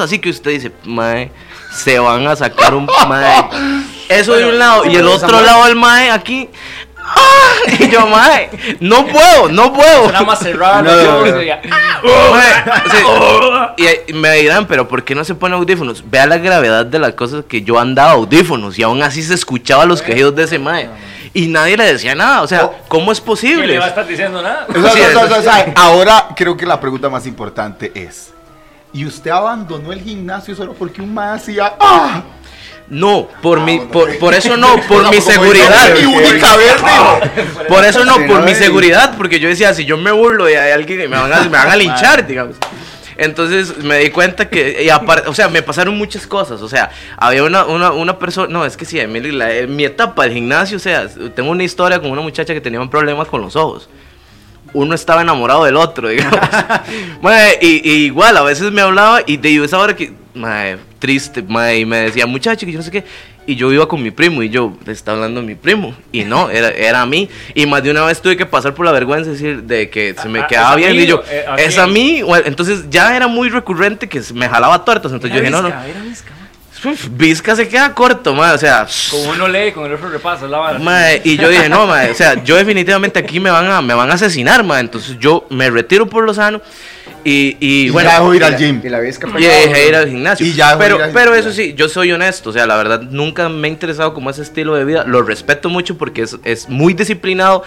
así 0.00 0.18
que 0.18 0.30
usted 0.30 0.50
dice, 0.52 0.72
mae, 0.84 1.30
se 1.72 1.98
van 1.98 2.26
a 2.26 2.36
sacar 2.36 2.74
un 2.74 2.86
mae. 3.08 3.44
Eso 4.08 4.34
de 4.34 4.46
un 4.48 4.58
lado, 4.58 4.84
y 4.86 4.96
el 4.96 5.06
otro 5.06 5.40
lado 5.40 5.66
el 5.66 5.76
mae 5.76 6.10
aquí. 6.10 6.48
¡ah! 7.02 7.72
Y 7.78 7.88
yo, 7.88 8.06
mae, 8.06 8.50
no 8.80 9.06
puedo, 9.06 9.48
no 9.50 9.72
puedo. 9.72 10.12
Más 10.24 10.42
No, 10.42 10.82
no, 10.82 11.42
y 13.76 13.84
no. 14.12 14.14
me 14.20 14.32
dirán, 14.36 14.66
pero 14.66 14.88
¿por 14.88 15.04
qué 15.04 15.14
no 15.14 15.24
se 15.24 15.34
pone 15.34 15.54
audífonos? 15.54 16.02
Vea 16.10 16.26
la 16.26 16.38
gravedad 16.38 16.86
de 16.86 16.98
las 16.98 17.14
cosas 17.14 17.44
que 17.48 17.62
yo 17.62 17.78
andaba 17.78 18.12
audífonos 18.12 18.78
y 18.78 18.82
aún 18.82 19.02
así 19.02 19.22
se 19.22 19.34
escuchaba 19.34 19.84
los 19.86 20.02
quejidos 20.02 20.34
de 20.36 20.44
ese 20.44 20.58
mae. 20.58 20.88
Y 21.32 21.46
nadie 21.46 21.76
le 21.76 21.84
decía 21.84 22.14
nada, 22.16 22.42
o 22.42 22.48
sea, 22.48 22.64
Oh. 22.64 22.74
¿cómo 22.88 23.12
es 23.12 23.20
¿Quién 23.20 23.26
posible? 23.26 23.66
le 23.68 23.78
va 23.78 23.84
a 23.84 23.88
estar 23.88 24.06
diciendo 24.06 24.42
nada? 24.42 24.66
Eso- 24.68 25.72
ahora 25.76 26.26
creo 26.34 26.56
que 26.56 26.66
la 26.66 26.80
pregunta 26.80 27.08
más 27.08 27.24
importante 27.26 27.92
es: 27.94 28.32
¿y 28.92 29.04
usted 29.04 29.30
abandonó 29.30 29.92
el 29.92 30.00
gimnasio 30.00 30.54
solo 30.54 30.74
porque 30.74 31.00
un 31.02 31.12
más 31.14 31.42
hacía. 31.42 31.74
¡Ah! 31.80 32.22
No, 32.88 33.28
por 33.40 33.60
mi, 33.60 33.76
bueno. 33.76 33.92
por, 33.92 34.18
por 34.18 34.34
eso 34.34 34.56
no, 34.56 34.76
por 34.88 35.08
mi 35.10 35.20
seguridad. 35.20 35.94
Mi 35.94 36.04
única 36.06 36.56
verde. 36.56 37.30
Por 37.68 37.84
eso 37.84 38.04
no, 38.04 38.16
por 38.26 38.42
mi 38.42 38.54
seguridad, 38.54 39.14
porque 39.16 39.38
yo 39.38 39.48
decía, 39.48 39.72
si 39.74 39.84
yo 39.84 39.96
me 39.96 40.10
burlo 40.10 40.50
y 40.50 40.54
hay 40.54 40.72
alguien 40.72 40.98
me 41.08 41.16
van 41.16 41.32
a, 41.32 41.42
me 41.42 41.48
van 41.50 41.70
a 41.70 41.76
linchar, 41.84 42.26
digamos. 42.26 42.56
Entonces 43.16 43.76
me 43.78 43.98
di 43.98 44.10
cuenta 44.10 44.48
que, 44.48 44.82
y 44.82 44.88
aparte, 44.88 45.28
o 45.28 45.34
sea, 45.34 45.48
me 45.48 45.62
pasaron 45.62 45.96
muchas 45.98 46.26
cosas, 46.26 46.62
o 46.62 46.68
sea, 46.70 46.90
había 47.18 47.44
una, 47.44 47.66
una, 47.66 47.92
una 47.92 48.18
persona, 48.18 48.48
no, 48.50 48.64
es 48.64 48.78
que 48.78 48.86
sí, 48.86 48.98
Emily, 48.98 49.30
la- 49.30 49.52
en 49.54 49.76
mi 49.76 49.84
etapa 49.84 50.22
del 50.24 50.32
gimnasio, 50.32 50.78
o 50.78 50.80
sea, 50.80 51.06
tengo 51.34 51.50
una 51.50 51.62
historia 51.62 52.00
con 52.00 52.10
una 52.10 52.22
muchacha 52.22 52.54
que 52.54 52.62
tenía 52.62 52.80
un 52.80 52.88
problema 52.88 53.26
con 53.26 53.42
los 53.42 53.56
ojos. 53.56 53.90
Uno 54.72 54.94
estaba 54.94 55.22
enamorado 55.22 55.64
del 55.64 55.76
otro, 55.76 56.08
digamos. 56.10 56.38
Mae, 57.22 57.58
y, 57.60 57.88
y 57.88 58.04
igual, 58.06 58.36
a 58.36 58.42
veces 58.42 58.70
me 58.72 58.80
hablaba 58.80 59.20
y 59.26 59.36
de 59.36 59.64
esa 59.64 59.78
hora 59.78 59.94
que, 59.96 60.12
mae, 60.34 60.76
triste, 60.98 61.42
mae, 61.42 61.80
y 61.80 61.84
me 61.84 61.98
decía, 61.98 62.26
muchacho, 62.26 62.66
que 62.66 62.72
yo 62.72 62.78
no 62.78 62.84
sé 62.84 62.90
qué. 62.90 63.04
Y 63.46 63.56
yo 63.56 63.72
iba 63.72 63.88
con 63.88 64.00
mi 64.02 64.10
primo 64.12 64.42
y 64.44 64.50
yo, 64.50 64.76
le 64.86 64.92
está 64.92 65.12
hablando 65.12 65.42
mi 65.42 65.54
primo. 65.56 65.94
Y 66.12 66.24
no, 66.24 66.50
era, 66.50 66.68
era 66.68 67.00
a 67.02 67.06
mí. 67.06 67.28
Y 67.54 67.66
más 67.66 67.82
de 67.82 67.90
una 67.90 68.04
vez 68.04 68.20
tuve 68.22 68.36
que 68.36 68.46
pasar 68.46 68.74
por 68.74 68.86
la 68.86 68.92
vergüenza 68.92 69.30
de 69.30 69.32
decir 69.32 69.62
de 69.64 69.90
que 69.90 70.14
se 70.20 70.28
me 70.28 70.40
Ah, 70.40 70.46
quedaba 70.46 70.68
¿es 70.68 70.86
a 70.86 70.90
bien. 70.90 71.02
Y 71.02 71.06
yo, 71.06 71.22
eh, 71.28 71.44
es 71.58 71.78
a 71.78 71.86
mí. 71.86 72.22
Entonces 72.44 72.84
ya 72.90 73.16
era 73.16 73.26
muy 73.26 73.48
recurrente 73.48 74.08
que 74.08 74.22
me 74.34 74.48
jalaba 74.48 74.84
tortas. 74.84 75.10
Entonces 75.10 75.34
yo 75.36 75.40
dije, 75.40 75.50
no, 75.50 75.62
no. 75.62 75.72
Uf, 76.84 77.08
Vizca 77.10 77.54
se 77.54 77.68
queda 77.68 77.94
corto, 77.94 78.34
mae. 78.34 78.54
O 78.54 78.58
sea, 78.58 78.86
Como 79.10 79.30
uno 79.30 79.48
lee, 79.48 79.72
con 79.72 79.86
el 79.86 79.92
otro 79.94 80.08
repasa, 80.08 80.46
la 80.46 80.58
vara. 80.58 80.78
Mae, 80.78 81.20
y 81.24 81.36
yo 81.36 81.48
dije, 81.48 81.68
no, 81.68 81.86
mae, 81.86 82.10
o 82.10 82.14
sea, 82.14 82.42
yo 82.42 82.56
definitivamente 82.56 83.18
aquí 83.18 83.40
me 83.40 83.50
van 83.50 83.70
a, 83.70 83.82
me 83.82 83.94
van 83.94 84.10
a 84.10 84.14
asesinar, 84.14 84.64
mae. 84.64 84.80
Entonces 84.80 85.18
yo 85.18 85.46
me 85.50 85.70
retiro 85.70 86.06
por 86.06 86.24
lo 86.24 86.32
sano. 86.32 86.60
Y, 87.22 87.56
y 87.60 87.86
Y 87.86 87.90
bueno, 87.90 88.08
ya 88.08 88.18
dejó 88.18 88.34
ir 88.34 88.44
al 88.44 88.56
gym. 88.56 88.80
Y 88.82 88.88
la 88.88 89.00
visca 89.00 89.28
y 89.38 89.42
dejé 89.42 89.88
ir 89.88 89.94
al 89.94 90.08
gimnasio. 90.08 90.46
Y 90.46 90.54
ya 90.54 90.78
pero, 90.78 90.96
ir 90.96 91.02
al 91.02 91.12
pero 91.12 91.34
eso 91.34 91.52
sí, 91.52 91.74
yo 91.74 91.88
soy 91.88 92.12
honesto. 92.12 92.50
O 92.50 92.52
sea, 92.52 92.66
la 92.66 92.76
verdad, 92.76 93.02
nunca 93.02 93.48
me 93.48 93.68
ha 93.68 93.70
interesado 93.70 94.14
como 94.14 94.30
ese 94.30 94.42
estilo 94.42 94.74
de 94.74 94.84
vida. 94.84 95.04
Lo 95.06 95.22
respeto 95.22 95.68
mucho 95.68 95.98
porque 95.98 96.22
es, 96.22 96.38
es 96.44 96.68
muy 96.68 96.94
disciplinado. 96.94 97.62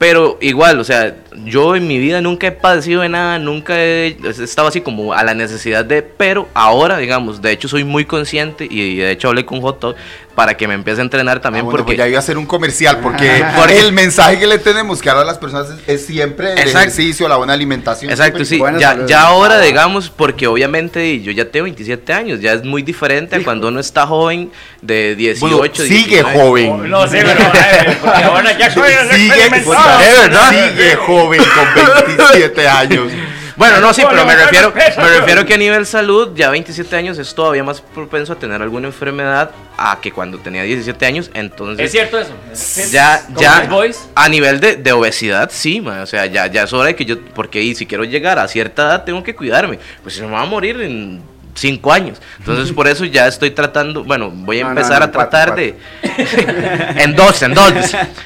Pero 0.00 0.38
igual, 0.40 0.80
o 0.80 0.84
sea, 0.84 1.14
yo 1.44 1.76
en 1.76 1.86
mi 1.86 1.98
vida 1.98 2.22
nunca 2.22 2.46
he 2.46 2.52
padecido 2.52 3.02
de 3.02 3.10
nada, 3.10 3.38
nunca 3.38 3.78
he 3.78 4.16
estado 4.30 4.68
así 4.68 4.80
como 4.80 5.12
a 5.12 5.22
la 5.24 5.34
necesidad 5.34 5.84
de, 5.84 6.00
pero 6.00 6.48
ahora, 6.54 6.96
digamos, 6.96 7.42
de 7.42 7.52
hecho 7.52 7.68
soy 7.68 7.84
muy 7.84 8.06
consciente 8.06 8.66
y 8.70 8.96
de 8.96 9.10
hecho 9.10 9.28
hablé 9.28 9.44
con 9.44 9.60
Joto 9.60 9.94
para 10.40 10.56
que 10.56 10.66
me 10.66 10.72
empiece 10.72 11.02
a 11.02 11.04
entrenar 11.04 11.40
también 11.40 11.60
Ah, 11.60 11.64
bueno, 11.66 11.76
porque 11.76 11.84
pues 11.90 11.98
ya 11.98 12.08
iba 12.08 12.16
a 12.16 12.20
hacer 12.20 12.38
un 12.38 12.46
comercial 12.46 13.00
porque 13.02 13.44
Porque- 13.56 13.78
el 13.78 13.92
mensaje 13.92 14.38
que 14.38 14.46
le 14.46 14.56
tenemos 14.58 15.02
que 15.02 15.10
ahora 15.10 15.20
a 15.20 15.24
las 15.26 15.36
personas 15.36 15.66
es, 15.68 16.00
es 16.00 16.06
siempre 16.06 16.52
el 16.54 16.58
Exacto. 16.60 16.78
ejercicio, 16.78 17.28
la 17.28 17.36
buena 17.36 17.52
alimentación. 17.52 18.10
Exacto, 18.10 18.42
sí. 18.46 18.58
Ya, 18.78 18.92
salud. 18.92 19.06
ya 19.06 19.20
ahora, 19.20 19.60
digamos, 19.60 20.08
porque 20.08 20.46
obviamente 20.46 21.20
yo 21.20 21.30
ya 21.30 21.44
tengo 21.50 21.64
27 21.64 22.10
años, 22.14 22.40
ya 22.40 22.54
es 22.54 22.64
muy 22.64 22.80
diferente 22.80 23.36
a 23.36 23.42
cuando 23.44 23.68
uno 23.68 23.80
está 23.80 24.06
joven 24.06 24.50
de 24.80 25.14
18, 25.14 25.58
Bueno, 25.58 25.74
sigue 25.74 26.22
19. 26.22 26.38
joven. 26.40 26.88
No 26.90 27.06
sé, 27.06 27.18
pero 27.22 27.38
eh, 27.38 27.98
porque 28.00 28.22
ahora 28.24 28.56
ya 28.58 28.70
soy 28.70 28.90
Sigue, 29.12 29.50
verdad. 29.50 30.50
sigue 30.50 30.96
joven 30.96 31.42
con 31.44 32.16
27 32.16 32.66
años. 32.66 33.12
Bueno, 33.60 33.78
no, 33.78 33.92
sí, 33.92 34.02
pero 34.08 34.24
me 34.24 34.34
refiero, 34.34 34.72
me 34.74 35.18
refiero 35.18 35.44
que 35.44 35.52
a 35.52 35.58
nivel 35.58 35.84
salud, 35.84 36.30
ya 36.34 36.48
27 36.48 36.96
años 36.96 37.18
es 37.18 37.34
todavía 37.34 37.62
más 37.62 37.82
propenso 37.82 38.32
a 38.32 38.36
tener 38.36 38.62
alguna 38.62 38.86
enfermedad 38.86 39.50
a 39.76 39.98
que 40.00 40.10
cuando 40.12 40.38
tenía 40.38 40.62
17 40.62 41.04
años, 41.04 41.30
entonces... 41.34 41.84
Es 41.84 41.92
cierto 41.92 42.18
eso. 42.18 42.32
Es- 42.50 42.90
Ya, 42.90 43.22
ya, 43.36 43.68
a 44.14 44.28
nivel 44.30 44.60
de, 44.60 44.76
de 44.76 44.92
obesidad, 44.92 45.50
sí, 45.52 45.82
ma, 45.82 46.00
o 46.00 46.06
sea, 46.06 46.24
ya, 46.24 46.46
ya 46.46 46.62
es 46.62 46.72
hora 46.72 46.86
de 46.86 46.96
que 46.96 47.04
yo, 47.04 47.20
porque 47.34 47.60
y 47.60 47.74
si 47.74 47.84
quiero 47.84 48.04
llegar 48.04 48.38
a 48.38 48.48
cierta 48.48 48.84
edad, 48.84 49.04
tengo 49.04 49.22
que 49.22 49.34
cuidarme, 49.36 49.78
pues 50.02 50.14
si 50.14 50.22
no 50.22 50.28
me 50.28 50.36
va 50.36 50.40
a 50.40 50.46
morir 50.46 50.80
en 50.80 51.20
cinco 51.54 51.92
años, 51.92 52.16
entonces 52.38 52.72
por 52.72 52.88
eso 52.88 53.04
ya 53.04 53.26
estoy 53.26 53.50
tratando, 53.50 54.04
bueno, 54.04 54.30
voy 54.30 54.60
a 54.60 54.64
No, 54.64 54.68
empezar 54.70 55.00
no, 55.00 55.04
a 55.04 55.10
cuatro, 55.12 55.30
tratar 55.30 55.54
de, 55.54 55.76
en 57.02 57.14
dos, 57.14 57.42
en 57.42 57.52
dos, 57.52 57.72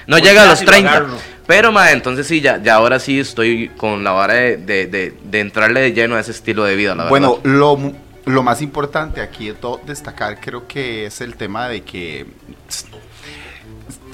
no 0.07 0.17
Pues 0.19 0.23
llega 0.23 0.43
a 0.43 0.47
los 0.47 0.61
casi 0.61 0.65
lo 0.67 0.71
30, 0.71 0.91
agarro. 0.91 1.34
Pero 1.47 1.73
ma, 1.73 1.93
entonces 1.93 2.27
sí, 2.27 2.41
ya, 2.41 2.63
ya 2.63 2.75
ahora 2.75 2.99
sí 2.99 3.19
estoy 3.21 3.69
con 3.77 4.03
la 4.05 4.13
vara 4.13 4.35
de, 4.35 4.57
de, 4.59 4.87
de- 5.23 5.41
entrarle 5.41 5.81
de 5.81 5.93
lleno 5.93 6.17
a 6.17 6.21
ese 6.21 6.31
estilo 6.31 6.65
de 6.65 6.77
vida, 6.77 6.95
la 6.95 7.09
Bueno, 7.09 7.37
verdad. 7.37 7.51
lo, 7.59 7.77
mu- 7.77 7.95
lo 8.27 8.43
más 8.43 8.63
importante 8.63 9.21
aquí 9.21 9.49
de 9.49 9.55
todo 9.55 9.81
destacar 9.87 10.41
creo 10.41 10.67
que 10.67 11.07
es 11.07 11.21
el 11.21 11.37
tema 11.37 11.69
de 11.69 11.83
que 11.83 12.27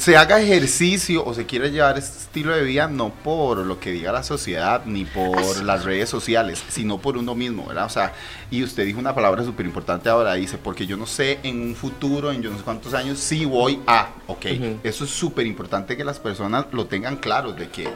se 0.01 0.17
haga 0.17 0.41
ejercicio 0.41 1.23
o 1.27 1.35
se 1.35 1.45
quiera 1.45 1.69
llevar 1.69 1.99
este 1.99 2.21
estilo 2.21 2.57
de 2.57 2.63
vida 2.63 2.89
no 2.89 3.11
por 3.11 3.59
lo 3.59 3.79
que 3.79 3.93
diga 3.93 4.11
la 4.13 4.23
sociedad 4.23 4.87
ni 4.87 5.05
por 5.05 5.63
las 5.63 5.85
redes 5.85 6.09
sociales, 6.09 6.65
sino 6.71 6.97
por 6.97 7.19
uno 7.19 7.35
mismo, 7.35 7.67
¿verdad? 7.67 7.85
O 7.85 7.91
sea, 7.91 8.15
y 8.51 8.65
usted 8.65 8.87
dijo 8.87 8.99
una 8.99 9.15
palabra 9.15 9.45
súper 9.45 9.67
importante 9.67 10.09
ahora, 10.09 10.33
dice, 10.35 10.57
porque 10.57 10.87
yo 10.87 10.97
no 10.97 11.05
sé 11.05 11.39
en 11.43 11.61
un 11.61 11.75
futuro, 11.75 12.33
en 12.33 12.41
yo 12.41 12.51
no 12.51 12.57
sé 12.57 12.65
cuántos 12.65 12.95
años, 12.95 13.19
si 13.19 13.45
voy 13.45 13.79
a, 13.87 14.09
ok, 14.27 14.47
eso 14.83 15.05
es 15.05 15.11
súper 15.11 15.47
importante 15.47 15.99
que 15.99 16.05
las 16.05 16.19
personas 16.19 16.65
lo 16.73 16.87
tengan 16.87 17.19
claro, 17.19 17.53
de 17.53 17.69
que 17.69 17.87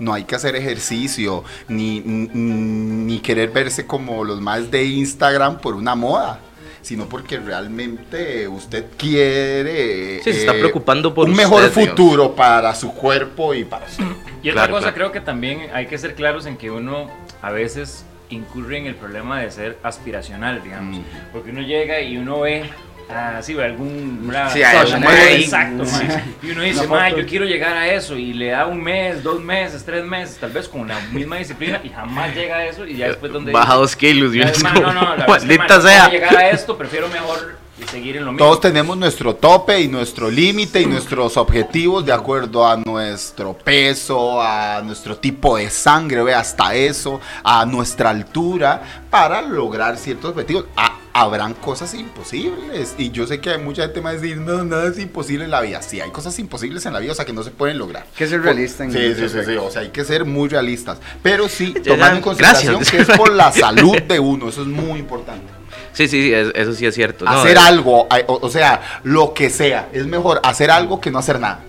no 0.00 0.12
hay 0.12 0.24
que 0.24 0.34
hacer 0.34 0.56
ejercicio, 0.56 1.44
ni, 1.68 2.00
ni, 2.00 2.26
ni 2.34 3.20
querer 3.20 3.50
verse 3.50 3.86
como 3.86 4.24
los 4.24 4.40
más 4.40 4.72
de 4.72 4.86
Instagram 4.86 5.58
por 5.58 5.76
una 5.76 5.94
moda, 5.94 6.40
sino 6.84 7.08
porque 7.08 7.38
realmente 7.38 8.46
usted 8.46 8.84
quiere 8.96 10.20
Sí, 10.22 10.32
se 10.32 10.40
está 10.40 10.54
eh, 10.54 10.60
preocupando 10.60 11.14
por 11.14 11.28
un 11.28 11.34
mejor 11.34 11.64
usted, 11.64 11.80
digamos. 11.80 11.98
futuro 11.98 12.34
para 12.36 12.74
su 12.74 12.92
cuerpo 12.94 13.54
y 13.54 13.64
para 13.64 13.88
su... 13.88 14.02
Y 14.42 14.50
otra 14.50 14.62
Claro, 14.66 14.72
cosa, 14.74 14.82
claro. 14.92 14.94
creo 14.94 15.12
que 15.12 15.20
también 15.20 15.70
hay 15.72 15.86
que 15.86 15.96
ser 15.96 16.14
claros 16.14 16.44
en 16.44 16.58
que 16.58 16.70
uno 16.70 17.10
a 17.40 17.50
veces 17.50 18.04
incurre 18.28 18.76
en 18.78 18.86
el 18.86 18.94
problema 18.94 19.40
de 19.40 19.50
ser 19.50 19.78
aspiracional, 19.82 20.62
digamos. 20.62 20.98
Mm. 20.98 21.02
Porque 21.32 21.50
uno 21.50 21.62
llega 21.62 22.00
y 22.02 22.18
uno 22.18 22.40
ve, 22.40 22.64
ah, 23.08 23.40
sí, 23.42 23.54
ve 23.54 23.64
algún 23.64 24.20
Sí, 24.52 24.60
mae. 25.00 25.40
exacto, 25.42 25.84
mae. 25.84 26.24
Y 26.42 26.50
uno 26.50 26.62
dice, 26.62 26.80
Una 26.86 26.88
"Mae, 26.90 27.10
foto. 27.10 27.22
yo 27.22 27.28
quiero 27.28 27.44
llegar 27.44 27.76
a 27.76 27.88
eso. 27.92 28.16
Y 28.16 28.32
le 28.32 28.48
da 28.50 28.66
un 28.66 28.82
mes, 28.82 29.22
dos 29.22 29.40
meses, 29.42 29.84
tres 29.84 30.04
meses, 30.04 30.36
tal 30.38 30.50
vez 30.52 30.68
con 30.68 30.86
la 30.88 30.98
misma 31.12 31.36
disciplina 31.36 31.80
y 31.84 31.88
jamás 31.88 32.34
llega 32.34 32.56
a 32.56 32.64
eso. 32.66 32.86
Y 32.86 32.96
ya 32.96 33.08
después 33.08 33.32
donde... 33.32 33.52
Baja 33.52 33.72
dice, 33.72 33.80
dos 33.80 33.96
kilos 33.96 34.34
y 34.34 34.38
"Mae, 34.38 34.46
uno 34.46 34.52
es 34.52 34.62
como, 34.62 34.80
no, 34.80 34.92
no, 34.92 35.16
la 35.16 35.26
maldita 35.26 35.76
no 35.76 35.82
sea. 35.82 36.08
llegar 36.08 36.36
a 36.36 36.50
esto, 36.50 36.76
prefiero 36.78 37.08
mejor 37.08 37.56
seguir 37.90 38.16
en 38.16 38.24
lo 38.24 38.32
mismo. 38.32 38.46
Todos 38.46 38.60
tenemos 38.60 38.96
nuestro 38.96 39.34
tope 39.34 39.80
y 39.80 39.88
nuestro 39.88 40.30
límite 40.30 40.80
y 40.80 40.86
nuestros 40.86 41.36
objetivos 41.36 42.06
de 42.06 42.12
acuerdo 42.12 42.66
a 42.66 42.76
nuestro 42.76 43.52
peso, 43.52 44.40
a 44.40 44.80
nuestro 44.82 45.16
tipo 45.16 45.56
de 45.56 45.68
sangre, 45.70 46.22
ve, 46.22 46.34
hasta 46.34 46.74
eso, 46.74 47.20
a 47.42 47.66
nuestra 47.66 48.10
altura, 48.10 48.80
para 49.10 49.42
lograr 49.42 49.96
ciertos 49.96 50.30
objetivos. 50.30 50.66
Ah, 50.76 50.92
habrán 51.14 51.54
cosas 51.54 51.94
imposibles 51.94 52.96
y 52.98 53.10
yo 53.12 53.26
sé 53.26 53.40
que 53.40 53.50
hay 53.50 53.58
mucha 53.58 53.82
gente 53.82 54.00
más 54.00 54.20
decir, 54.20 54.36
no, 54.38 54.64
nada 54.64 54.88
es 54.88 54.98
imposible 54.98 55.44
en 55.44 55.50
la 55.52 55.60
vida. 55.60 55.80
Sí, 55.80 56.00
hay 56.00 56.10
cosas 56.10 56.36
imposibles 56.40 56.84
en 56.86 56.92
la 56.92 56.98
vida, 56.98 57.12
o 57.12 57.14
sea, 57.14 57.24
que 57.24 57.32
no 57.32 57.44
se 57.44 57.52
pueden 57.52 57.78
lograr. 57.78 58.02
Hay 58.02 58.16
que 58.18 58.26
ser 58.26 58.42
realista 58.42 58.82
en 58.84 58.92
Sí, 58.92 59.14
sí, 59.14 59.28
sí, 59.28 59.38
sí, 59.46 59.56
o 59.56 59.70
sea, 59.70 59.82
hay 59.82 59.90
que 59.90 60.04
ser 60.04 60.24
muy 60.24 60.48
realistas. 60.48 60.98
Pero 61.22 61.48
sí, 61.48 61.72
tomando 61.86 62.16
en 62.16 62.22
consideración 62.22 62.74
gracias. 62.80 63.06
que 63.06 63.12
es 63.12 63.18
por 63.18 63.32
la 63.32 63.52
salud 63.52 64.02
de 64.02 64.18
uno, 64.18 64.48
eso 64.48 64.62
es 64.62 64.66
muy 64.68 64.98
importante. 64.98 65.46
Sí, 65.92 66.08
sí, 66.08 66.20
sí, 66.20 66.34
es- 66.34 66.50
eso 66.56 66.72
sí 66.74 66.84
es 66.84 66.94
cierto. 66.96 67.24
No, 67.24 67.30
hacer 67.30 67.56
eh, 67.56 67.60
algo, 67.60 68.08
ay, 68.10 68.24
o, 68.26 68.50
sea, 68.50 69.00
lo 69.04 69.32
que 69.32 69.48
sea, 69.50 69.88
es 69.92 70.06
mejor 70.06 70.40
hacer 70.42 70.72
algo 70.72 71.00
que 71.00 71.12
no 71.12 71.20
hacer 71.20 71.38
nada. 71.38 71.60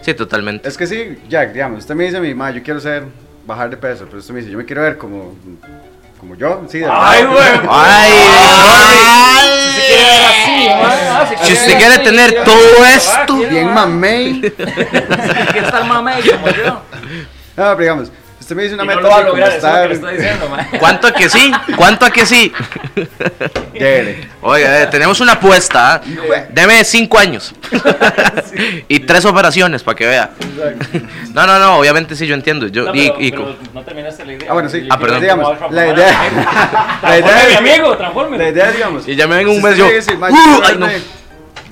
Sí, 0.00 0.14
totalmente. 0.14 0.66
Es 0.66 0.78
que 0.78 0.86
sí, 0.86 1.18
Jack, 1.28 1.52
digamos, 1.52 1.80
usted 1.80 1.94
me 1.94 2.04
dice 2.04 2.16
a 2.16 2.20
mi 2.20 2.34
mamá, 2.34 2.52
yo 2.52 2.62
quiero 2.62 2.80
ser, 2.80 3.04
bajar 3.46 3.68
de 3.68 3.76
peso, 3.76 4.06
pero 4.06 4.18
usted 4.18 4.32
me 4.32 4.40
dice, 4.40 4.50
yo 4.52 4.56
me 4.56 4.64
quiero 4.64 4.80
ver 4.80 4.96
como, 4.96 5.34
como 6.18 6.34
yo, 6.34 6.62
sí, 6.68 6.78
de 6.80 6.88
Ay, 6.90 7.22
verdad. 7.24 7.60
güey. 7.62 7.70
Ay, 7.70 8.12
Si 9.74 9.80
se 9.80 9.86
quiere 9.86 10.04
ver 10.04 10.24
así, 10.24 10.68
mae, 10.82 11.08
ah, 11.08 11.26
Si 11.44 11.52
usted 11.52 11.76
quiere 11.78 11.94
así, 11.94 12.02
tener 12.04 12.30
quiere- 12.30 12.44
todo 12.44 12.82
Ah, 12.84 12.90
esto, 12.94 13.34
bien 13.36 13.74
mamey. 13.74 14.40
¿Qué 15.52 15.62
tal 15.70 15.84
mamey 15.86 16.22
como 16.30 16.48
yo? 16.48 16.64
No, 16.64 16.82
pero 17.56 17.78
digamos, 17.78 18.12
usted 18.48 18.56
me 18.56 18.62
dice 18.62 18.74
una 18.76 18.84
Y 18.84 18.86
no 18.86 18.94
meta 18.96 19.02
lo 19.02 19.10
va 19.10 19.16
a 19.18 19.22
lograr, 19.24 19.48
eso 19.52 19.68
es 19.68 19.82
lo 19.82 19.88
que 19.88 19.94
estoy 19.94 20.14
diciendo, 20.16 20.48
mae. 20.48 20.66
¿Cuánto 20.78 21.06
a 21.08 21.12
que 21.12 21.28
sí? 21.28 21.52
¿Cuánto 21.76 22.06
a 22.06 22.10
que 22.10 22.24
sí? 22.24 22.50
Dele. 23.74 24.26
Oiga, 24.40 24.82
eh, 24.82 24.86
tenemos 24.86 25.20
una 25.20 25.32
apuesta. 25.32 25.96
¿ah? 25.96 26.00
Deme 26.48 26.82
cinco 26.84 27.18
años. 27.18 27.54
y 28.88 29.00
tres 29.00 29.26
operaciones 29.26 29.82
para 29.82 29.96
que 29.96 30.06
vea. 30.06 30.30
No, 31.34 31.46
no, 31.46 31.58
no, 31.58 31.76
obviamente 31.78 32.16
sí, 32.16 32.26
yo 32.26 32.34
entiendo. 32.34 32.68
Yo, 32.68 32.84
No, 32.86 32.94
y, 32.94 33.10
pero- 33.10 33.20
y- 33.20 33.30
pero 33.32 33.56
no 33.74 33.82
terminaste 33.82 34.24
la 34.24 34.32
idea. 34.32 34.50
Ah, 34.50 34.54
bueno, 34.54 34.68
sí. 34.70 34.88
Ah, 34.88 34.98
perdón. 34.98 35.20
Digamos, 35.20 35.58
la 35.70 35.86
idea-. 35.88 36.98
La 37.02 37.18
idea 37.18 37.60
mi 37.60 37.68
amigo, 37.68 37.96
transforme. 37.98 38.38
La 38.38 38.48
idea, 38.48 38.70
digamos... 38.70 39.06
y 39.06 39.14
ya 39.14 39.26
me 39.26 39.36
ven 39.36 39.48
un 39.48 39.60
mes 39.60 39.76
yo. 39.76 39.86
me 39.88 39.92
dice, 39.92 40.16
"Ma, 40.16 40.30
"Uh, 40.30 40.78
no. 40.78 40.86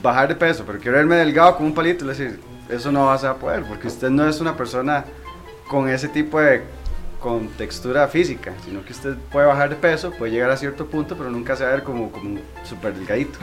Bajar 0.02 0.28
de 0.28 0.34
peso, 0.34 0.62
pero 0.66 0.78
quiero 0.78 0.98
verme 0.98 1.16
delgado 1.16 1.56
como 1.56 1.68
un 1.68 1.74
palito, 1.74 2.04
le 2.04 2.12
decir, 2.12 2.38
eso 2.68 2.92
no 2.92 3.06
va 3.06 3.14
a 3.14 3.34
poder, 3.36 3.62
porque 3.62 3.86
usted 3.88 4.10
no 4.10 4.28
es 4.28 4.40
una 4.42 4.54
persona 4.54 5.04
con 5.68 5.88
ese 5.88 6.08
tipo 6.08 6.40
de 6.40 6.62
con 7.20 7.48
textura 7.48 8.06
física, 8.08 8.52
sino 8.64 8.84
que 8.84 8.92
usted 8.92 9.14
puede 9.32 9.46
bajar 9.46 9.68
de 9.70 9.76
peso, 9.76 10.10
puede 10.12 10.30
llegar 10.32 10.50
a 10.50 10.56
cierto 10.56 10.86
punto, 10.86 11.16
pero 11.16 11.30
nunca 11.30 11.56
se 11.56 11.64
va 11.64 11.70
a 11.70 11.72
ver 11.74 11.82
como, 11.82 12.12
como 12.12 12.38
súper 12.62 12.94
delgadito, 12.94 13.38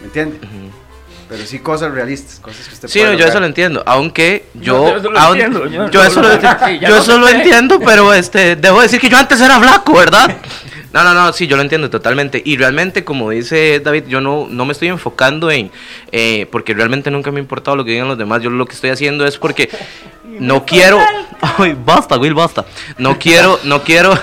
¿me 0.00 0.06
entiende? 0.06 0.38
Pero 1.28 1.44
sí 1.46 1.58
cosas 1.58 1.92
realistas, 1.92 2.38
cosas 2.38 2.68
que 2.68 2.74
usted 2.74 2.88
Sí, 2.88 2.98
puede 3.00 3.12
no, 3.12 3.18
yo 3.18 3.26
eso 3.26 3.40
lo 3.40 3.46
entiendo. 3.46 3.82
Aunque 3.86 4.44
yo. 4.54 4.88
yo 4.88 4.96
eso 4.98 5.10
lo 5.10 5.18
aún- 5.18 5.36
entiendo, 5.40 5.66
yo- 5.66 5.90
yo 5.90 6.04
eso 6.04 6.20
lo 6.20 6.30
entiendo. 6.32 6.58
Sí, 6.66 6.78
yo 6.80 6.96
eso 6.98 7.18
lo 7.18 7.28
entiendo, 7.28 7.80
pero 7.80 8.12
este, 8.12 8.56
debo 8.56 8.82
decir 8.82 9.00
que 9.00 9.08
yo 9.08 9.16
antes 9.16 9.40
era 9.40 9.58
flaco, 9.58 9.94
¿verdad? 9.94 10.30
No, 10.94 11.02
no, 11.02 11.12
no, 11.12 11.32
sí, 11.32 11.48
yo 11.48 11.56
lo 11.56 11.62
entiendo 11.62 11.90
totalmente. 11.90 12.40
Y 12.44 12.56
realmente, 12.56 13.02
como 13.02 13.30
dice 13.30 13.80
David, 13.80 14.04
yo 14.06 14.20
no, 14.20 14.46
no 14.48 14.64
me 14.64 14.70
estoy 14.70 14.86
enfocando 14.86 15.50
en. 15.50 15.72
eh, 16.12 16.46
porque 16.52 16.72
realmente 16.72 17.10
nunca 17.10 17.32
me 17.32 17.40
ha 17.40 17.42
importado 17.42 17.76
lo 17.76 17.84
que 17.84 17.90
digan 17.90 18.06
los 18.06 18.16
demás. 18.16 18.40
Yo 18.42 18.48
lo 18.48 18.64
que 18.64 18.76
estoy 18.76 18.90
haciendo 18.90 19.26
es 19.26 19.36
porque 19.36 19.68
no 20.24 20.64
quiero. 20.64 21.00
Ay, 21.58 21.76
basta, 21.84 22.16
Will, 22.16 22.34
basta. 22.34 22.64
No 22.96 23.18
quiero, 23.18 23.58
no 23.64 23.82
quiero. 23.82 24.16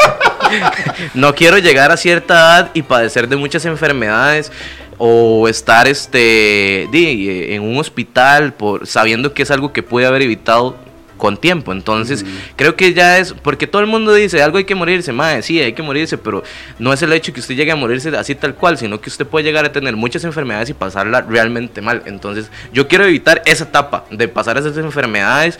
no 1.13 1.35
quiero 1.35 1.57
llegar 1.57 1.91
a 1.91 1.97
cierta 1.97 2.35
edad 2.35 2.71
y 2.73 2.83
padecer 2.83 3.27
de 3.27 3.35
muchas 3.35 3.65
enfermedades 3.65 4.49
o 4.97 5.49
estar 5.49 5.89
este 5.89 6.87
di, 6.89 7.29
eh, 7.29 7.55
en 7.55 7.63
un 7.63 7.79
hospital 7.79 8.53
por 8.53 8.87
sabiendo 8.87 9.33
que 9.33 9.43
es 9.43 9.51
algo 9.51 9.73
que 9.73 9.83
puede 9.83 10.07
haber 10.07 10.21
evitado 10.21 10.77
con 11.21 11.37
tiempo. 11.37 11.71
Entonces, 11.71 12.25
creo 12.55 12.75
que 12.75 12.95
ya 12.95 13.19
es 13.19 13.31
porque 13.31 13.67
todo 13.67 13.83
el 13.83 13.87
mundo 13.87 14.11
dice, 14.11 14.41
algo 14.41 14.57
hay 14.57 14.63
que 14.63 14.73
morirse, 14.73 15.11
madre, 15.11 15.43
sí, 15.43 15.59
hay 15.61 15.73
que 15.73 15.83
morirse, 15.83 16.17
pero 16.17 16.41
no 16.79 16.91
es 16.91 17.03
el 17.03 17.13
hecho 17.13 17.31
que 17.31 17.41
usted 17.41 17.53
llegue 17.53 17.71
a 17.71 17.75
morirse 17.75 18.09
así 18.17 18.33
tal 18.33 18.55
cual, 18.55 18.79
sino 18.79 18.99
que 18.99 19.07
usted 19.07 19.27
puede 19.27 19.45
llegar 19.45 19.63
a 19.63 19.71
tener 19.71 19.95
muchas 19.95 20.23
enfermedades 20.23 20.71
y 20.71 20.73
pasarla 20.73 21.21
realmente 21.21 21.79
mal. 21.79 22.01
Entonces, 22.07 22.49
yo 22.73 22.87
quiero 22.87 23.05
evitar 23.05 23.43
esa 23.45 23.65
etapa 23.65 24.05
de 24.09 24.27
pasar 24.27 24.57
esas 24.57 24.75
enfermedades 24.77 25.59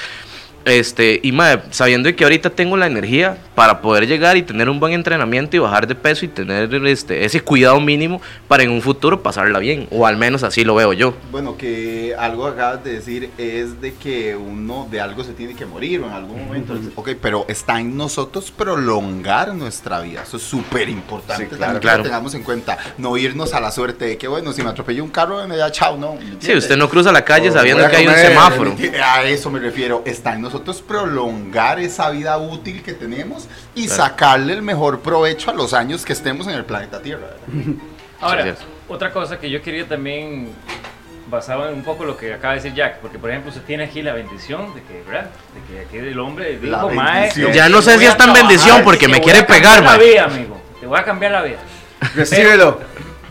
este, 0.66 1.20
y 1.24 1.32
madre, 1.32 1.62
sabiendo 1.72 2.14
que 2.16 2.24
ahorita 2.24 2.50
tengo 2.52 2.78
la 2.78 2.88
energía 2.88 3.38
para 3.56 3.82
poder 3.82 4.08
llegar 4.08 4.38
y 4.38 4.44
tener 4.44 4.70
un 4.70 4.80
buen 4.80 4.94
entrenamiento 4.94 5.56
y 5.56 5.60
bajar 5.60 5.88
de 5.88 5.96
peso 5.96 6.26
y 6.26 6.28
tener 6.28 6.74
este, 6.88 7.26
ese 7.26 7.42
cuidado 7.42 7.80
mínimo 7.80 8.22
para 8.48 8.64
en 8.64 8.72
un 8.72 8.82
futuro 8.82 9.22
pasarla 9.22 9.60
bien, 9.60 9.88
o 9.92 10.06
al 10.06 10.18
menos 10.18 10.44
así 10.44 10.64
lo 10.64 10.76
veo 10.76 10.94
yo. 10.94 11.14
Bueno, 11.32 11.58
que 11.58 12.16
algo 12.18 12.48
acabas 12.48 12.84
de 12.84 12.94
decir 12.94 13.30
es 13.38 13.82
de 13.82 13.94
que 13.94 14.36
uno 14.36 14.88
de 14.90 15.02
algo 15.02 15.24
se 15.24 15.34
tiene 15.34 15.56
que 15.56 15.66
morir 15.66 16.02
o 16.02 16.08
en 16.08 16.14
algún 16.14 16.46
momento. 16.46 16.78
Ok, 16.96 17.10
pero 17.22 17.46
está 17.48 17.80
en 17.80 17.98
nosotros 17.98 18.52
prolongar 18.52 19.54
nuestra 19.56 20.02
vida. 20.02 20.24
Eso 20.24 20.38
es 20.38 20.44
súper 20.44 20.90
importante. 20.90 21.44
Sí, 21.44 21.50
claro, 21.50 21.60
también 21.60 21.76
que 21.76 21.82
claro. 21.82 21.98
lo 22.00 22.04
tengamos 22.04 22.34
en 22.36 22.44
cuenta. 22.44 22.78
No 22.98 23.18
irnos 23.18 23.54
a 23.54 23.60
la 23.60 23.72
suerte 23.72 24.06
de 24.06 24.18
que, 24.18 24.28
bueno, 24.28 24.54
si 24.54 24.62
me 24.62 24.70
atropelló 24.70 25.04
un 25.04 25.10
carro, 25.10 25.36
bueno, 25.36 25.56
ya 25.56 25.72
chao, 25.72 25.98
no. 25.98 26.14
¿me 26.14 26.22
Si 26.22 26.28
entiendes? 26.28 26.64
usted 26.66 26.78
no 26.78 26.90
cruza 26.90 27.12
la 27.12 27.24
calle 27.26 27.50
O 27.50 27.54
sabiendo 27.54 27.88
que 27.90 27.96
hay 27.96 28.08
un 28.08 28.16
semáforo. 28.16 28.76
A 29.04 29.24
eso 29.24 29.50
me 29.50 29.60
refiero. 29.60 30.04
Está 30.06 30.34
en 30.34 30.42
nosotros 30.42 30.51
prolongar 30.88 31.80
esa 31.80 32.10
vida 32.10 32.38
útil 32.38 32.84
que 32.84 32.94
tenemos 32.94 33.48
y 33.76 33.88
sacarle 33.88 34.54
el 34.54 34.62
mejor 34.62 35.00
provecho 35.02 35.52
a 35.52 35.54
los 35.54 35.74
años 35.74 36.06
que 36.06 36.14
estemos 36.14 36.48
en 36.48 36.54
el 36.54 36.66
planeta 36.66 37.02
Tierra. 37.02 37.28
¿verdad? 37.48 37.74
Ahora, 38.22 38.48
es. 38.48 38.58
otra 38.88 39.12
cosa 39.12 39.40
que 39.40 39.50
yo 39.50 39.62
quería 39.62 39.88
también, 39.88 40.50
basado 41.30 41.68
en 41.70 41.76
un 41.76 41.84
poco 41.84 42.06
lo 42.06 42.18
que 42.18 42.34
acaba 42.34 42.54
de 42.54 42.60
decir 42.60 42.74
Jack, 42.76 43.00
porque 43.00 43.18
por 43.18 43.30
ejemplo 43.30 43.50
usted 43.50 43.64
tiene 43.64 43.86
aquí 43.86 44.02
la 44.02 44.14
bendición 44.14 44.74
de 44.76 44.84
que, 44.84 45.02
¿verdad? 45.08 45.30
De 45.56 45.74
que 45.74 45.82
aquí 45.86 45.98
el 45.98 46.20
hombre 46.20 46.60
La 46.62 46.78
dijo, 46.84 46.90
"Mae, 46.92 47.22
bendición. 47.22 47.54
Ya 47.54 47.70
no 47.70 47.82
sé 47.82 47.98
si 47.98 48.06
es 48.06 48.18
tan 48.18 48.34
bendición 48.34 48.84
porque 48.84 49.06
te 49.06 49.08
me 49.08 49.18
voy 49.18 49.24
quiere 49.24 49.40
a 49.40 49.46
cambiar 49.46 49.80
pegar, 49.80 49.84
la 49.84 49.98
vida, 49.98 50.26
amigo. 50.26 50.62
Te 50.80 50.86
voy 50.86 51.00
a 51.00 51.04
cambiar 51.04 51.32
la 51.32 51.42
vida. 51.42 51.58
Recíbelo. 52.16 52.80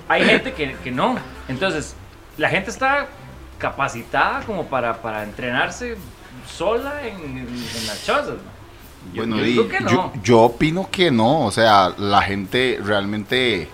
Hay 0.09 0.25
gente 0.25 0.53
que, 0.53 0.75
que 0.83 0.91
no. 0.91 1.17
Entonces, 1.49 1.95
la 2.37 2.49
gente 2.49 2.71
está 2.71 3.07
capacitada 3.59 4.41
como 4.47 4.67
para, 4.67 5.03
para 5.03 5.23
entrenarse 5.23 5.97
sola 6.46 7.07
en, 7.07 7.16
en- 7.20 7.38
en 7.48 7.87
las 7.87 8.05
chozas. 8.05 8.29
¿no? 8.29 9.14
Yo- 9.14 9.26
Bueno, 9.26 9.44
yo 9.46 9.68
que 9.68 9.81
no. 9.81 9.90
yo, 9.90 10.12
yo 10.22 10.40
opino 10.42 10.88
que 10.90 11.11
no, 11.11 11.46
o 11.46 11.50
sea, 11.50 11.94
la 11.98 12.20
gente 12.22 12.78
realmente 12.84 13.68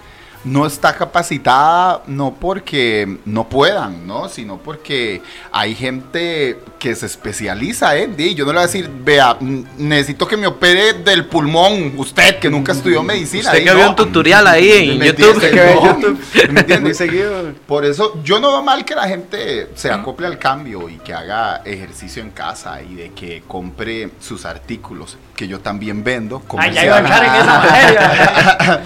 no 0.46 0.64
está 0.66 0.94
capacitada 0.94 2.02
no 2.06 2.34
porque 2.40 3.18
no 3.24 3.48
puedan, 3.48 4.06
¿no? 4.06 4.28
Sino 4.28 4.58
porque 4.58 5.20
hay 5.52 5.74
gente 5.74 6.58
que 6.78 6.94
se 6.94 7.06
especializa 7.06 7.96
en, 7.96 8.16
di, 8.16 8.34
yo 8.34 8.44
no 8.44 8.52
le 8.52 8.58
voy 8.58 8.64
a 8.64 8.66
decir, 8.66 8.88
vea, 9.02 9.36
mm, 9.38 9.64
necesito 9.78 10.26
que 10.28 10.36
me 10.36 10.46
opere 10.46 10.92
del 10.94 11.26
pulmón, 11.26 11.94
usted 11.96 12.38
que 12.38 12.48
nunca 12.48 12.72
estudió 12.72 13.02
medicina. 13.02 13.44
Usted 13.50 13.58
di, 13.58 13.64
que 13.64 13.74
vio 13.74 13.84
no. 13.84 13.90
un 13.90 13.96
tutorial 13.96 14.46
ahí 14.46 14.96
No, 14.98 15.04
YouTube. 15.04 15.40
¿me 16.34 16.48
Muy 16.48 16.60
entiendes? 16.60 16.96
seguido. 16.96 17.52
Por 17.66 17.84
eso 17.84 18.20
yo 18.22 18.38
no 18.38 18.52
veo 18.52 18.62
mal 18.62 18.84
que 18.84 18.94
la 18.94 19.08
gente 19.08 19.70
se 19.74 19.90
acople 19.90 20.26
al 20.26 20.38
cambio 20.38 20.88
y 20.88 20.96
que 20.98 21.12
haga 21.12 21.62
ejercicio 21.64 22.22
en 22.22 22.30
casa 22.30 22.80
y 22.82 22.94
de 22.94 23.10
que 23.12 23.42
compre 23.48 24.10
sus 24.20 24.44
artículos. 24.44 25.18
que 25.36 25.46
yo 25.48 25.60
también 25.60 26.02
vendo, 26.02 26.42
Ay, 26.56 26.72
ya 26.72 26.84
iba 26.86 26.96
a 26.96 27.00
en 27.00 27.06
esa 27.06 27.58
materia. 27.58 28.82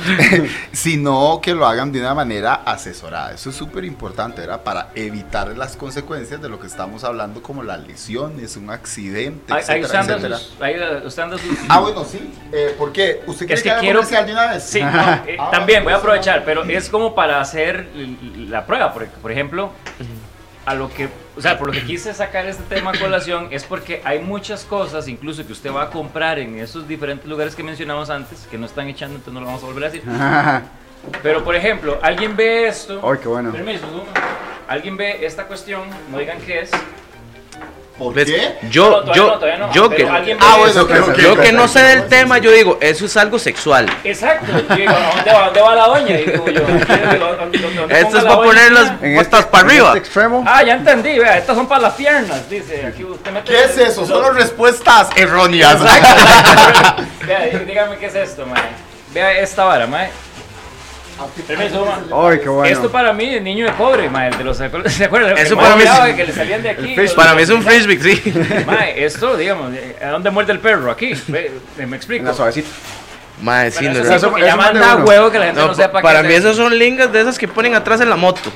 sino 0.73 1.41
que 1.41 1.50
lo 1.55 1.67
hagan 1.67 1.93
de 1.93 2.01
una 2.01 2.15
manera 2.15 2.55
asesorada. 2.55 3.33
Eso 3.33 3.51
es 3.51 3.57
súper 3.57 3.85
importante, 3.85 4.41
¿verdad? 4.43 4.63
Para 4.63 4.89
evitar 4.95 5.57
las 5.57 5.77
consecuencias 5.77 6.41
de 6.41 6.49
lo 6.49 6.59
que 6.61 6.67
estamos 6.67 7.05
hablando, 7.05 7.43
como 7.43 7.63
las 7.63 7.87
lesiones, 7.87 8.57
un 8.57 8.71
accidente, 8.71 9.53
Ahí 9.53 9.61
etcétera, 9.61 9.87
usando 9.87 10.13
etcétera. 10.15 10.37
sus. 10.39 10.61
Ahí 10.63 10.75
uh, 10.79 11.07
usando 11.07 11.39
sus. 11.39 11.59
Ah, 11.69 11.81
bueno, 11.81 12.05
sí. 12.05 12.33
Eh, 12.53 12.75
¿Por 12.79 12.93
qué? 12.93 13.23
¿Usted 13.27 13.47
quiere 13.47 13.55
Es 13.55 13.63
que, 13.63 13.71
que 13.71 13.81
quiero- 13.81 13.99
comercial 14.01 14.27
de 14.27 14.33
una 14.33 14.47
vez? 14.53 14.63
Sí, 14.65 14.81
no, 14.83 15.13
eh, 15.27 15.37
Ah, 15.39 15.51
también 15.51 15.85
voy 15.85 15.93
a 15.93 15.97
pues, 15.97 16.05
aprovechar, 16.05 16.45
pero 16.45 16.65
es 16.65 16.89
como 16.89 17.15
para 17.15 17.41
hacer 17.41 17.89
la 18.37 18.67
prueba. 18.67 18.93
Por, 18.93 19.07
por 19.09 19.33
ejemplo, 19.33 19.71
a 20.67 20.75
lo 20.75 20.93
que, 20.93 21.09
o 21.37 21.41
sea, 21.41 21.59
por 21.59 21.69
lo 21.69 21.73
que 21.73 21.83
quise 21.85 22.13
sacar 22.15 22.47
este 22.47 22.63
tema 22.65 22.91
a 22.93 22.99
colación 22.99 23.49
es 23.51 23.65
porque 23.65 24.03
hay 24.05 24.19
muchas 24.21 24.65
cosas, 24.65 25.09
incluso 25.09 25.45
que 25.47 25.53
usted 25.53 25.73
va 25.73 25.85
a 25.85 25.91
comprar 25.91 26.39
en 26.39 26.59
esos 26.61 26.87
diferentes 26.87 27.27
lugares 27.27 27.55
que 27.57 27.63
mencionamos 27.63 28.11
antes, 28.11 28.47
que 28.51 28.59
no 28.59 28.67
están 28.67 28.87
echando, 28.89 29.17
entonces 29.17 29.35
no 29.35 29.41
lo 29.41 29.47
vamos 29.47 29.63
a 29.63 29.67
volver 29.67 29.85
a 29.85 29.91
decir. 29.91 30.03
Pero, 31.23 31.43
por 31.45 31.55
ejemplo, 31.57 31.99
alguien 32.03 32.37
ve 32.37 32.69
esto. 32.69 33.01
Ay, 33.03 33.19
qué 33.23 33.29
bueno. 33.29 33.53
Permiso, 33.53 33.87
Zoom. 33.87 34.05
Alguien 34.69 34.97
ve 34.97 35.25
esta 35.27 35.45
cuestión, 35.45 35.83
no 36.11 36.19
digan 36.19 36.39
qué 36.47 36.61
es. 36.61 36.71
¿Por 37.99 38.15
¿Ves? 38.15 38.25
qué? 38.25 38.57
No, 38.63 38.71
Yo, 38.71 38.89
todavía 38.89 39.15
yo, 39.15 39.27
no, 39.27 39.33
todavía 39.35 39.59
no, 39.59 39.73
yo 39.73 39.91
que, 39.91 40.09
Ah, 40.41 40.57
bueno, 40.59 41.17
yo 41.19 41.37
que 41.37 41.53
no 41.53 41.69
sé 41.69 41.83
del 41.83 42.09
tema, 42.09 42.39
yo 42.39 42.51
digo, 42.51 42.79
eso 42.81 43.05
es 43.05 43.15
algo 43.19 43.39
sexual. 43.39 43.91
Exacto. 44.05 44.47
Yo 44.71 44.75
digo, 44.77 44.91
¿a 44.93 45.13
¿dónde 45.17 45.33
va, 45.33 45.45
dónde 45.47 45.61
va 45.61 45.75
la 45.75 45.87
doña? 45.87 46.17
Digo 46.17 46.47
yo, 46.47 46.61
¿dónde- 46.63 47.59
dónde- 47.59 47.59
dónde 47.59 48.01
Esto 48.01 48.17
es 48.17 48.25
para 48.25 48.37
doña? 48.37 48.47
poner 48.49 48.73
las 48.73 49.03
En 49.03 49.17
patas 49.17 49.41
este- 49.41 49.51
para 49.51 49.67
arriba. 49.67 49.87
este 49.89 49.99
extremo. 49.99 50.45
Ah, 50.47 50.63
ya 50.63 50.75
entendí, 50.77 51.19
vea, 51.19 51.37
estas 51.37 51.55
son 51.57 51.69
para 51.69 51.83
las 51.83 51.95
piernas, 51.95 52.49
dice. 52.49 52.87
Aquí 52.87 53.05
usted 53.05 53.33
mete 53.33 53.53
¿Qué 53.53 53.65
es 53.65 53.77
eso? 53.77 54.07
Solo 54.07 54.31
respuestas 54.31 55.09
erróneas. 55.17 55.79
Vea, 57.27 57.51
dí- 57.53 57.65
dígame 57.67 57.97
qué 57.99 58.07
es 58.07 58.15
esto, 58.15 58.47
mae. 58.47 58.63
Vea 59.13 59.33
esta 59.41 59.65
vara, 59.65 59.87
mae. 59.87 60.09
Permiso. 61.47 61.87
Ay, 62.15 62.39
qué 62.41 62.49
bueno. 62.49 62.65
Esto 62.73 62.91
para 62.91 63.13
mí 63.13 63.35
es 63.35 63.43
niño 63.43 63.67
de 63.67 63.73
cobre, 63.73 64.09
mae, 64.11 64.29
el 64.29 64.39
de 64.39 64.45
los 64.45 64.57
¿se 64.57 64.65
acuerdan? 65.05 65.37
Eso 65.39 65.57
Que 65.57 65.63
para 65.63 65.77
mí 65.77 65.83
es- 65.83 66.15
que 66.17 66.25
le 66.25 66.33
salían 66.33 66.63
de 66.63 66.71
aquí. 66.71 66.95
los- 66.97 67.13
Para 67.15 67.35
mí 67.35 67.43
es 67.43 67.51
un 67.51 67.63
frisbee, 67.63 67.99
sí. 68.01 68.33
Mae, 68.67 69.05
esto, 69.05 69.37
digamos, 69.37 69.73
¿a 70.03 70.07
dónde 70.09 70.31
muerde 70.31 70.53
el 70.53 70.59
perro? 70.61 70.91
Aquí. 70.91 71.13
Me 71.29 71.51
En 71.79 71.95
explico. 71.95 72.25
la 72.25 72.35
suavecita. 72.35 72.69
Mae, 73.43 73.71
sí, 73.71 73.87
no, 73.87 73.93
eso 73.93 74.29
porque 74.31 74.47
eso 74.47 74.55
ya 74.55 74.57
manda 74.57 74.97
huevo 74.97 75.31
que 75.31 75.39
la 75.39 75.47
gente 75.47 75.61
no, 75.63 75.69
No, 75.69 75.75
sepa 75.75 76.03
para 76.03 76.21
qué 76.23 76.29
mí 76.29 76.35
es 76.35 76.41
esas 76.41 76.57
son 76.57 76.79
lingas 76.79 77.11
de 77.11 77.23
esas 77.23 77.39
que 77.39 77.49
ponen 77.49 77.75
atrás 77.75 78.01
en 78.03 78.11
la 78.11 78.17
moto. 78.17 78.51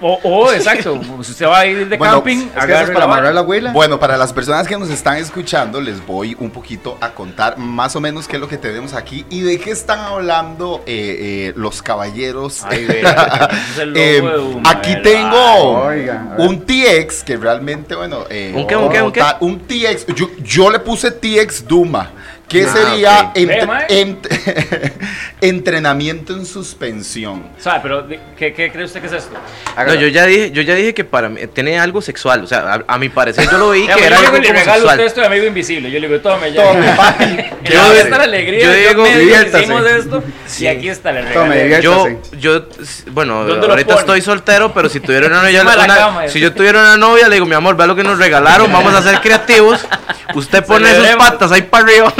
O, 0.00 0.18
o, 0.22 0.52
exacto, 0.52 1.00
si 1.22 1.30
usted 1.32 1.46
va 1.46 1.58
a 1.58 1.66
ir 1.66 1.88
de 1.88 1.96
Bueno, 1.96 2.14
camping, 2.14 2.36
Es 2.38 2.42
que 2.44 2.48
eso 2.50 2.60
agarre 2.60 2.84
es 2.84 2.90
para 2.90 2.98
la 3.00 3.04
amarrar 3.04 3.22
vara. 3.24 3.34
la 3.34 3.42
huila. 3.42 3.72
Bueno, 3.72 3.98
para 3.98 4.16
las 4.16 4.32
personas 4.32 4.68
que 4.68 4.78
nos 4.78 4.90
están 4.90 5.16
escuchando, 5.16 5.80
les 5.80 6.04
voy 6.06 6.36
un 6.38 6.50
poquito 6.50 6.96
a 7.00 7.10
contar 7.10 7.58
más 7.58 7.96
o 7.96 8.00
menos 8.00 8.28
qué 8.28 8.36
es 8.36 8.40
lo 8.40 8.48
que 8.48 8.58
tenemos 8.58 8.94
aquí 8.94 9.26
y 9.28 9.40
de 9.40 9.58
qué 9.58 9.72
están 9.72 9.98
hablando 9.98 10.82
eh, 10.86 11.48
eh, 11.48 11.52
los 11.56 11.82
caballeros. 11.82 12.62
Ay, 12.64 12.84
vea, 12.88 13.48
ese 13.50 13.72
es 13.72 13.78
el 13.78 13.88
logo 13.92 13.98
Eh, 13.98 14.20
de 14.22 14.38
Uma, 14.56 14.70
aquí 14.70 14.96
tengo 15.02 15.80
Oiga, 15.86 16.34
un 16.38 16.64
TX 16.64 17.24
que 17.24 17.36
realmente, 17.36 17.94
bueno, 17.96 18.24
eh, 18.30 18.52
¿Un 18.54 18.66
qué, 18.68 18.76
un 18.76 18.88
qué, 18.90 19.02
un 19.02 19.10
qué? 19.12 19.22
un 19.40 19.58
TX, 19.66 20.06
yo, 20.14 20.28
yo 20.44 20.70
le 20.70 20.78
puse 20.78 21.10
TX 21.10 21.66
Duma. 21.66 22.12
Que 22.48 22.64
Ah, 22.64 22.72
sería 22.72 23.20
ok. 23.20 23.30
entre- 23.36 23.60
Ve, 23.60 23.66
mae. 23.66 23.86
ent- 23.88 24.92
entrenamiento 25.40 26.32
en 26.32 26.46
suspensión? 26.46 27.44
¿Sabe? 27.58 27.80
Pero, 27.82 28.02
¿de- 28.02 28.20
¿qué, 28.36 28.52
¿qué 28.52 28.70
cree 28.72 28.84
usted 28.84 29.00
que 29.00 29.06
es 29.06 29.12
esto? 29.12 29.36
No, 29.76 29.94
yo 29.94 30.08
ya 30.08 30.24
dije, 30.26 30.50
yo 30.50 30.62
ya 30.62 30.74
dije 30.74 30.94
que 30.94 31.04
para 31.04 31.28
mí 31.28 31.40
tiene 31.52 31.78
algo 31.78 32.00
sexual. 32.00 32.42
O 32.44 32.46
sea, 32.46 32.74
a, 32.74 32.94
a 32.94 32.98
mi 32.98 33.08
parecer 33.08 33.48
yo 33.50 33.58
lo 33.58 33.70
vi 33.72 33.86
Ya, 33.86 33.94
que 33.96 34.04
era 34.06 34.16
yo 34.16 34.26
algo 34.26 34.38
le 34.38 34.46
como 34.48 34.58
regalo 34.60 34.72
a 34.72 34.76
usted 34.76 34.88
sexual. 34.88 35.00
esto 35.06 35.20
de 35.20 35.26
amigo 35.26 35.44
invisible. 35.46 35.90
Yo 35.90 36.00
le 36.00 36.08
digo, 36.08 36.20
tome 36.20 36.52
ya. 36.52 36.62
Tome, 36.64 36.88
papi. 36.96 37.24
Yo 37.64 37.70
Yo- 37.72 37.92
esta 37.92 38.18
la 38.18 38.24
alegría. 38.24 38.64
yo 38.64 38.72
Yo, 38.72 38.88
digo, 38.88 39.02
medio 39.04 39.18
diviértase. 39.18 39.64
hicimos 39.64 39.86
esto. 39.86 40.24
Sí. 40.46 40.64
Y 40.64 40.66
aquí 40.68 40.88
está 40.88 41.10
Tome, 41.32 41.54
regalo. 41.54 41.82
Yo, 41.82 42.06
yo, 42.38 42.66
bueno, 43.12 43.44
¿Dónde 43.44 43.66
lo 43.66 43.72
ahorita 43.74 43.94
estoy 43.94 44.20
soltero, 44.22 44.72
pero 44.72 44.88
si 44.88 45.00
tuviera 45.00 45.26
una 45.26 45.42
novia, 45.42 45.62
la 45.64 45.84
una- 45.84 45.96
cama, 45.96 46.28
si 46.28 46.40
yo 46.40 46.52
tuviera 46.52 46.80
una 46.80 46.96
novia, 46.96 47.28
le 47.28 47.34
digo, 47.34 47.46
mi 47.46 47.54
amor, 47.54 47.76
vea 47.76 47.86
lo 47.86 47.94
que 47.94 48.02
nos 48.04 48.18
regalaron, 48.18 48.72
vamos 48.72 48.94
a 48.94 49.02
ser 49.02 49.20
creativos. 49.20 49.86
Usted 50.34 50.64
pone 50.64 50.94
sus 50.94 51.06
patas 51.16 51.52
ahí 51.52 51.62
para 51.62 51.84
arriba 51.84 52.12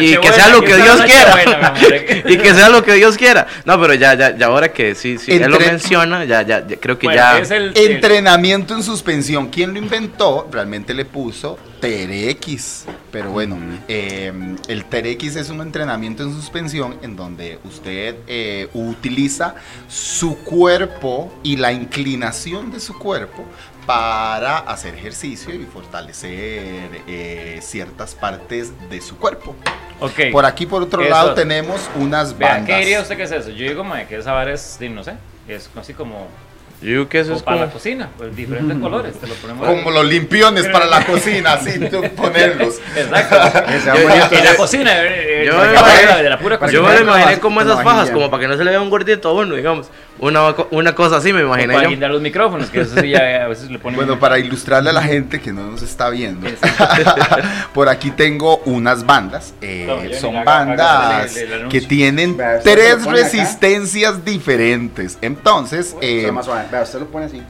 y 0.00 0.16
que 0.16 0.32
sea 0.32 0.48
lo 0.48 0.62
que 0.62 0.76
Dios 0.76 1.00
quiera. 1.02 1.74
Y 2.24 2.38
que 2.38 2.54
sea 2.54 2.68
lo 2.68 2.82
que 2.84 2.94
Dios 2.94 3.16
quiera. 3.16 3.46
No, 3.64 3.80
pero 3.80 3.94
ya, 3.94 4.14
ya, 4.14 4.36
ya 4.36 4.46
ahora 4.46 4.72
que 4.72 4.94
sí, 4.94 5.18
sí, 5.18 5.32
él 5.32 5.50
lo 5.50 5.58
menciona, 5.58 6.24
ya, 6.24 6.42
ya, 6.42 6.66
ya 6.66 6.76
creo 6.76 6.98
que 6.98 7.06
Bueno, 7.06 7.20
ya. 7.20 7.38
es 7.38 7.50
el, 7.50 7.72
el- 7.76 7.92
Entrenamiento 7.92 8.74
en 8.74 8.82
suspensión. 8.82 9.48
¿Quién 9.48 9.72
lo 9.72 9.78
inventó? 9.78 10.48
Realmente 10.50 10.94
le 10.94 11.04
puso 11.04 11.58
TRX. 11.80 12.84
Pero 13.10 13.30
bueno, 13.30 13.58
eh, 13.88 14.32
el 14.68 14.84
TRX 14.84 15.36
es 15.36 15.50
un 15.50 15.60
entrenamiento 15.60 16.22
en 16.22 16.32
suspensión 16.34 16.96
en 17.02 17.16
donde 17.16 17.58
usted 17.64 18.16
eh, 18.26 18.68
utiliza 18.72 19.54
su 19.88 20.38
cuerpo 20.38 21.32
y 21.42 21.56
la 21.56 21.72
inclinación 21.72 22.70
de 22.72 22.80
su 22.80 22.98
cuerpo 22.98 23.44
para 23.86 24.58
hacer 24.58 24.94
ejercicio 24.94 25.52
y 25.54 25.64
fortalecer 25.64 27.02
eh, 27.08 27.58
ciertas 27.62 28.14
partes 28.14 28.72
de 28.88 29.00
su 29.00 29.16
cuerpo. 29.18 29.56
Ok. 30.00 30.30
Por 30.32 30.44
aquí, 30.46 30.66
por 30.66 30.82
otro 30.82 31.02
Eso. 31.02 31.10
lado, 31.10 31.34
tenemos 31.34 31.88
unas 31.96 32.36
Vea, 32.36 32.50
bandas. 32.54 32.66
¿qué 32.68 32.76
diría 32.78 33.00
usted 33.00 33.16
que 33.16 33.22
es 33.24 33.32
eso? 33.32 33.50
Yo 33.50 33.68
digo, 33.68 33.84
mae, 33.84 34.06
que 34.06 34.16
esa 34.16 34.32
vara 34.32 34.52
es, 34.52 34.78
no 34.80 35.02
sé, 35.04 35.14
es 35.48 35.68
así 35.76 35.94
como, 35.94 36.28
Yo 36.80 36.88
digo 36.90 37.08
que 37.08 37.20
eso 37.20 37.28
como 37.28 37.36
es 37.38 37.42
para 37.44 37.56
como. 37.58 37.66
la 37.66 37.72
cocina, 37.72 38.08
pues 38.18 38.34
diferentes 38.34 38.78
colores, 38.78 39.14
te 39.20 39.26
lo 39.28 39.34
ponemos 39.34 39.66
Como 39.68 39.90
los 39.92 40.04
limpiones 40.04 40.66
para 40.68 40.86
la 40.86 41.04
cocina, 41.04 41.52
así 41.54 41.78
tú 41.88 42.02
ponerlos. 42.16 42.80
Exacto. 42.96 43.60
Que 43.68 43.80
sea 43.80 43.94
Yo- 43.96 44.08
bonito. 44.08 44.34
En 44.34 44.44
la 44.44 44.56
cocina, 44.56 45.02
eh, 45.04 45.42
eh, 45.42 45.44
Yo 45.46 45.56
me 45.58 45.64
la- 45.66 45.72
imagino- 45.72 46.16
de 46.18 46.30
la 46.30 46.38
pura 46.38 46.58
Para 46.58 46.72
Yo 46.72 46.82
cocina. 46.82 47.00
me 47.00 47.06
imaginé 47.06 47.40
como 47.40 47.60
esas 47.60 47.82
fajas, 47.84 48.10
como 48.10 48.30
para 48.30 48.40
que 48.42 48.48
no 48.48 48.56
se 48.56 48.64
le 48.64 48.70
vea 48.70 48.80
un 48.80 48.90
gordito 48.90 49.28
a 49.28 49.32
uno, 49.34 49.54
digamos. 49.54 49.88
Una, 50.18 50.54
una 50.70 50.94
cosa 50.94 51.16
así 51.16 51.32
me 51.32 51.42
O 51.42 51.46
imaginé 51.46 51.72
para 51.74 51.84
yo. 51.84 51.90
guindar 51.90 52.10
los 52.10 52.20
micrófonos, 52.22 52.70
que 52.70 52.82
eso 52.82 53.00
sí 53.00 53.10
ya 53.10 53.44
a 53.44 53.48
veces 53.48 53.70
le 53.70 53.78
ponen... 53.78 53.96
Bueno, 53.96 54.20
para 54.20 54.38
ilustrarle 54.38 54.90
a 54.90 54.92
la 54.92 55.02
gente 55.02 55.40
que 55.40 55.52
no 55.52 55.66
nos 55.70 55.82
está 55.82 56.10
viendo, 56.10 56.46
por 57.74 57.88
aquí 57.88 58.10
tengo 58.10 58.58
unas 58.64 59.04
bandas. 59.04 59.54
eh, 59.60 59.84
No, 59.86 60.14
son 60.18 60.44
bandas 60.44 61.34
que 61.70 61.80
tienen 61.80 62.36
Vea, 62.36 62.60
tres 62.60 63.02
acá. 63.02 63.10
resistencias 63.12 64.24
diferentes. 64.24 65.18
Entonces, 65.22 65.96
eh, 66.00 66.20
Está 66.20 66.32
más 66.32 66.44
suave. 66.46 66.64
Vea, 66.70 66.82
usted 66.82 67.00
lo 67.00 67.06
pone 67.06 67.26
así. 67.26 67.42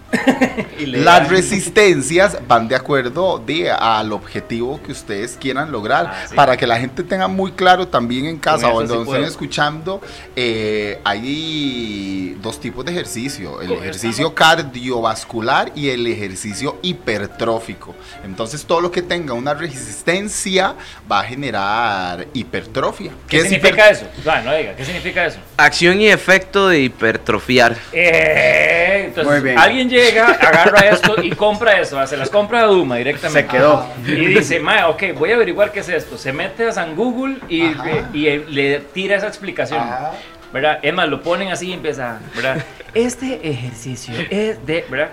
las 0.87 1.29
resistencias 1.29 2.39
van 2.49 2.69
de 2.69 2.77
acuerdo 2.77 3.39
de, 3.45 3.71
al 3.71 4.13
objetivo 4.13 4.81
que 4.83 4.93
ustedes 4.93 5.37
quieran 5.39 5.71
lograr. 5.73 6.07
Ah, 6.11 6.25
sí. 6.29 6.35
Para 6.35 6.57
que 6.57 6.67
la 6.67 6.79
gente 6.79 7.03
tenga 7.03 7.29
muy 7.29 7.53
claro 7.53 7.89
también 7.89 8.27
en 8.27 8.39
casa 8.39 8.69
o 8.69 8.81
sí 8.81 8.87
donde 8.87 9.11
estén 9.11 9.25
escuchando, 9.25 10.01
eh, 10.37 11.01
hay 11.05 12.37
dos 12.43 12.52
tipos 12.61 12.85
de 12.85 12.93
ejercicio. 12.93 13.61
El 13.61 13.69
¿Cómo 13.69 13.81
ejercicio 13.81 14.35
cardiovascular 14.35 15.73
y 15.75 15.91
el 15.91 16.07
ejercicio 16.07 16.79
hipertrófico. 16.83 17.95
Entonces 18.25 18.65
todo 18.65 18.81
lo 18.81 18.91
que 18.91 19.03
tenga 19.03 19.35
una 19.35 19.55
resistencia 19.55 20.75
va 21.11 21.21
a 21.21 21.25
generar 21.25 22.27
hipertrofia. 22.33 23.13
¿Qué 23.29 23.39
es 23.39 23.43
significa 23.45 23.91
eso? 23.91 24.07
Ah, 24.27 24.41
no 24.45 24.55
diga, 24.55 24.75
¿qué 24.75 24.85
significa 24.85 25.27
eso? 25.27 25.39
Acción 25.57 26.01
y 26.01 26.09
efecto 26.09 26.69
de 26.69 26.81
hipertrofiar. 26.81 27.77
Eh, 27.93 29.05
entonces, 29.07 29.33
Muy 29.33 29.43
bien. 29.43 29.59
alguien 29.59 29.89
llega, 29.89 30.27
agarra 30.29 30.89
esto 30.89 31.23
y 31.23 31.31
compra 31.31 31.81
eso, 31.81 32.05
se 32.07 32.17
las 32.17 32.31
compra 32.31 32.61
a 32.61 32.67
Duma 32.67 32.97
directamente. 32.97 33.43
Se 33.43 33.47
quedó. 33.49 33.87
Y 34.07 34.27
dice, 34.27 34.61
ma, 34.61 34.89
ok, 34.89 35.03
voy 35.19 35.33
a 35.33 35.35
averiguar 35.35 35.73
qué 35.73 35.81
es 35.81 35.89
esto. 35.89 36.17
Se 36.17 36.33
mete 36.33 36.67
a 36.67 36.73
San 36.73 36.97
Google 36.97 37.39
y, 37.49 37.63
eh, 37.63 38.05
y, 38.13 38.27
eh, 38.27 38.45
le 38.49 38.81
tira 38.81 39.17
esa 39.17 39.29
explicación. 39.29 39.81
Ajá. 39.81 40.13
¿Verdad? 40.53 40.79
Es 40.83 40.93
más, 40.93 41.09
lo 41.09 41.23
ponen 41.23 41.51
así 41.51 41.69
y 41.69 41.73
empieza, 41.73 42.19
¿verdad? 42.35 42.63
Este 42.95 43.41
ejercicio 43.49 44.15
es 44.31 44.65
de, 44.67 44.85
¿verdad? 44.91 45.09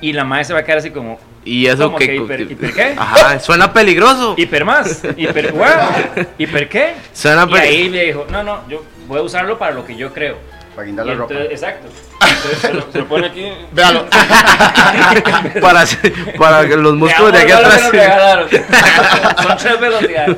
Y 0.00 0.14
la 0.14 0.24
madre 0.24 0.44
se 0.44 0.54
va 0.54 0.60
a 0.60 0.64
quedar 0.64 0.78
así 0.78 0.90
como, 0.90 1.20
Y 1.44 1.66
eso 1.66 1.84
¿Cómo 1.84 1.98
que. 1.98 2.06
que 2.06 2.18
hiper- 2.20 2.50
hiper 2.50 2.72
qué? 2.72 2.94
Ajá, 2.96 3.38
suena 3.40 3.70
peligroso. 3.72 4.34
hiper 4.38 4.64
más, 4.64 5.02
hiper, 5.16 5.52
wow, 5.52 5.66
hiper 6.38 6.68
qué. 6.70 6.94
Suena 7.12 7.46
Y 7.50 7.54
ahí 7.56 7.90
me 7.90 8.04
dijo, 8.04 8.26
no, 8.30 8.42
no, 8.42 8.66
yo 8.68 8.82
voy 9.06 9.18
a 9.18 9.22
usarlo 9.22 9.58
para 9.58 9.72
lo 9.74 9.84
que 9.84 9.94
yo 9.96 10.12
creo. 10.14 10.38
Para 10.74 10.86
guindar 10.86 11.04
la 11.04 11.14
ropa. 11.14 11.34
entonces- 11.34 11.52
exacto. 11.60 11.88
Entonces 12.22 12.58
se 12.60 12.72
lo, 12.72 12.92
se 12.92 12.98
lo 13.00 13.06
pone 13.06 13.26
aquí. 13.26 13.44
Véalo. 13.72 14.06
para, 15.60 15.84
para 16.38 16.66
que 16.68 16.76
los 16.76 16.94
músculos 16.94 17.32
de 17.32 17.38
aquí 17.40 17.52
atrás. 17.52 17.90
Son 19.42 19.56
tres 19.58 19.80
velocidades. 19.80 20.36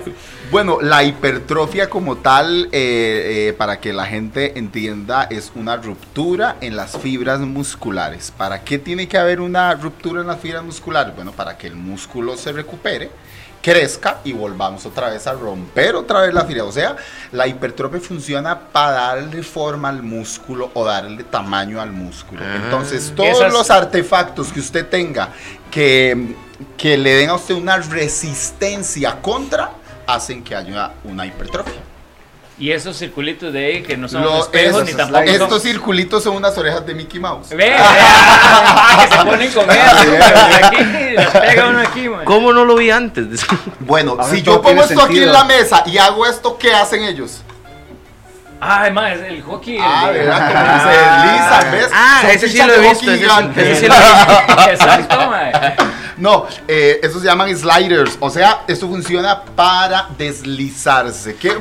Bueno, 0.52 0.82
la 0.82 1.02
hipertrofia 1.02 1.88
como 1.88 2.16
tal, 2.18 2.68
eh, 2.72 3.48
eh, 3.48 3.54
para 3.56 3.80
que 3.80 3.94
la 3.94 4.04
gente 4.04 4.58
entienda, 4.58 5.22
es 5.24 5.50
una 5.54 5.78
ruptura 5.78 6.56
en 6.60 6.76
las 6.76 6.98
fibras 6.98 7.40
musculares. 7.40 8.30
¿Para 8.36 8.62
qué 8.62 8.78
tiene 8.78 9.08
que 9.08 9.16
haber 9.16 9.40
una 9.40 9.72
ruptura 9.74 10.20
en 10.20 10.26
las 10.26 10.38
fibras 10.40 10.62
musculares? 10.62 11.14
Bueno, 11.16 11.32
para 11.32 11.56
que 11.56 11.68
el 11.68 11.74
músculo 11.76 12.36
se 12.36 12.52
recupere, 12.52 13.10
crezca 13.62 14.18
y 14.24 14.34
volvamos 14.34 14.84
otra 14.84 15.08
vez 15.08 15.26
a 15.26 15.32
romper 15.32 15.94
otra 15.94 16.20
vez 16.20 16.34
la 16.34 16.44
fibra. 16.44 16.64
O 16.64 16.72
sea, 16.72 16.96
la 17.32 17.46
hipertrofia 17.46 18.00
funciona 18.00 18.58
para 18.60 18.90
darle 19.14 19.42
forma 19.42 19.88
al 19.88 20.02
músculo 20.02 20.70
o 20.74 20.84
darle 20.84 21.24
tamaño 21.24 21.80
al 21.80 21.92
músculo. 21.92 22.42
Ah. 22.44 22.56
Entonces, 22.62 23.10
todos 23.16 23.38
Esas- 23.38 23.54
los 23.54 23.70
artefactos 23.70 24.52
que 24.52 24.60
usted 24.60 24.86
tenga 24.86 25.30
que, 25.70 26.34
que 26.76 26.98
le 26.98 27.14
den 27.14 27.30
a 27.30 27.36
usted 27.36 27.54
una 27.54 27.78
resistencia 27.78 29.18
contra, 29.22 29.76
hacen 30.06 30.42
que 30.44 30.54
haya 30.56 30.92
una 31.04 31.26
hipertrofia. 31.26 31.80
Y 32.58 32.70
esos 32.70 32.96
circulitos 32.96 33.52
de 33.52 33.64
ahí 33.64 33.82
que 33.82 33.96
no 33.96 34.08
son 34.08 34.22
Lo- 34.22 34.38
espejos 34.40 34.76
esos 34.82 34.84
ni 34.84 34.92
tampoco 34.94 35.24
son- 35.24 35.34
estos 35.34 35.62
circulitos 35.62 36.22
son 36.22 36.36
unas 36.36 36.56
orejas 36.58 36.86
de 36.86 36.94
Mickey 36.94 37.18
Mouse. 37.18 37.48
Ve, 37.48 37.56
ve, 37.56 37.74
ah, 37.78 39.06
que 39.08 39.16
se 39.16 39.24
ponen 39.24 39.52
con 39.52 39.70
eso. 39.70 39.96
güey, 40.06 40.22
Aquí, 40.62 41.14
las 41.16 41.30
pega 41.30 41.68
uno 41.68 41.78
aquí, 41.80 42.08
man. 42.08 42.24
¿Cómo 42.24 42.52
no 42.52 42.64
lo 42.64 42.76
vi 42.76 42.90
antes? 42.90 43.26
Bueno, 43.80 44.16
si 44.30 44.42
yo 44.42 44.60
pongo 44.62 44.84
esto 44.84 45.02
aquí 45.02 45.18
en 45.22 45.32
la 45.32 45.44
mesa 45.44 45.82
y 45.86 45.98
hago 45.98 46.24
esto, 46.26 46.56
¿qué 46.58 46.72
hacen 46.72 47.02
ellos? 47.04 47.40
Man, 48.92 49.12
es 49.12 49.20
el 49.22 49.42
hockey. 49.42 49.76
el 49.76 49.82
Ah, 49.84 50.10
de- 50.12 50.18
¿verdad? 50.20 50.52
Como 50.52 50.82
se 50.82 50.98
deslizan, 50.98 51.72
¿ves? 51.72 51.88
Ah, 51.92 52.18
Son 52.22 52.30
ese 52.30 52.48
sí 52.48 52.58
lo 52.58 52.74
he 52.74 52.80
visto, 52.80 52.94
hockey 52.94 53.08
ese 53.08 53.16
sí- 53.16 53.22
gigantes. 53.22 53.66
ese 53.66 53.80
sí 53.80 53.86
lo 53.88 53.94
he 53.94 54.72
Exacto, 54.72 55.16
man. 55.30 55.52
No, 56.18 56.46
eh, 56.68 57.00
eso 57.02 57.18
se 57.18 57.26
llaman 57.26 57.56
sliders. 57.56 58.16
O 58.20 58.30
sea, 58.30 58.62
esto 58.68 58.86
funciona 58.86 59.42
para 59.42 60.08
deslizarse. 60.16 61.34
¿Qué? 61.34 61.52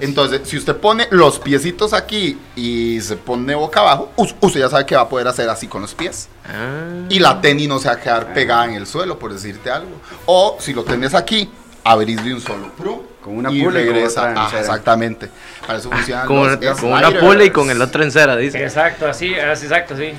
Entonces, 0.00 0.42
si 0.44 0.56
usted 0.56 0.76
pone 0.76 1.08
los 1.10 1.38
piecitos 1.40 1.92
aquí 1.92 2.38
y 2.54 3.00
se 3.00 3.16
pone 3.16 3.54
boca 3.56 3.80
abajo, 3.80 4.12
us- 4.16 4.34
usted 4.40 4.60
ya 4.60 4.68
sabe 4.68 4.86
que 4.86 4.94
va 4.94 5.02
a 5.02 5.08
poder 5.08 5.26
hacer 5.26 5.48
así 5.48 5.66
con 5.66 5.82
los 5.82 5.94
pies. 5.94 6.28
Ah. 6.46 7.06
Y 7.08 7.18
la 7.18 7.40
tenis 7.40 7.66
no 7.68 7.78
se 7.80 7.88
va 7.88 7.94
a 7.94 8.00
quedar 8.00 8.32
pegada 8.32 8.66
en 8.66 8.74
el 8.74 8.86
suelo, 8.86 9.18
por 9.18 9.32
decirte 9.32 9.70
algo. 9.70 10.00
O 10.26 10.56
si 10.60 10.72
lo 10.74 10.84
tenés 10.84 11.14
aquí, 11.14 11.50
abrís 11.82 12.22
de 12.22 12.34
un 12.34 12.40
solo. 12.40 12.70
prum, 12.76 13.00
Con 13.28 13.36
una 13.36 13.50
y 13.52 13.62
pula 13.62 13.82
y 13.82 13.84
con 13.86 13.94
regresa. 13.94 14.30
otra 14.30 14.48
cera. 14.48 14.60
exactamente. 14.60 15.28
Para 15.66 15.78
eso 15.78 15.90
funcionan 15.90 16.26
Como, 16.26 16.46
los 16.46 16.82
una 16.82 17.10
pula 17.10 17.44
y 17.44 17.50
con 17.50 17.68
el 17.68 17.82
otro 17.82 18.02
en 18.02 18.10
cera, 18.10 18.36
dice. 18.36 18.62
Exacto, 18.62 19.06
así, 19.06 19.34
así, 19.34 19.66
exacto, 19.66 19.94
sí. 19.98 20.14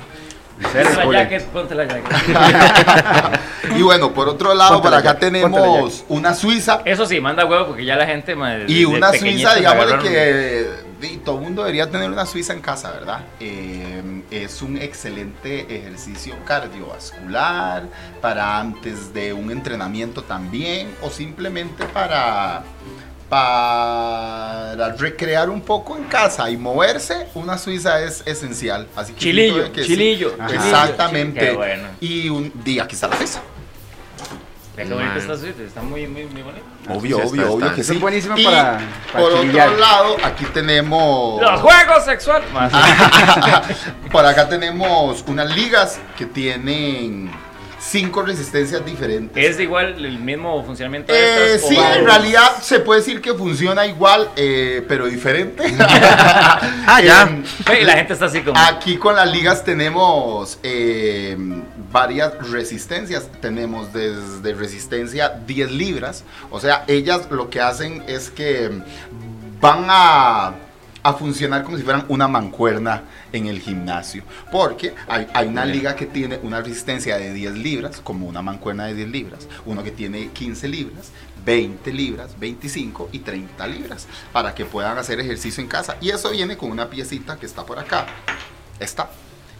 Ponte 0.62 0.94
la 1.06 1.12
jacket, 1.12 1.44
ponte 1.46 1.74
la 1.74 1.84
jacket. 1.86 2.04
Y 3.76 3.82
bueno, 3.82 4.12
por 4.12 4.28
otro 4.28 4.54
lado, 4.54 4.74
Póntela 4.74 5.00
por 5.00 5.08
acá 5.08 5.18
tenemos 5.18 6.04
una 6.08 6.34
suiza. 6.34 6.82
Eso 6.84 7.06
sí, 7.06 7.20
manda 7.20 7.44
huevo 7.44 7.68
porque 7.68 7.84
ya 7.84 7.96
la 7.96 8.06
gente. 8.06 8.36
Y 8.68 8.84
una 8.84 9.12
suiza, 9.12 9.54
digámosle 9.54 9.98
que 9.98 10.66
di, 11.00 11.16
todo 11.18 11.36
el 11.36 11.42
mundo 11.42 11.62
debería 11.62 11.90
tener 11.90 12.10
una 12.10 12.26
suiza 12.26 12.52
en 12.52 12.60
casa, 12.60 12.92
¿verdad? 12.92 13.20
Eh, 13.38 14.22
es 14.30 14.62
un 14.62 14.76
excelente 14.76 15.66
ejercicio 15.74 16.34
cardiovascular 16.44 17.84
para 18.20 18.58
antes 18.58 19.12
de 19.14 19.32
un 19.32 19.50
entrenamiento 19.50 20.22
también 20.22 20.88
o 21.02 21.10
simplemente 21.10 21.84
para 21.86 22.62
para 23.30 24.92
recrear 24.98 25.48
un 25.50 25.60
poco 25.62 25.96
en 25.96 26.04
casa 26.04 26.50
y 26.50 26.56
moverse, 26.56 27.28
una 27.34 27.56
suiza 27.56 28.00
es 28.02 28.22
esencial. 28.26 28.86
Así 28.96 29.12
que 29.12 29.20
Chilillo, 29.20 29.66
sí. 29.74 29.82
chilillo. 29.84 30.34
Exactamente. 30.52 31.40
Qué 31.40 31.52
bueno. 31.52 31.88
Y 32.00 32.28
un 32.28 32.52
día 32.64 32.82
aquí 32.84 32.94
está 32.94 33.08
la 33.08 33.16
suiza. 33.16 33.40
Qué 34.76 34.84
bonita 34.84 35.08
Man. 35.10 35.18
esta 35.18 35.36
suite, 35.36 35.64
está 35.66 35.82
muy, 35.82 36.06
muy, 36.06 36.24
muy 36.26 36.42
bonita. 36.42 36.64
Obvio, 36.88 37.16
sí, 37.18 37.22
obvio, 37.28 37.42
está, 37.42 37.52
obvio 37.52 37.66
está. 37.66 37.76
que 37.76 37.84
sí. 37.84 37.92
es 37.92 38.26
Y 38.36 38.44
para- 38.44 38.80
para 39.12 39.24
por 39.24 39.40
chilillar. 39.40 39.68
otro 39.68 39.80
lado, 39.80 40.16
aquí 40.24 40.44
tenemos 40.46 41.40
Los 41.42 41.60
juegos 41.60 42.04
sexuales. 42.04 42.48
Por 44.10 44.24
acá 44.24 44.48
tenemos 44.48 45.22
unas 45.26 45.54
ligas 45.54 45.98
que 46.16 46.24
tienen 46.26 47.30
cinco 47.80 48.22
resistencias 48.22 48.84
diferentes. 48.84 49.42
¿Es 49.44 49.58
igual 49.58 50.04
el 50.04 50.18
mismo 50.18 50.62
funcionamiento 50.64 51.12
de 51.12 51.18
Eh, 51.18 51.54
estas? 51.54 51.68
sí, 51.68 51.76
en 51.76 52.04
realidad 52.04 52.56
se 52.60 52.80
puede 52.80 53.00
decir 53.00 53.20
que 53.20 53.34
funciona 53.34 53.86
igual, 53.86 54.28
eh, 54.36 54.84
pero 54.88 55.06
diferente. 55.06 55.64
Ah, 56.92 57.00
ya. 57.02 57.22
Em, 57.22 57.44
y 57.80 57.84
la 57.84 57.92
gente 57.94 58.12
está 58.14 58.26
así 58.26 58.40
como. 58.42 58.58
Aquí 58.58 58.96
con 58.96 59.14
las 59.14 59.30
ligas 59.30 59.64
tenemos 59.64 60.58
eh, 60.62 61.36
varias 61.92 62.32
resistencias. 62.50 63.28
Tenemos 63.40 63.92
desde 63.92 64.54
resistencia 64.54 65.28
10 65.46 65.70
libras. 65.70 66.24
O 66.50 66.58
sea, 66.60 66.84
ellas 66.88 67.28
lo 67.30 67.48
que 67.48 67.60
hacen 67.60 68.02
es 68.08 68.30
que 68.30 68.70
van 69.60 69.84
a, 69.88 70.54
a 71.02 71.14
funcionar 71.14 71.64
como 71.64 71.76
si 71.76 71.82
fueran 71.82 72.04
una 72.08 72.28
mancuerna 72.28 73.02
en 73.32 73.46
el 73.46 73.60
gimnasio. 73.60 74.22
Porque 74.52 74.94
hay, 75.08 75.26
hay 75.32 75.48
una 75.48 75.64
liga 75.64 75.96
que 75.96 76.06
tiene 76.06 76.38
una 76.42 76.60
resistencia 76.60 77.16
de 77.16 77.32
10 77.32 77.54
libras, 77.58 78.00
como 78.02 78.26
una 78.26 78.42
mancuerna 78.42 78.86
de 78.86 78.94
10 78.94 79.08
libras. 79.08 79.48
Uno 79.66 79.82
que 79.82 79.90
tiene 79.90 80.28
15 80.28 80.68
libras. 80.68 81.10
20 81.44 81.92
libras, 81.92 82.38
25 82.38 83.08
y 83.12 83.20
30 83.20 83.66
libras 83.66 84.06
para 84.32 84.54
que 84.54 84.64
puedan 84.64 84.98
hacer 84.98 85.20
ejercicio 85.20 85.62
en 85.62 85.68
casa. 85.68 85.96
Y 86.00 86.10
eso 86.10 86.30
viene 86.30 86.56
con 86.56 86.70
una 86.70 86.90
piecita 86.90 87.38
que 87.38 87.46
está 87.46 87.64
por 87.64 87.78
acá. 87.78 88.06
Esta. 88.78 89.10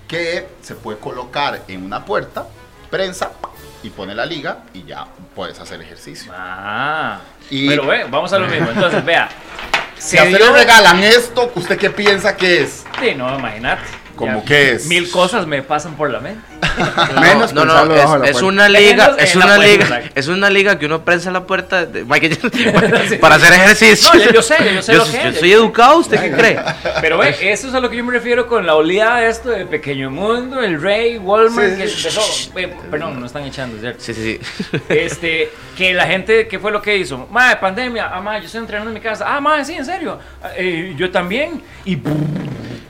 Que 0.07 0.49
se 0.61 0.74
puede 0.74 0.99
colocar 0.99 1.62
en 1.68 1.84
una 1.84 2.05
puerta, 2.05 2.47
prensa 2.91 3.30
y 3.83 3.91
pone 3.91 4.14
la 4.14 4.26
liga 4.26 4.59
y 4.74 4.85
ya 4.85 5.07
puedes 5.35 5.59
hacer 5.61 5.81
ejercicio. 5.81 6.33
Ah. 6.35 7.18
Y- 7.49 7.68
Pero 7.68 7.87
ve, 7.87 8.05
vamos 8.09 8.33
a 8.33 8.39
lo 8.39 8.47
mismo. 8.47 8.68
Entonces, 8.70 9.05
vea. 9.05 9.28
Si 9.99 10.16
a 10.16 10.22
usted 10.24 10.39
le 10.39 10.51
regalan 10.51 11.03
esto, 11.05 11.53
¿usted 11.55 11.76
qué 11.76 11.91
piensa 11.91 12.35
que 12.35 12.62
es? 12.62 12.85
Sí, 13.03 13.14
no, 13.14 13.39
imagínate. 13.39 13.83
¿Cómo 14.21 14.41
Ya 14.41 14.45
qué 14.45 14.73
es? 14.73 14.87
Mil 14.87 15.11
cosas 15.11 15.47
me 15.47 15.62
pasan 15.62 15.95
por 15.97 16.11
la 16.11 16.21
mente. 16.21 16.43
Menos 17.21 17.53
No, 17.55 17.64
no, 17.64 17.85
la 17.87 18.25
es, 18.27 18.37
es 18.37 18.43
una 18.43 18.68
liga, 18.68 19.16
es 19.18 19.35
una 19.35 19.47
puerta, 19.47 19.64
liga, 19.66 19.85
exacto. 19.87 20.11
es 20.14 20.29
una 20.29 20.51
liga 20.51 20.79
que 20.79 20.85
uno 20.87 21.05
prensa 21.05 21.31
la 21.31 21.47
puerta 21.47 21.87
de- 21.87 22.05
Sí. 23.09 23.16
para 23.21 23.37
hacer 23.37 23.53
ejercicio. 23.55 24.11
No, 24.12 24.21
yo- 24.23 24.31
yo 24.33 24.43
sé, 24.43 24.57
yo 24.75 24.83
sé 24.83 24.93
lo 24.95 25.05
que 25.07 25.12
yo 25.23 25.29
es. 25.31 25.39
soy 25.41 25.53
educado, 25.53 25.97
¿usted 25.99 26.21
qué 26.21 26.31
cree? 26.33 26.59
Pero 27.01 27.16
ve, 27.16 27.35
eso 27.51 27.68
es 27.68 27.75
a 27.75 27.81
lo 27.81 27.89
que 27.89 27.97
yo 27.97 28.05
me 28.05 28.12
refiero 28.12 28.47
con 28.47 28.66
la 28.66 28.75
oleada 28.75 29.21
de 29.21 29.31
esto 29.31 29.49
de 29.49 29.64
Pequeño 29.64 30.11
Mundo, 30.11 30.61
el 30.62 30.81
Rey, 30.81 31.16
Walmart, 31.16 31.71
Sí, 31.71 31.77
que 31.81 31.89
sí. 31.89 32.09
empezó. 32.09 32.53
ve, 32.55 32.68
perdón, 32.91 33.18
no 33.18 33.25
están 33.27 33.45
echando, 33.45 33.81
¿cierto? 33.81 34.01
Sí, 34.05 34.12
sí, 34.12 34.39
sí. 34.43 34.81
Este, 34.91 35.51
que 35.79 35.95
la 35.95 36.07
gente, 36.07 36.47
¿qué 36.47 36.59
fue 36.59 36.71
lo 36.71 36.83
que 36.83 36.97
hizo? 36.99 37.27
Madre, 37.31 37.57
pandemia, 37.57 38.11
ah, 38.12 38.21
madre, 38.21 38.41
yo 38.41 38.47
estoy 38.47 38.61
entrenando 38.61 38.91
en 38.91 38.95
mi 38.95 39.01
casa. 39.01 39.25
Ah, 39.27 39.41
madre, 39.41 39.64
sí, 39.64 39.73
en 39.75 39.85
serio. 39.87 40.18
Ah, 40.43 40.51
eh, 40.57 40.95
yo 40.97 41.11
también. 41.11 41.62
Y. 41.87 41.97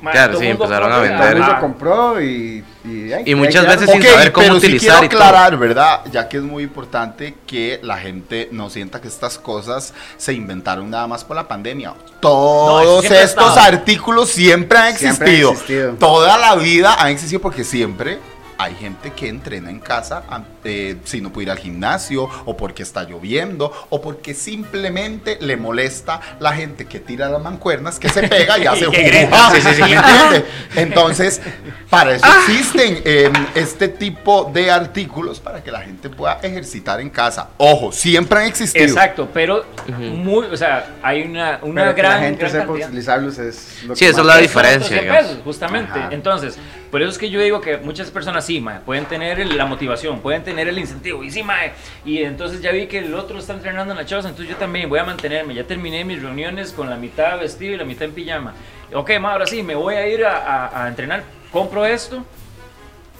madre, 0.02 0.18
Claro, 0.18 0.38
sí, 0.38 0.46
empezaron 0.46 0.92
a 0.92 0.98
vender. 0.98 1.18
Todo 1.18 1.28
el 1.28 1.38
mundo 1.38 1.56
compró 1.60 2.22
y... 2.22 2.64
Y, 2.82 3.12
ay, 3.12 3.24
Y 3.26 3.34
muchas 3.34 3.66
veces 3.66 3.90
sin 3.90 4.02
saber 4.02 4.32
cómo 4.32 4.46
pero 4.46 4.56
utilizar 4.56 5.00
sí 5.00 5.04
y 5.04 5.08
quiero 5.08 5.18
todo. 5.18 5.28
aclarar, 5.28 5.58
¿verdad? 5.58 6.00
Ya 6.10 6.28
que 6.28 6.38
es 6.38 6.42
muy 6.42 6.62
importante 6.62 7.34
que 7.46 7.78
la 7.82 7.98
gente 7.98 8.48
no 8.52 8.70
sienta 8.70 9.02
que 9.02 9.08
estas 9.08 9.38
cosas 9.38 9.92
se 10.16 10.32
inventaron 10.32 10.88
nada 10.88 11.06
más 11.06 11.22
por 11.22 11.36
la 11.36 11.46
pandemia. 11.46 11.92
Todos 12.20 13.04
estos 13.04 13.56
artículos 13.58 14.30
siempre 14.30 14.78
han 14.78 14.96
Siempre 14.96 15.26
han 15.26 15.52
existido. 15.52 15.94
Toda 15.98 16.38
la 16.38 16.56
vida 16.56 16.94
han 16.94 17.08
existido 17.08 17.42
porque 17.42 17.64
siempre 17.64 18.18
hay 18.56 18.74
gente 18.74 19.12
que 19.12 19.28
entrena 19.28 19.70
en 19.70 19.80
casa 19.80 20.22
eh, 20.64 20.96
si 21.04 21.20
no 21.20 21.32
puede 21.32 21.44
ir 21.46 21.50
al 21.50 21.58
gimnasio 21.58 22.28
o 22.44 22.56
porque 22.56 22.82
está 22.82 23.04
lloviendo 23.04 23.72
o 23.90 24.00
porque 24.00 24.34
simplemente 24.34 25.38
le 25.40 25.56
molesta 25.56 26.20
la 26.40 26.52
gente 26.52 26.86
que 26.86 27.00
tira 27.00 27.28
las 27.28 27.42
mancuernas, 27.42 27.98
que 27.98 28.08
se 28.08 28.26
pega 28.28 28.58
y 28.58 28.66
hace 28.66 28.86
que 28.90 29.02
grita. 29.02 29.50
Entonces, 30.76 31.40
para 31.88 32.14
eso 32.14 32.24
Ah. 32.26 32.44
existen 32.46 33.02
eh, 33.04 33.30
este 33.54 33.88
tipo 33.88 34.50
de 34.52 34.70
artículos 34.70 35.40
para 35.40 35.62
que 35.62 35.70
la 35.72 35.80
gente 35.80 36.08
pueda 36.08 36.38
ejercitar 36.42 37.00
en 37.00 37.10
casa. 37.10 37.48
Ojo, 37.56 37.90
siempre 37.92 38.38
han 38.40 38.46
existido. 38.46 38.84
Exacto, 38.84 39.28
pero 39.32 39.64
muy, 39.98 40.46
o 40.46 40.56
sea, 40.56 40.96
hay 41.02 41.22
una, 41.22 41.58
una 41.62 41.82
Pero 41.82 41.94
que 41.94 42.02
gran, 42.02 42.12
la 42.20 42.26
gente 42.26 42.38
gran 42.40 42.52
sepa 42.52 42.72
utilizarlos 42.72 43.38
es 43.38 43.82
lo 43.86 43.96
Sí, 43.96 44.04
que 44.04 44.10
eso 44.10 44.18
más- 44.18 44.26
es 44.28 44.34
la 44.36 44.40
diferencia, 44.42 44.76
otros 44.76 44.88
100 44.88 45.00
digamos. 45.02 45.22
pesos, 45.26 45.42
justamente. 45.44 45.98
Ajá. 45.98 46.08
Entonces, 46.12 46.58
por 46.90 47.00
eso 47.02 47.10
es 47.10 47.18
que 47.18 47.30
yo 47.30 47.40
digo 47.40 47.60
que 47.60 47.76
muchas 47.78 48.10
personas 48.10 48.44
sí, 48.44 48.60
mae, 48.60 48.80
pueden 48.80 49.06
tener 49.06 49.44
la 49.46 49.64
motivación, 49.64 50.20
pueden 50.20 50.42
tener 50.42 50.49
el 50.58 50.78
incentivo, 50.78 51.22
y 51.24 51.30
sí, 51.30 51.42
mae, 51.42 51.72
y 52.04 52.18
entonces 52.22 52.60
ya 52.60 52.72
vi 52.72 52.86
que 52.86 52.98
el 52.98 53.14
otro 53.14 53.38
está 53.38 53.52
entrenando 53.52 53.92
en 53.92 53.98
la 53.98 54.04
choza, 54.06 54.28
entonces 54.28 54.52
yo 54.52 54.58
también 54.58 54.88
voy 54.88 54.98
a 54.98 55.04
mantenerme, 55.04 55.54
ya 55.54 55.64
terminé 55.64 56.04
mis 56.04 56.20
reuniones 56.22 56.72
con 56.72 56.90
la 56.90 56.96
mitad 56.96 57.38
vestido 57.38 57.74
y 57.74 57.76
la 57.76 57.84
mitad 57.84 58.02
en 58.04 58.12
pijama. 58.12 58.54
Ok, 58.92 59.10
ma, 59.20 59.32
ahora 59.32 59.46
sí, 59.46 59.62
me 59.62 59.74
voy 59.74 59.94
a 59.94 60.08
ir 60.08 60.24
a- 60.24 60.84
a 60.84 60.88
entrenar, 60.88 61.22
compro 61.52 61.86
esto. 61.86 62.24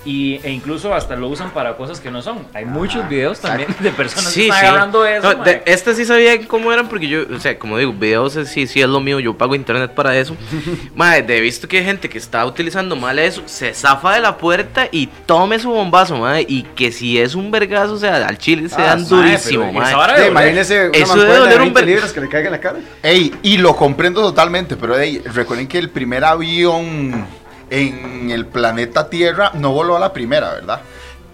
Y, 0.02 0.40
e 0.42 0.50
incluso 0.50 0.94
hasta 0.94 1.14
lo 1.14 1.28
usan 1.28 1.50
para 1.50 1.76
cosas 1.76 2.00
que 2.00 2.10
no 2.10 2.22
son. 2.22 2.38
Hay 2.54 2.64
muchos 2.64 3.06
videos 3.06 3.38
también 3.38 3.68
de 3.80 3.90
personas 3.90 4.28
que 4.28 4.32
Sí, 4.32 4.42
están 4.44 4.60
sí. 4.60 4.66
agarrando 4.66 5.04
eso. 5.06 5.34
No, 5.34 5.44
de- 5.44 5.62
este 5.66 5.94
sí 5.94 6.06
sabía 6.06 6.46
cómo 6.48 6.72
eran 6.72 6.88
porque 6.88 7.06
yo, 7.06 7.20
o 7.30 7.38
sea, 7.38 7.58
como 7.58 7.76
digo, 7.76 7.92
videos 7.92 8.34
es- 8.36 8.48
sí, 8.48 8.66
sí 8.66 8.80
es 8.80 8.88
lo 8.88 9.00
mío, 9.00 9.20
yo 9.20 9.36
pago 9.36 9.54
internet 9.54 9.92
para 9.94 10.16
eso. 10.16 10.34
Madre, 10.94 11.22
de 11.24 11.40
visto 11.42 11.68
que 11.68 11.78
hay 11.78 11.84
gente 11.84 12.08
que 12.08 12.16
está 12.16 12.46
utilizando 12.46 12.96
mal 12.96 13.18
eso, 13.18 13.42
se 13.44 13.74
zafa 13.74 14.14
de 14.14 14.20
la 14.20 14.38
puerta 14.38 14.88
y 14.90 15.06
tome 15.26 15.58
su 15.58 15.68
bombazo, 15.70 16.16
madre, 16.16 16.46
y 16.48 16.62
que 16.62 16.92
si 16.92 17.18
es 17.18 17.34
un 17.34 17.50
vergazo, 17.50 17.92
o 17.92 17.98
sea, 17.98 18.26
al 18.26 18.38
chile 18.38 18.70
se 18.70 18.76
Ah, 18.80 18.86
dan 18.96 19.00
mae, 19.02 19.08
durísimo, 19.10 19.70
pero 19.70 19.96
madre. 19.98 20.22
Sí, 20.22 20.28
imagínese 20.30 20.88
una 20.88 20.98
Eso 20.98 21.16
debe 21.18 21.36
doler 21.36 21.58
un 21.58 21.64
20 21.64 21.80
ver- 21.80 21.88
libras 21.88 22.12
que 22.14 22.20
le 22.22 22.28
caiga 22.30 22.46
en 22.46 22.52
la 22.52 22.60
cara. 22.60 22.78
Ey, 23.02 23.34
y 23.42 23.58
lo 23.58 23.76
comprendo 23.76 24.22
totalmente, 24.22 24.76
pero 24.76 24.98
ey, 24.98 25.18
recuerden 25.18 25.68
que 25.68 25.76
el 25.76 25.90
primer 25.90 26.24
avión 26.24 27.26
en 27.70 28.30
el 28.30 28.46
planeta 28.46 29.08
Tierra 29.08 29.52
no 29.54 29.72
voló 29.72 29.96
a 29.96 30.00
la 30.00 30.12
primera, 30.12 30.52
¿verdad? 30.52 30.82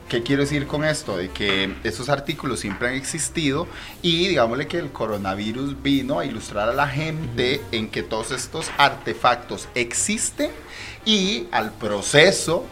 ¿Qué 0.09 0.23
quiero 0.23 0.43
decir 0.43 0.69
con 0.69 0.85
esto? 0.85 1.17
De 1.17 1.31
que 1.31 1.75
esos 1.83 2.09
artículos 2.09 2.61
siempre 2.61 2.89
han 2.89 2.95
existido 2.95 3.67
y 4.03 4.29
digámosle 4.29 4.69
que 4.69 4.79
el 4.79 4.93
coronavirus 4.93 5.83
vino 5.83 6.21
a 6.21 6.25
ilustrar 6.25 6.69
a 6.69 6.73
la 6.73 6.87
gente 6.87 7.61
en 7.73 7.89
que 7.89 8.05
todos 8.05 8.31
estos 8.31 8.71
artefactos 8.79 9.69
existen 9.75 10.53
y 11.05 11.49
al 11.51 11.73
proceso 11.73 12.65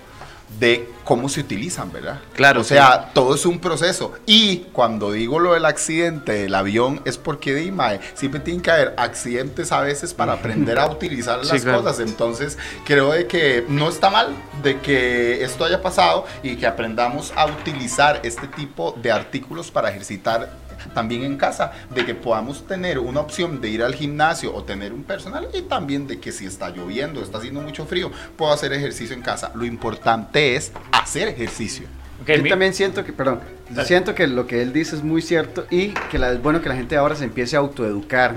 de 0.59 0.88
cómo 1.05 1.28
se 1.28 1.40
utilizan, 1.40 1.92
¿verdad? 1.92 2.20
Claro, 2.34 2.61
O 2.61 2.64
sea, 2.64 3.11
todo 3.12 3.34
es 3.34 3.45
un 3.45 3.59
proceso. 3.59 4.12
Y 4.24 4.59
cuando 4.72 5.11
digo 5.12 5.40
lo 5.40 5.55
del 5.55 5.64
accidente 5.66 6.32
del 6.32 6.55
avión 6.55 7.03
es 7.05 7.18
porque, 7.18 7.55
di, 7.55 7.70
mae, 7.72 8.01
siempre 8.14 8.40
tienen 8.40 8.62
que 8.62 8.70
haber 8.70 8.95
accidentes 8.97 9.72
a 9.72 9.80
veces 9.80 10.14
para 10.14 10.34
aprender 10.34 10.78
a 10.78 10.86
utilizar 10.88 11.38
las 11.38 11.49
Sí, 11.49 11.61
claro. 11.61 11.82
cosas. 11.82 12.01
Entonces, 12.01 12.57
creo 12.86 13.11
de 13.12 13.26
que 13.26 13.64
no 13.68 13.88
está 13.88 14.11
mal 14.11 14.28
de 14.62 14.80
que 14.80 15.42
esto 15.45 15.64
haya 15.64 15.82
pasado 15.82 16.24
y 16.42 16.57
que 16.57 16.66
aprendamos 16.66 17.32
a 17.36 17.47
utilizar 17.47 18.20
este 18.22 18.47
tipo 18.47 18.97
de 19.03 19.11
artículos 19.12 19.70
para 19.70 19.90
ejercitar 19.90 20.51
también 20.93 21.22
en 21.22 21.37
casa, 21.37 21.72
de 21.95 22.05
que 22.05 22.14
podamos 22.14 22.66
tener 22.66 22.99
una 22.99 23.20
opción 23.20 23.61
de 23.61 23.68
ir 23.68 23.82
al 23.82 23.95
gimnasio 23.95 24.55
o 24.55 24.64
tener 24.64 24.93
un 24.93 25.05
personal 25.05 25.49
y 25.55 25.62
también 25.62 26.07
de 26.07 26.18
que 26.20 26.32
si 26.32 26.47
está 26.47 26.70
lloviendo, 26.70 27.22
está 27.22 27.39
haciendo 27.39 27.61
mucho 27.61 27.87
frío, 27.87 28.11
puedo 28.37 28.53
hacer 28.53 28.72
ejercicio 28.72 29.14
en 29.14 29.22
casa. 29.22 29.53
Lo 29.55 29.64
importante 29.64 30.57
es 30.57 30.72
hacer 30.93 31.28
ejercicio. 31.28 31.87
Yo 32.26 32.43
mi- 32.43 32.49
también 32.49 32.72
siento 32.74 33.05
que, 33.05 33.12
perdón, 33.12 33.41
Dale. 33.70 33.87
siento 33.87 34.14
que 34.14 34.26
lo 34.26 34.47
que 34.47 34.62
él 34.62 34.72
dice 34.72 34.97
es 34.97 35.03
muy 35.03 35.20
cierto 35.20 35.66
y 35.70 35.89
que 36.11 36.18
la- 36.18 36.32
es 36.32 36.43
bueno 36.43 36.61
que 36.62 36.68
la 36.68 36.76
gente 36.76 36.97
ahora 36.97 37.16
se 37.16 37.24
empiece 37.24 37.57
a 37.57 37.59
autoeducar. 37.59 38.35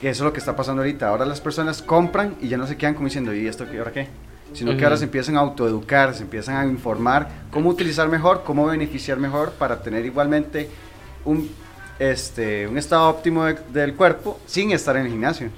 Que 0.00 0.08
eso 0.08 0.22
es 0.22 0.26
lo 0.26 0.32
que 0.32 0.38
está 0.38 0.56
pasando 0.56 0.80
ahorita. 0.82 1.08
Ahora 1.08 1.26
las 1.26 1.40
personas 1.42 1.82
compran 1.82 2.34
y 2.40 2.48
ya 2.48 2.56
no 2.56 2.66
se 2.66 2.76
quedan 2.76 2.94
como 2.94 3.06
diciendo, 3.06 3.34
¿y 3.34 3.46
esto 3.46 3.66
qué, 3.70 3.78
ahora 3.78 3.92
qué? 3.92 4.08
Sino 4.54 4.76
que 4.76 4.82
ahora 4.82 4.96
se 4.96 5.04
empiezan 5.04 5.36
a 5.36 5.40
autoeducar, 5.40 6.14
se 6.14 6.22
empiezan 6.22 6.56
a 6.56 6.64
informar 6.64 7.28
cómo 7.52 7.68
utilizar 7.68 8.08
mejor, 8.08 8.42
cómo 8.44 8.66
beneficiar 8.66 9.18
mejor 9.18 9.52
para 9.52 9.80
tener 9.82 10.04
igualmente 10.06 10.68
un, 11.24 11.50
este, 11.98 12.66
un 12.68 12.78
estado 12.78 13.08
óptimo 13.08 13.44
de- 13.44 13.58
del 13.72 13.94
cuerpo 13.94 14.40
sin 14.46 14.72
estar 14.72 14.96
en 14.96 15.06
el 15.06 15.10
gimnasio. 15.12 15.50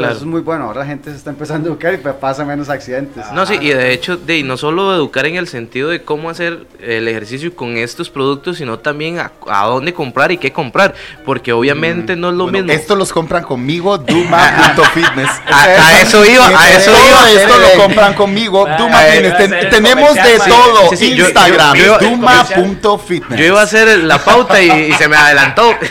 Claro. 0.00 0.12
Eso 0.14 0.24
es 0.24 0.26
muy 0.30 0.40
bueno. 0.40 0.64
Ahora 0.64 0.80
la 0.80 0.86
gente 0.86 1.10
se 1.10 1.16
está 1.16 1.30
empezando 1.30 1.68
a 1.68 1.72
educar 1.72 1.94
y 1.94 1.98
pa- 1.98 2.14
pasa 2.18 2.44
menos 2.44 2.68
accidentes. 2.68 3.24
No, 3.32 3.46
sí, 3.46 3.58
y 3.60 3.68
de 3.70 3.92
hecho, 3.92 4.16
de, 4.16 4.38
y 4.38 4.42
no 4.42 4.56
solo 4.56 4.94
educar 4.94 5.26
en 5.26 5.36
el 5.36 5.46
sentido 5.48 5.88
de 5.90 6.02
cómo 6.02 6.30
hacer 6.30 6.66
el 6.80 7.06
ejercicio 7.08 7.54
con 7.54 7.76
estos 7.76 8.10
productos, 8.10 8.56
sino 8.58 8.78
también 8.78 9.18
a, 9.18 9.32
a 9.48 9.66
dónde 9.66 9.92
comprar 9.94 10.32
y 10.32 10.38
qué 10.38 10.52
comprar, 10.52 10.94
porque 11.24 11.52
obviamente 11.52 12.16
no 12.16 12.30
es 12.30 12.34
lo 12.34 12.44
Bueno, 12.44 12.58
mismo. 12.58 12.72
Estos 12.72 12.98
los 12.98 13.12
compran 13.12 13.44
conmigo, 13.44 13.98
Duma.fitness. 13.98 15.30
A, 15.50 15.62
a 15.64 16.00
eso 16.02 16.24
iba, 16.24 16.46
a 16.48 16.70
eso 16.70 16.90
Todo 16.90 17.08
iba. 17.08 17.30
esto 17.30 17.54
lo 17.58 17.82
compran 17.82 18.14
conmigo, 18.14 18.66
Ah, 18.66 18.76
Duma 18.76 19.02
iba 19.08 19.12
Fitness. 19.12 19.32
a 19.32 19.36
Ten- 19.38 19.54
hacer 19.54 19.64
el 19.64 19.70
tenemos 19.70 20.14
de 20.14 20.38
todo. 20.48 20.90
sí, 20.90 20.96
sí, 20.96 21.12
Instagram, 21.20 21.76
Duma.fitness. 22.00 23.38
Yo 23.38 23.44
iba 23.46 23.60
a 23.60 23.64
hacer 23.64 23.98
la 24.04 24.18
pauta 24.18 24.62
y, 24.62 24.70
y 24.70 24.92
se 24.94 25.08
me 25.08 25.16
adelantó. 25.16 25.74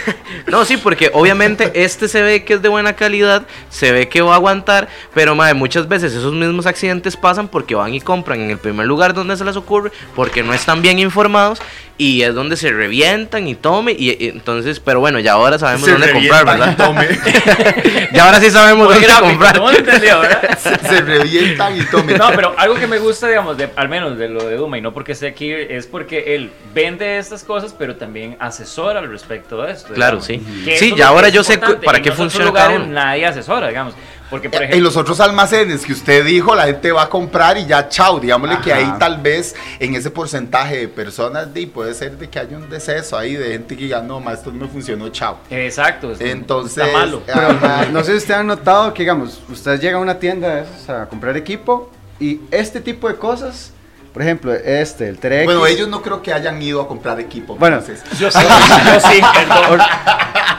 No, 0.47 0.65
sí, 0.65 0.77
porque 0.77 1.11
obviamente 1.13 1.71
este 1.75 2.07
se 2.07 2.23
ve 2.23 2.43
que 2.43 2.55
es 2.55 2.61
de 2.61 2.69
buena 2.69 2.93
calidad, 2.93 3.43
se 3.69 3.91
ve 3.91 3.98
que 4.07 4.21
va 4.21 4.33
a 4.33 4.35
aguantar, 4.35 4.87
pero 5.13 5.35
muchas 5.35 5.87
veces 5.87 6.13
esos 6.13 6.33
mismos 6.33 6.65
accidentes 6.65 7.17
pasan 7.17 7.47
porque 7.47 7.75
van 7.75 7.93
y 7.93 7.99
compran 7.99 8.39
en 8.39 8.51
el 8.51 8.57
primer 8.57 8.85
lugar 8.85 9.13
donde 9.13 9.35
se 9.35 9.43
les 9.43 9.55
ocurre, 9.55 9.91
porque 10.15 10.43
no 10.43 10.53
están 10.53 10.81
bien 10.81 10.99
informados 10.99 11.59
y 11.99 12.21
es 12.23 12.33
donde 12.33 12.55
se 12.55 12.71
revientan 12.71 13.45
y 13.47 13.55
tome 13.55 13.91
y, 13.91 14.11
y 14.11 14.29
entonces, 14.29 14.79
pero 14.79 15.01
bueno, 15.01 15.19
ya 15.19 15.33
ahora 15.33 15.59
sabemos 15.59 15.83
Se 15.85 15.91
dónde 15.91 16.11
comprar, 16.13 16.45
revientan 16.45 16.57
y 16.57 16.75
¿verdad? 16.75 16.85
tome. 16.87 18.09
ya 18.13 18.25
ahora 18.25 18.39
sí 18.39 18.49
sabemos 18.49 18.85
Muy 18.85 18.93
dónde 18.95 19.07
gráfico, 19.07 19.27
comprar. 19.29 19.57
¿no? 19.59 19.71
entendió? 19.71 20.21
Se 20.89 21.01
revientan 21.01 21.77
y 21.77 21.83
tomen. 21.83 22.17
No, 22.17 22.29
pero 22.33 22.55
algo 22.57 22.75
que 22.75 22.87
me 22.87 22.99
gusta, 22.99 23.27
digamos, 23.27 23.57
de, 23.57 23.69
al 23.75 23.89
menos 23.89 24.17
de 24.17 24.29
lo 24.29 24.45
de 24.45 24.55
Duma, 24.55 24.77
y 24.77 24.81
no 24.81 24.93
porque 24.93 25.11
esté 25.11 25.27
aquí, 25.27 25.51
es 25.51 25.87
porque 25.87 26.35
él 26.35 26.51
vende 26.73 27.17
estas 27.17 27.43
cosas, 27.43 27.75
pero 27.77 27.97
también 27.97 28.37
asesora 28.39 28.99
al 29.01 29.09
respecto 29.11 29.61
de 29.61 29.73
esto. 29.73 29.93
Claro, 29.93 30.21
digamos. 30.21 30.47
sí. 30.47 30.63
Que 30.63 30.77
Sí, 30.77 30.93
ya 30.95 31.09
ahora 31.09 31.27
yo 31.27 31.43
sé 31.43 31.57
para 31.57 32.01
qué 32.01 32.11
funciona 32.13 32.51
cada 32.53 32.69
lugares 32.69 32.87
uno. 32.87 32.93
Nadie 32.93 33.25
asesora, 33.25 33.67
digamos. 33.67 33.93
Porque, 34.29 34.49
por 34.49 34.57
En 34.61 34.69
ejemplo, 34.69 34.85
los 34.89 34.95
otros 34.97 35.19
almacenes 35.19 35.83
que 35.85 35.93
usted 35.93 36.23
dijo, 36.23 36.53
la 36.55 36.65
gente 36.65 36.91
va 36.91 37.03
a 37.03 37.09
comprar 37.09 37.57
y 37.57 37.65
ya 37.65 37.89
chao. 37.89 38.19
Digámosle 38.19 38.59
que 38.63 38.71
Ajá. 38.71 38.93
ahí 38.93 38.99
tal 38.99 39.17
vez 39.21 39.55
en 39.79 39.95
ese 39.95 40.11
porcentaje 40.11 40.77
de 40.77 40.87
personas, 40.87 41.51
di, 41.53 41.65
puede 41.65 41.93
ser 41.95 42.17
de 42.17 42.29
que 42.29 42.37
haya 42.39 42.55
un 42.57 42.69
deceso 42.69 43.17
ahí 43.17 43.35
de 43.35 43.53
gente 43.53 43.75
que 43.75 43.83
diga, 43.85 44.01
no, 44.01 44.19
ma, 44.19 44.33
esto 44.33 44.51
no 44.51 44.65
me 44.65 44.67
funcionó, 44.67 45.09
chao. 45.09 45.37
Exacto. 45.49 46.11
es- 46.11 46.21
Entonces, 46.21 46.85
Está 46.85 46.97
malo. 46.97 47.23
ajá. 47.27 47.85
No 47.91 48.03
sé 48.03 48.11
si 48.11 48.17
ustedes 48.17 48.39
han 48.39 48.47
notado 48.47 48.93
que, 48.93 49.01
digamos, 49.03 49.41
usted 49.49 49.79
llega 49.81 49.97
a 49.97 50.01
una 50.01 50.19
tienda 50.19 50.55
de 50.55 50.61
esas 50.61 50.89
a 50.89 51.05
comprar 51.07 51.35
equipo 51.35 51.89
y 52.19 52.41
este 52.51 52.81
tipo 52.81 53.07
de 53.07 53.15
cosas, 53.15 53.73
por 54.19 54.25
ejemplo, 54.25 54.53
este, 54.53 55.07
el 55.07 55.17
3X. 55.17 55.45
Bueno, 55.45 55.65
ellos 55.65 55.87
no 55.87 56.01
creo 56.01 56.21
que 56.21 56.33
hayan 56.33 56.61
ido 56.61 56.81
a 56.81 56.89
comprar 56.89 57.21
equipo. 57.21 57.55
Bueno. 57.55 57.77
entonces. 57.77 58.03
Yo 58.19 58.29
sí, 58.29 58.37
yo 58.41 58.99
sí, 58.99 59.21
perdón. 59.33 59.79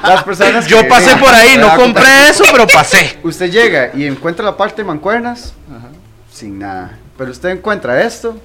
Las 0.03 0.25
personas 0.25 0.67
Yo 0.67 0.81
que- 0.81 0.89
pasé 0.89 1.15
por 1.17 1.29
ahí, 1.29 1.59
no 1.59 1.77
compré 1.77 2.31
eso, 2.31 2.43
pero 2.51 2.67
pasé. 2.67 3.19
Usted 3.23 3.51
llega 3.51 3.91
y 3.95 4.07
encuentra 4.07 4.47
la 4.47 4.57
parte 4.57 4.77
de 4.81 4.85
mancuernas 4.89 5.53
sin 6.33 6.59
nada. 6.59 6.97
Pero 7.19 7.33
usted 7.33 7.51
encuentra 7.51 8.03
esto 8.03 8.39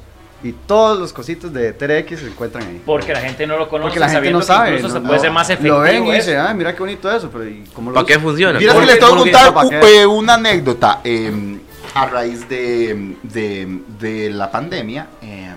y 0.43 0.51
todos 0.51 0.99
los 0.99 1.13
cositos 1.13 1.53
de 1.53 1.73
3X 1.73 2.17
se 2.19 2.27
encuentran 2.27 2.67
ahí. 2.67 2.81
Porque 2.85 3.13
la 3.13 3.21
gente 3.21 3.47
no 3.47 3.57
lo 3.57 3.69
conoce, 3.69 3.87
Porque 3.87 3.99
la 4.01 4.09
gente 4.09 4.31
no 4.31 4.39
que 4.39 4.45
sabe. 4.45 4.75
incluso 4.75 4.87
no- 4.89 4.93
se 4.95 4.99
puede 4.99 5.15
no- 5.15 5.21
ser 5.21 5.31
más 5.31 5.49
efectivo. 5.49 5.75
Lo 5.77 5.81
ven 5.81 6.07
y 6.07 6.11
dicen, 6.11 6.39
ah, 6.39 6.53
mira 6.53 6.73
qué 6.73 6.79
bonito 6.81 7.09
eso, 7.09 7.29
pero 7.31 7.47
¿y 7.47 7.63
cómo 7.73 7.91
lo 7.91 7.95
¿Para 7.95 8.05
qué 8.05 8.19
funciona? 8.19 8.59
Mira, 8.59 8.73
les 8.73 8.99
tengo 8.99 9.23
que 9.23 9.31
contar 9.31 10.07
una 10.09 10.33
anécdota 10.33 10.99
eh, 11.05 11.54
a 11.95 12.05
raíz 12.07 12.47
de, 12.49 13.15
de- 13.23 13.79
de 13.99 14.29
la 14.29 14.51
pandemia. 14.51 15.07
eh, 15.21 15.53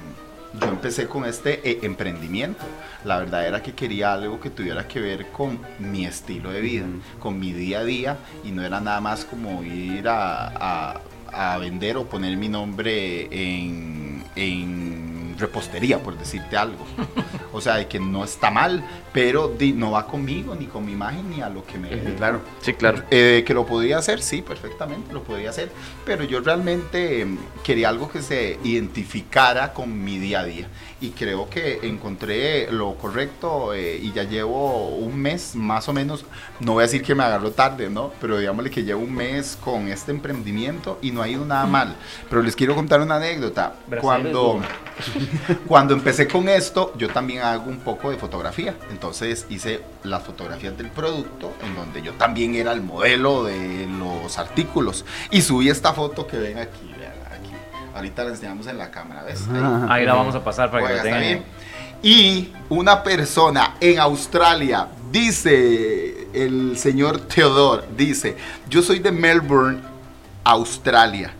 yo 0.60 0.66
empecé 0.68 1.06
con 1.06 1.24
este 1.24 1.68
eh, 1.68 1.80
emprendimiento. 1.82 2.64
La 3.04 3.18
verdad 3.18 3.46
era 3.46 3.62
que 3.62 3.74
quería 3.74 4.14
algo 4.14 4.40
que 4.40 4.50
tuviera 4.50 4.88
que 4.88 4.98
ver 5.00 5.26
con 5.30 5.60
mi 5.78 6.04
estilo 6.06 6.50
de 6.50 6.60
vida, 6.60 6.86
con 7.20 7.38
mi 7.38 7.52
día 7.52 7.80
a 7.80 7.84
día, 7.84 8.16
y 8.44 8.50
no 8.50 8.62
era 8.64 8.80
nada 8.80 9.00
más 9.00 9.24
como 9.24 9.62
ir 9.62 10.08
a, 10.08 10.48
a- 10.94 11.00
a 11.30 11.58
vender 11.58 11.96
o 11.98 12.04
poner 12.06 12.36
mi 12.36 12.48
nombre 12.48 13.28
en, 13.30 14.24
en 14.34 15.07
repostería, 15.38 15.98
por 16.02 16.18
decirte 16.18 16.56
algo. 16.56 16.84
O 17.50 17.62
sea, 17.62 17.76
de 17.76 17.88
que 17.88 17.98
no 17.98 18.24
está 18.24 18.50
mal, 18.50 18.84
pero 19.10 19.48
di- 19.48 19.72
no 19.72 19.92
va 19.92 20.06
conmigo, 20.06 20.54
ni 20.54 20.66
con 20.66 20.84
mi 20.84 20.92
imagen, 20.92 21.30
ni 21.30 21.40
a 21.40 21.48
lo 21.48 21.64
que 21.64 21.78
me... 21.78 21.88
Claro. 22.16 22.42
Sí, 22.60 22.74
claro. 22.74 23.02
Eh, 23.10 23.42
que 23.46 23.54
lo 23.54 23.64
podría 23.64 23.96
hacer, 23.96 24.20
sí, 24.20 24.42
perfectamente, 24.42 25.14
lo 25.14 25.22
podría 25.24 25.48
hacer, 25.48 25.70
pero 26.04 26.24
yo 26.24 26.40
realmente 26.40 27.22
em, 27.22 27.38
quería 27.64 27.88
algo 27.88 28.10
que 28.10 28.20
se 28.20 28.58
identificara 28.64 29.72
con 29.72 30.04
mi 30.04 30.18
día 30.18 30.40
a 30.40 30.44
día 30.44 30.68
y 31.00 31.10
creo 31.10 31.48
que 31.48 31.80
encontré 31.82 32.70
lo 32.72 32.94
correcto 32.94 33.72
eh, 33.72 33.98
y 34.02 34.12
ya 34.12 34.24
llevo 34.24 34.88
un 34.88 35.16
mes 35.16 35.54
más 35.54 35.88
o 35.88 35.92
menos, 35.92 36.24
no 36.60 36.72
voy 36.72 36.82
a 36.82 36.86
decir 36.86 37.02
que 37.02 37.14
me 37.14 37.22
agarró 37.22 37.52
tarde, 37.52 37.88
¿no? 37.88 38.12
Pero 38.20 38.38
digámosle 38.38 38.70
que 38.70 38.82
llevo 38.82 39.02
un 39.02 39.14
mes 39.14 39.56
con 39.62 39.88
este 39.88 40.10
emprendimiento 40.10 40.98
y 41.00 41.12
no 41.12 41.22
ha 41.22 41.28
ido 41.28 41.44
nada 41.44 41.66
mal, 41.66 41.96
pero 42.28 42.42
les 42.42 42.56
quiero 42.56 42.74
contar 42.74 43.00
una 43.00 43.16
anécdota. 43.16 43.74
Brasil 43.86 44.02
Cuando, 44.02 44.60
cuando 45.68 45.94
empecé 45.94 46.26
con 46.26 46.48
esto, 46.48 46.92
yo 46.96 47.08
también 47.08 47.42
hago 47.42 47.70
un 47.70 47.78
poco 47.78 48.10
de 48.10 48.16
fotografía. 48.16 48.76
Entonces 48.90 49.46
hice 49.48 49.80
las 50.02 50.22
fotografías 50.24 50.76
del 50.76 50.90
producto, 50.90 51.52
en 51.64 51.74
donde 51.74 52.02
yo 52.02 52.14
también 52.14 52.54
era 52.54 52.72
el 52.72 52.82
modelo 52.82 53.44
de 53.44 53.86
los 53.86 54.38
artículos. 54.38 55.04
Y 55.30 55.42
subí 55.42 55.68
esta 55.68 55.92
foto 55.92 56.26
que 56.26 56.38
ven 56.38 56.58
aquí. 56.58 56.97
Ahorita 57.98 58.24
la 58.24 58.30
enseñamos 58.30 58.66
en 58.68 58.78
la 58.78 58.90
cámara, 58.90 59.24
¿ves? 59.24 59.44
Ahí. 59.88 60.04
La 60.06 60.14
vamos 60.14 60.34
a 60.34 60.44
pasar 60.44 60.70
para 60.70 60.86
que 60.86 60.92
Oiga, 60.92 60.96
está 61.04 61.18
tengan. 61.20 61.20
bien. 61.22 61.44
Y 62.02 62.52
una 62.68 63.02
persona 63.02 63.74
en 63.80 63.98
Australia 63.98 64.86
dice, 65.10 66.28
el 66.32 66.78
señor 66.78 67.18
Theodore 67.18 67.86
dice, 67.96 68.36
yo 68.68 68.82
soy 68.82 69.00
de 69.00 69.10
Melbourne, 69.10 69.80
Australia. 70.44 71.32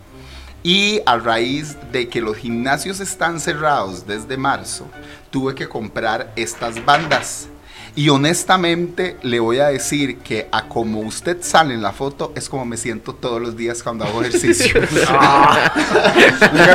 Y 0.61 1.01
a 1.05 1.17
raíz 1.17 1.77
de 1.93 2.09
que 2.09 2.19
los 2.19 2.35
gimnasios 2.35 2.99
están 2.99 3.39
cerrados 3.39 4.05
desde 4.05 4.35
marzo, 4.35 4.85
tuve 5.31 5.55
que 5.55 5.69
comprar 5.69 6.33
estas 6.35 6.83
bandas. 6.83 7.47
Y 7.95 8.09
honestamente 8.09 9.17
le 9.21 9.39
voy 9.39 9.59
a 9.59 9.67
decir 9.67 10.19
que 10.19 10.47
a 10.51 10.67
como 10.67 11.01
usted 11.01 11.37
sale 11.41 11.73
en 11.73 11.81
la 11.81 11.91
foto 11.91 12.31
es 12.35 12.49
como 12.49 12.65
me 12.65 12.77
siento 12.77 13.13
todos 13.13 13.41
los 13.41 13.57
días 13.57 13.83
cuando 13.83 14.05
hago 14.05 14.21
ejercicio. 14.21 14.81
Nunca 14.81 15.71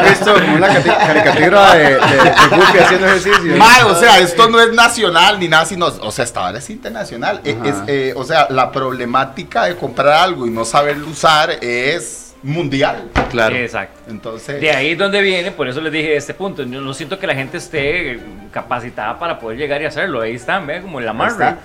he 0.07 0.11
visto 0.11 0.35
una 0.55 0.69
caricatura 0.69 1.75
de, 1.75 1.85
de, 1.85 1.95
de 1.95 2.81
haciendo 2.81 3.07
ejercicio. 3.07 3.57
Mae, 3.57 3.85
o 3.85 3.99
sea, 3.99 4.19
esto 4.19 4.49
no 4.49 4.61
es 4.61 4.73
nacional 4.73 5.39
ni 5.39 5.49
nada, 5.49 5.67
sino, 5.67 5.87
o 5.87 6.11
sea, 6.11 6.25
esta 6.25 6.41
vara 6.41 6.59
es 6.59 6.71
internacional. 6.71 7.41
E-. 7.45 7.57
Es, 7.65 7.75
eh, 7.87 8.15
o 8.17 8.25
sea, 8.25 8.49
la 8.51 8.73
problemática 8.73 9.65
de 9.65 9.77
comprar 9.77 10.15
algo 10.15 10.47
y 10.47 10.51
no 10.51 10.65
saberlo 10.65 11.09
usar 11.09 11.51
es 11.61 12.24
mundial. 12.45 13.11
Claro. 13.31 13.57
Exacto. 13.57 13.99
Entonces, 14.09 14.61
De 14.61 14.71
ahí 14.71 14.93
es 14.93 14.99
donde 14.99 15.21
viene, 15.23 15.51
por 15.51 15.67
eso 15.67 15.81
les 15.81 15.93
dije 15.93 16.15
este 16.15 16.35
punto. 16.35 16.63
Yo 16.63 16.81
no 16.81 16.95
siento 16.95 17.19
que 17.19 17.27
la 17.27 17.35
gente 17.35 17.57
esté 17.57 18.21
capacitada 18.53 19.19
para 19.19 19.39
poder 19.39 19.59
llegar 19.59 19.81
y 19.83 19.87
hacerlo. 19.87 20.21
Ahí 20.21 20.35
están, 20.35 20.67
ve, 20.67 20.81
como 20.83 21.01
el 21.01 21.09
amarre. 21.09 21.57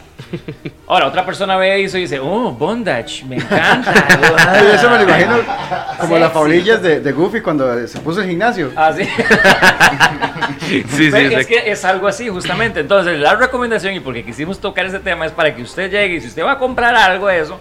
Ahora, 0.87 1.07
otra 1.07 1.25
persona 1.25 1.57
ve 1.57 1.83
eso 1.83 1.97
y 1.97 2.01
dice, 2.01 2.19
oh, 2.19 2.51
bondage, 2.51 3.25
me 3.25 3.35
encanta. 3.35 3.93
Ay, 4.51 4.67
eso 4.73 4.89
me 4.89 4.97
lo 4.97 5.03
imagino 5.03 5.37
como 5.99 6.15
las 6.15 6.29
Sexy. 6.29 6.33
faulillas 6.33 6.81
de, 6.81 6.99
de 7.01 7.11
Goofy 7.11 7.41
cuando 7.41 7.87
se 7.87 7.99
puso 7.99 8.21
el 8.21 8.29
gimnasio. 8.29 8.71
Ah, 8.75 8.91
sí. 8.95 9.07
Sí, 10.69 10.83
sí, 10.87 11.11
es 11.15 11.47
que 11.47 11.71
es 11.71 11.83
algo 11.83 12.07
así, 12.07 12.29
justamente. 12.29 12.81
Entonces, 12.81 13.17
la 13.17 13.35
recomendación, 13.35 13.95
y 13.95 14.01
porque 14.01 14.23
quisimos 14.23 14.59
tocar 14.59 14.85
ese 14.85 14.99
tema, 14.99 15.25
es 15.25 15.31
para 15.31 15.55
que 15.55 15.63
usted 15.63 15.89
llegue 15.89 16.15
y 16.15 16.21
si 16.21 16.27
usted 16.27 16.43
va 16.43 16.51
a 16.53 16.57
comprar 16.59 16.93
algo 16.93 17.27
de 17.27 17.39
eso, 17.39 17.59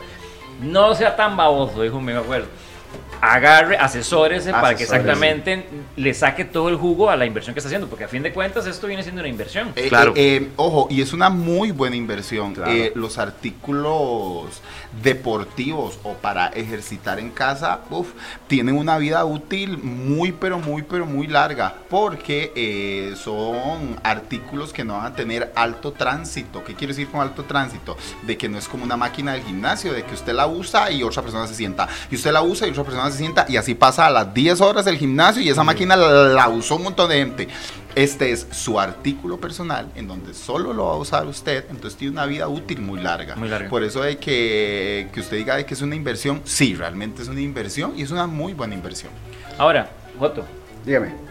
no 0.61 0.95
sea 0.95 1.17
tan 1.17 1.35
baboso, 1.35 1.83
dijo 1.83 2.01
mi 2.03 2.13
abuelo. 2.13 2.45
Agarre, 3.21 3.77
asesores 3.77 4.47
para 4.47 4.75
que 4.75 4.85
exactamente 4.85 5.65
le 5.97 6.15
saque 6.15 6.45
todo 6.45 6.69
el 6.69 6.77
jugo 6.77 7.11
a 7.11 7.17
la 7.17 7.27
inversión 7.27 7.55
que 7.55 7.61
está 7.61 7.69
haciendo, 7.69 7.89
porque 7.89 8.05
a 8.05 8.09
fin 8.09 8.23
de 8.23 8.33
cuentas 8.33 8.67
esto 8.67 8.87
viene 8.87 9.03
siendo 9.03 9.21
una 9.21 9.29
inversión. 9.29 9.73
Eh, 9.77 9.89
Claro. 9.89 10.13
eh, 10.17 10.37
eh, 10.43 10.49
ojo, 10.57 10.87
y 10.91 11.01
es 11.03 11.13
una 11.13 11.31
muy 11.31 11.71
buena 11.73 11.97
inversión. 11.97 12.55
Claro. 12.55 12.73
Eh, 12.73 12.93
los 12.95 13.19
artículos 13.19 14.61
deportivos 15.03 15.99
o 16.03 16.15
para 16.15 16.49
ejercitar 16.49 17.19
en 17.19 17.31
casa, 17.31 17.81
uf, 17.91 18.09
tienen 18.47 18.77
una 18.77 18.99
vida 18.99 19.25
útil 19.25 19.79
muy, 19.79 20.33
pero 20.33 20.59
muy, 20.59 20.83
pero 20.83 21.07
muy 21.07 21.27
larga, 21.27 21.75
porque 21.89 22.53
eh, 22.55 23.15
son 23.17 23.99
artículos 24.03 24.73
que 24.73 24.85
no 24.85 24.95
van 24.95 25.07
a 25.07 25.15
tener 25.15 25.53
alto 25.55 25.93
tránsito. 25.93 26.65
¿Qué 26.65 26.75
quiere 26.75 26.93
decir 26.93 27.09
con 27.09 27.21
alto 27.21 27.45
tránsito? 27.45 27.97
De 28.23 28.37
que 28.37 28.49
no 28.49 28.59
es 28.59 28.69
como 28.69 28.85
una 28.85 28.97
máquina 28.97 29.33
del 29.33 29.43
gimnasio, 29.43 29.93
de 29.93 30.05
que 30.05 30.15
usted 30.15 30.33
la 30.33 30.47
usa 30.47 30.91
y 30.91 31.03
otra 31.03 31.23
persona 31.23 31.47
se 31.47 31.55
sienta, 31.55 31.89
y 32.11 32.17
usted 32.17 32.33
la 32.33 32.43
usa 32.43 32.67
y 32.67 32.71
otra 32.71 32.85
persona 32.85 33.11
se 33.11 33.19
sienta, 33.19 33.47
y 33.49 33.57
así 33.57 33.75
pasa 33.75 34.07
a 34.07 34.11
las 34.11 34.33
10 34.33 34.61
horas 34.61 34.85
del 34.85 34.99
gimnasio 34.99 35.43
y 35.43 35.49
esa 35.49 35.65
máquina 35.65 35.97
la, 35.97 36.11
la 36.29 36.49
usó 36.49 36.77
un 36.77 36.85
montón 36.85 37.09
de 37.09 37.17
gente. 37.17 37.49
Este 37.99 38.31
es 38.31 38.47
su 38.53 38.79
artículo 38.79 39.41
personal 39.41 39.91
en 39.97 40.07
donde 40.07 40.33
solo 40.33 40.73
lo 40.73 40.85
va 40.85 40.93
a 40.93 40.97
usar 40.99 41.27
usted, 41.27 41.65
entonces 41.69 41.99
tiene 41.99 42.13
una 42.13 42.27
vida 42.27 42.47
útil 42.47 42.81
muy 42.81 43.01
larga. 43.01 43.35
Muy 43.35 43.49
larga. 43.49 43.69
Por 43.69 43.83
eso 43.83 44.03
de 44.03 44.19
que, 44.19 45.09
que 45.13 45.19
usted 45.19 45.37
diga 45.37 45.57
de 45.57 45.67
que 45.67 45.75
es 45.75 45.83
una 45.83 45.97
inversión, 45.97 46.41
sí, 46.45 46.77
realmente 46.77 47.23
es 47.23 47.29
una 47.29 47.41
inversión 47.41 47.95
y 47.97 48.03
es 48.03 48.13
una 48.13 48.29
muy 48.29 48.55
buena 48.55 48.75
inversión. 48.75 49.11
Ahora, 49.59 49.91
Joto, 50.17 50.45
Dígame. 50.87 51.28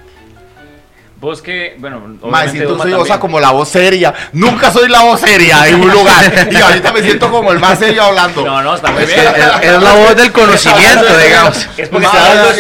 Vos 1.20 1.42
que, 1.42 1.76
bueno, 1.80 1.98
obviamente 2.22 2.52
siento 2.52 2.70
soy 2.74 2.78
también. 2.80 3.00
osa 3.02 3.20
como 3.20 3.40
la 3.40 3.52
voz 3.52 3.70
seria. 3.70 4.14
Nunca 4.34 4.72
soy 4.72 4.88
la 4.88 5.02
voz 5.02 5.20
seria 5.22 5.68
en 5.68 5.82
un 5.82 5.92
lugar. 5.92 6.48
Y 6.52 6.56
ahorita 6.56 6.92
me 6.94 7.02
siento 7.02 7.32
como 7.32 7.52
el 7.52 7.60
más 7.60 7.80
serio 7.80 8.04
hablando. 8.04 8.46
No, 8.46 8.62
no, 8.62 8.76
está 8.76 8.92
muy 8.92 9.04
Es, 9.04 9.08
bien. 9.10 9.20
es- 9.28 9.64
es 9.70 9.82
la 9.84 9.94
voz 9.94 10.16
del 10.16 10.32
conocimiento, 10.32 11.18
digamos. 11.18 11.58
Es 11.78 11.90
porque 11.90 12.06
está 12.06 12.36
dando 12.36 12.54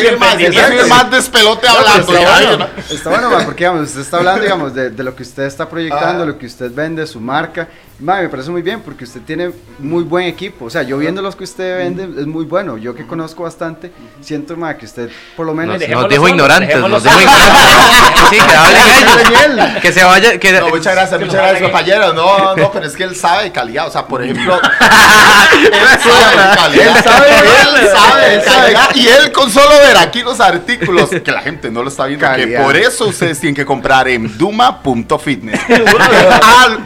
su 0.82 0.88
más 0.90 1.12
despelote 1.12 1.68
hablando. 1.68 2.14
está, 2.14 2.32
bueno, 2.32 2.68
está 2.90 3.10
bueno, 3.10 3.46
porque 3.46 3.64
digamos, 3.64 3.88
usted 3.90 4.02
está 4.02 4.18
hablando 4.18 4.42
digamos, 4.42 4.74
de, 4.74 4.90
de 4.90 5.04
lo 5.04 5.16
que 5.16 5.24
usted 5.24 5.44
está 5.44 5.70
proyectando, 5.70 6.24
Ah. 6.24 6.26
lo 6.26 6.38
que 6.38 6.46
usted 6.48 6.72
vende, 6.74 7.06
su 7.06 7.20
marca. 7.20 7.68
Ma, 8.00 8.22
me 8.22 8.30
parece 8.30 8.52
muy 8.52 8.62
bien 8.62 8.82
porque 8.82 9.06
usted 9.06 9.22
tiene 9.22 9.52
muy 9.80 10.04
buen 10.04 10.26
equipo. 10.26 10.66
O 10.66 10.70
sea, 10.70 10.84
yo 10.84 11.00
viendo 11.00 11.22
los 11.22 11.36
que 11.36 11.46
usted 11.46 11.78
vende 11.78 12.22
es 12.22 12.28
muy 12.28 12.46
bueno. 12.46 12.78
Yo 12.78 12.94
que 12.94 13.08
conozco 13.08 13.44
bastante, 13.44 13.92
siento 14.22 14.56
ma, 14.56 14.78
que 14.78 14.86
usted 14.86 15.10
por 15.36 15.48
lo 15.48 15.56
menos... 15.56 15.80
Nos, 15.80 15.90
nos 15.90 16.10
dijo 16.10 16.28
ignorantes, 16.28 16.78
nos 16.78 17.04
dijo 17.04 17.20
ignorantes. 17.20 17.88
Sí, 18.30 18.36
que 18.36 18.56
hablen 18.56 19.60
ellos. 19.60 19.82
Que 19.82 19.92
se 19.92 20.04
vaya, 20.04 20.38
que 20.38 20.52
No, 20.52 20.70
muchas 20.70 20.94
gracias, 20.94 21.18
que 21.20 21.26
muchas 21.26 21.42
gracias, 21.42 21.62
compañero. 21.64 22.14
No, 22.14 22.56
no, 22.56 22.72
pero 22.72 22.86
es 22.86 22.96
que 22.96 23.04
él 23.04 23.16
sabe 23.16 23.46
de 23.46 23.52
calidad. 23.52 23.88
O 23.88 23.92
sea, 23.92 24.06
por 24.06 24.24
ejemplo, 24.24 24.60
él 24.60 25.72
sabe 26.04 26.50
de 26.50 26.56
calidad. 26.56 26.98
Él 26.98 27.04
sabe, 27.04 27.30
Él 27.30 27.90
sabe 27.94 28.22
de 28.30 28.36
él 28.36 28.42
sabe. 28.44 28.74
calidad. 28.74 28.96
Y 28.96 29.08
él 29.08 29.32
con 29.32 29.50
solo 29.52 29.70
ver 29.80 29.98
aquí 29.98 30.22
los 30.22 30.40
artículos, 30.40 31.10
que 31.10 31.32
la 31.32 31.42
gente 31.42 31.72
no 31.72 31.82
lo 31.82 31.90
está 31.90 32.06
viendo, 32.06 32.28
que 32.36 32.60
por 32.60 32.76
eso 32.76 33.08
ustedes 33.08 33.40
tienen 33.40 33.56
que 33.56 33.66
comprar 33.66 34.08
en 34.08 34.38
duma.fitness. 34.38 35.60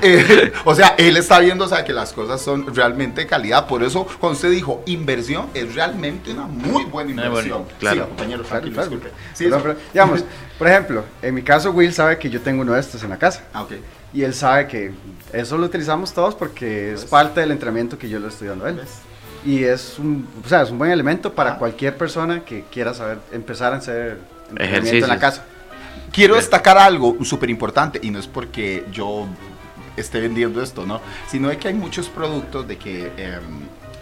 Eh, 0.04 0.52
o 0.64 0.76
sea, 0.76 0.96
él 1.08 1.18
está 1.18 1.40
viendo, 1.40 1.66
o 1.66 1.68
sea, 1.68 1.84
que 1.86 1.94
las 1.94 2.14
cosas 2.14 2.42
son 2.42 2.74
realmente 2.76 3.22
de 3.22 3.28
calidad. 3.28 3.68
Por 3.68 3.84
eso, 3.84 4.06
cuando 4.20 4.36
usted 4.36 4.52
dijo 4.52 4.82
inversión, 4.86 5.48
es 5.54 5.74
realmente 5.76 6.32
una 6.32 6.44
muy 6.48 6.86
buena 6.86 7.12
inversión. 7.12 7.64
bueno, 7.64 7.66
claro. 7.80 8.02
Sí, 8.04 8.08
compañero, 8.08 8.44
Claro, 8.44 8.66
disculpe. 8.70 9.10
Sí, 9.34 9.44
Perdón, 9.46 9.60
eso. 9.60 9.68
pero, 9.70 9.80
digamos, 9.94 10.24
por 10.58 10.68
ejemplo, 10.68 11.04
en 11.22 11.34
mi 11.36 11.42
caso 11.44 11.72
Will 11.72 11.94
sabe 11.94 12.18
que 12.18 12.30
yo 12.30 12.42
tengo 12.42 12.62
uno 12.62 12.74
de 12.74 12.80
estos 12.80 13.04
en 13.04 13.10
la 13.10 13.18
casa. 13.18 13.44
Ah, 13.54 13.64
ok. 13.64 13.74
Y 14.14 14.24
él 14.24 14.34
sabe 14.34 14.68
que 14.68 14.92
eso 15.32 15.58
lo 15.58 15.66
utilizamos 15.68 16.12
todos 16.14 16.36
porque 16.36 16.94
es 16.94 17.06
parte 17.06 17.40
del 17.40 17.52
entrenamiento 17.52 17.98
que 17.98 18.10
yo 18.10 18.20
le 18.20 18.28
estoy 18.28 18.50
dando 18.50 18.66
a 18.66 18.70
él. 18.70 18.76
¿Ves? 18.76 18.90
Y 19.46 19.64
es 19.64 19.98
un, 19.98 20.28
o 20.46 20.48
sea, 20.50 20.62
es 20.64 20.70
un 20.70 20.78
buen 20.78 20.92
elemento 20.92 21.34
para 21.34 21.52
Ajá. 21.52 21.60
cualquier 21.60 21.98
persona 21.98 22.42
que 22.44 22.66
quiera 22.72 22.94
saber 22.94 23.20
empezar 23.32 23.74
a 23.74 23.78
hacer 23.78 24.18
entrenamiento 24.50 24.64
Ejercicios. 24.64 25.04
en 25.04 25.10
la 25.10 25.20
casa. 25.20 25.44
Quiero 26.12 26.36
destacar 26.36 26.78
algo 26.78 27.18
súper 27.24 27.50
importante 27.50 28.00
y 28.04 28.12
no 28.12 28.20
es 28.20 28.28
porque 28.28 28.86
yo 28.92 29.28
esté 29.98 30.22
vendiendo 30.22 30.62
esto, 30.62 30.86
¿no? 30.86 31.02
Sino 31.28 31.50
de 31.50 31.58
que 31.58 31.68
hay 31.68 31.74
muchos 31.74 32.10
productos 32.10 32.68
de 32.68 32.78
que 32.78 33.12
em, 33.18 33.42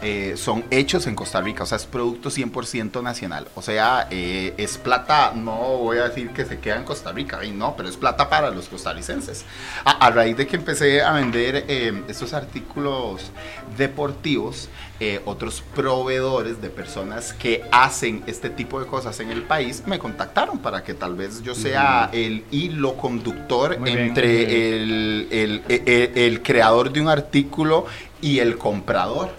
eh, 0.02 0.36
son 0.38 0.64
hechos 0.72 1.08
en 1.08 1.16
Costa 1.16 1.42
Rica, 1.42 1.64
o 1.64 1.66
sea, 1.66 1.78
es 1.78 1.86
producto 1.86 2.30
100% 2.30 3.02
nacional. 3.04 3.48
O 3.56 3.62
sea, 3.62 4.08
eh, 4.12 4.54
es 4.58 4.78
plata, 4.78 5.34
no 5.36 5.56
voy 5.78 5.98
a 5.98 6.10
decir 6.10 6.30
que 6.30 6.46
se 6.46 6.60
queda 6.60 6.78
en 6.78 6.84
Costa 6.84 7.12
Rica, 7.12 7.40
¿eh? 7.44 7.52
no, 7.52 7.76
pero 7.76 7.90
es 7.90 7.98
plata 7.98 8.30
para 8.30 8.50
los 8.52 8.68
costarricenses. 8.70 9.46
A, 9.86 9.92
a 10.06 10.10
raíz 10.12 10.38
de 10.38 10.48
que 10.48 10.56
empecé 10.56 11.02
a 11.02 11.12
vender 11.14 11.66
em, 11.68 12.04
estos 12.08 12.34
artículos 12.34 13.32
deportivos, 13.78 14.70
eh, 15.00 15.22
otros 15.26 15.64
proveedores 15.76 16.62
de 16.62 16.70
personas 16.70 17.32
que 17.34 17.64
hacen 17.72 18.22
este 18.28 18.50
tipo 18.50 18.80
de 18.82 18.86
cosas 18.86 19.20
en 19.22 19.32
el 19.32 19.44
país 19.44 19.84
me 19.86 19.98
contactaron 19.98 20.60
para 20.60 20.84
que 20.84 20.94
tal 20.94 21.16
vez 21.16 21.42
yo 21.42 21.56
sea 21.56 22.10
el 22.12 22.44
hilo 22.52 22.96
conductor 22.98 23.80
Muy 23.80 23.92
entre 23.92 24.46
bien. 24.46 24.50
el, 24.52 25.28
el- 25.32 26.12
el 26.18 26.42
creador 26.44 26.92
de 26.92 27.00
un 27.02 27.08
artículo 27.08 27.86
y 28.22 28.40
el 28.40 28.58
comprador. 28.58 29.30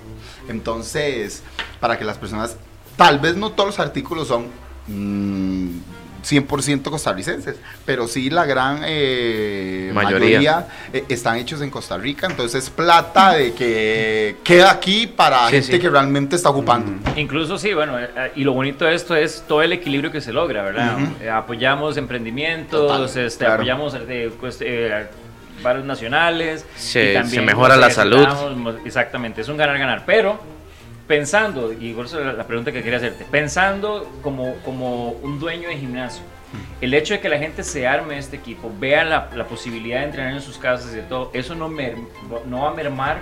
Entonces, 0.51 1.43
para 1.81 1.99
que 1.99 2.05
las 2.05 2.19
personas, 2.19 2.57
tal 2.97 3.19
vez 3.19 3.37
no 3.37 3.53
todos 3.53 3.69
los 3.71 3.79
artículos 3.81 4.29
son 4.29 4.47
mm, 4.89 5.69
100% 6.23 6.83
costarricenses, 6.91 7.57
pero 7.87 8.07
sí 8.07 8.29
la 8.29 8.45
gran 8.45 8.83
eh, 8.85 9.91
Mayoría. 9.95 10.27
mayoría, 10.29 10.69
eh, 10.93 11.05
están 11.09 11.37
hechos 11.39 11.63
en 11.63 11.71
Costa 11.71 11.97
Rica. 11.97 12.27
Entonces, 12.27 12.69
plata 12.69 13.33
de 13.33 13.55
que 13.55 14.37
queda 14.45 14.71
aquí 14.71 15.07
para 15.07 15.47
Sí, 15.47 15.53
gente 15.53 15.73
sí. 15.73 15.79
que 15.79 15.89
realmente 15.89 16.37
está 16.37 16.51
ocupando. 16.51 16.93
Incluso 17.17 17.57
sí, 17.57 17.73
bueno, 17.73 17.99
eh, 17.99 18.11
eh, 18.15 18.33
y 18.37 18.45
lo 18.45 18.53
bonito 18.53 18.85
de 18.85 18.95
esto 18.95 19.17
es 19.17 19.45
todo 19.49 19.63
el 19.63 19.73
equilibrio 19.73 20.13
que 20.13 20.21
se 20.21 20.33
logra, 20.35 20.63
¿verdad? 20.63 20.99
Eh, 21.23 21.31
apoyamos 21.31 21.97
emprendimientos, 21.97 22.81
Total, 23.09 23.25
este, 23.27 23.39
claro. 23.39 23.55
apoyamos 23.55 23.97
eh, 24.07 24.31
pues, 24.39 24.59
eh, 25.61 25.63
bares 25.63 25.85
nacionales. 25.85 26.67
Se- 26.77 27.11
y 27.11 27.15
también 27.15 27.35
se 27.35 27.41
mejora 27.43 27.77
la 27.77 27.91
salud. 27.91 28.27
Exactamente, 28.85 29.41
es 29.43 29.49
un 29.49 29.57
ganar-ganar. 29.57 30.05
Pero 30.07 30.41
pensando, 31.07 31.73
y 31.73 31.93
por 31.93 32.07
eso 32.07 32.21
la, 32.21 32.47
pregunta 32.47 32.71
que 32.73 32.83
quería 32.83 32.99
hacerte, 32.99 33.25
pensando 33.31 34.09
como, 34.23 34.55
como 34.65 35.11
un 35.11 35.41
dueño 35.41 35.69
de 35.69 35.77
gimnasio, 35.77 36.23
el 36.81 36.95
hecho 36.95 37.15
de 37.15 37.21
que 37.21 37.29
la 37.29 37.39
gente 37.39 37.63
se 37.65 37.87
arme 37.87 38.17
este 38.19 38.37
equipo, 38.37 38.73
vea 38.79 39.05
la, 39.05 39.29
la 39.35 39.47
posibilidad 39.47 40.01
de 40.01 40.07
entrenar 40.07 40.33
en 40.35 40.41
sus 40.41 40.57
casas 40.59 40.93
y 40.93 40.97
de 40.97 41.03
todo, 41.03 41.31
eso 41.35 41.55
no, 41.55 41.69
mer- 41.69 41.97
no 42.47 42.63
va 42.63 42.71
a 42.71 42.75
mermar 42.75 43.19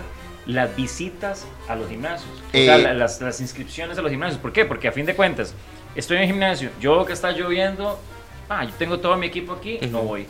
las 0.47 0.75
visitas 0.77 1.47
a 1.69 1.77
los 1.77 1.89
gimnasios, 1.89 2.31
o 2.49 2.51
sea, 2.53 2.77
Eh, 2.77 2.83
la- 2.83 2.95
las, 2.95 3.21
las 3.21 3.41
inscripciones 3.41 3.99
a 3.99 4.03
los 4.03 4.11
gimnasios. 4.11 4.41
¿Por 4.41 4.53
qué? 4.53 4.65
Porque 4.65 4.89
a 4.89 4.93
fin 4.93 5.05
de 5.07 5.15
cuentas, 5.15 5.55
estoy 5.95 6.17
en 6.19 6.23
el 6.25 6.29
gimnasio, 6.29 6.71
yo 6.81 7.05
que 7.07 7.13
está 7.15 7.33
lloviendo, 7.33 7.99
ah, 8.51 8.65
yo 8.65 8.73
tengo 8.79 8.99
todo 8.99 9.17
mi 9.17 9.27
equipo 9.27 9.53
aquí, 9.55 9.79
no 9.91 10.01
voy. 10.03 10.27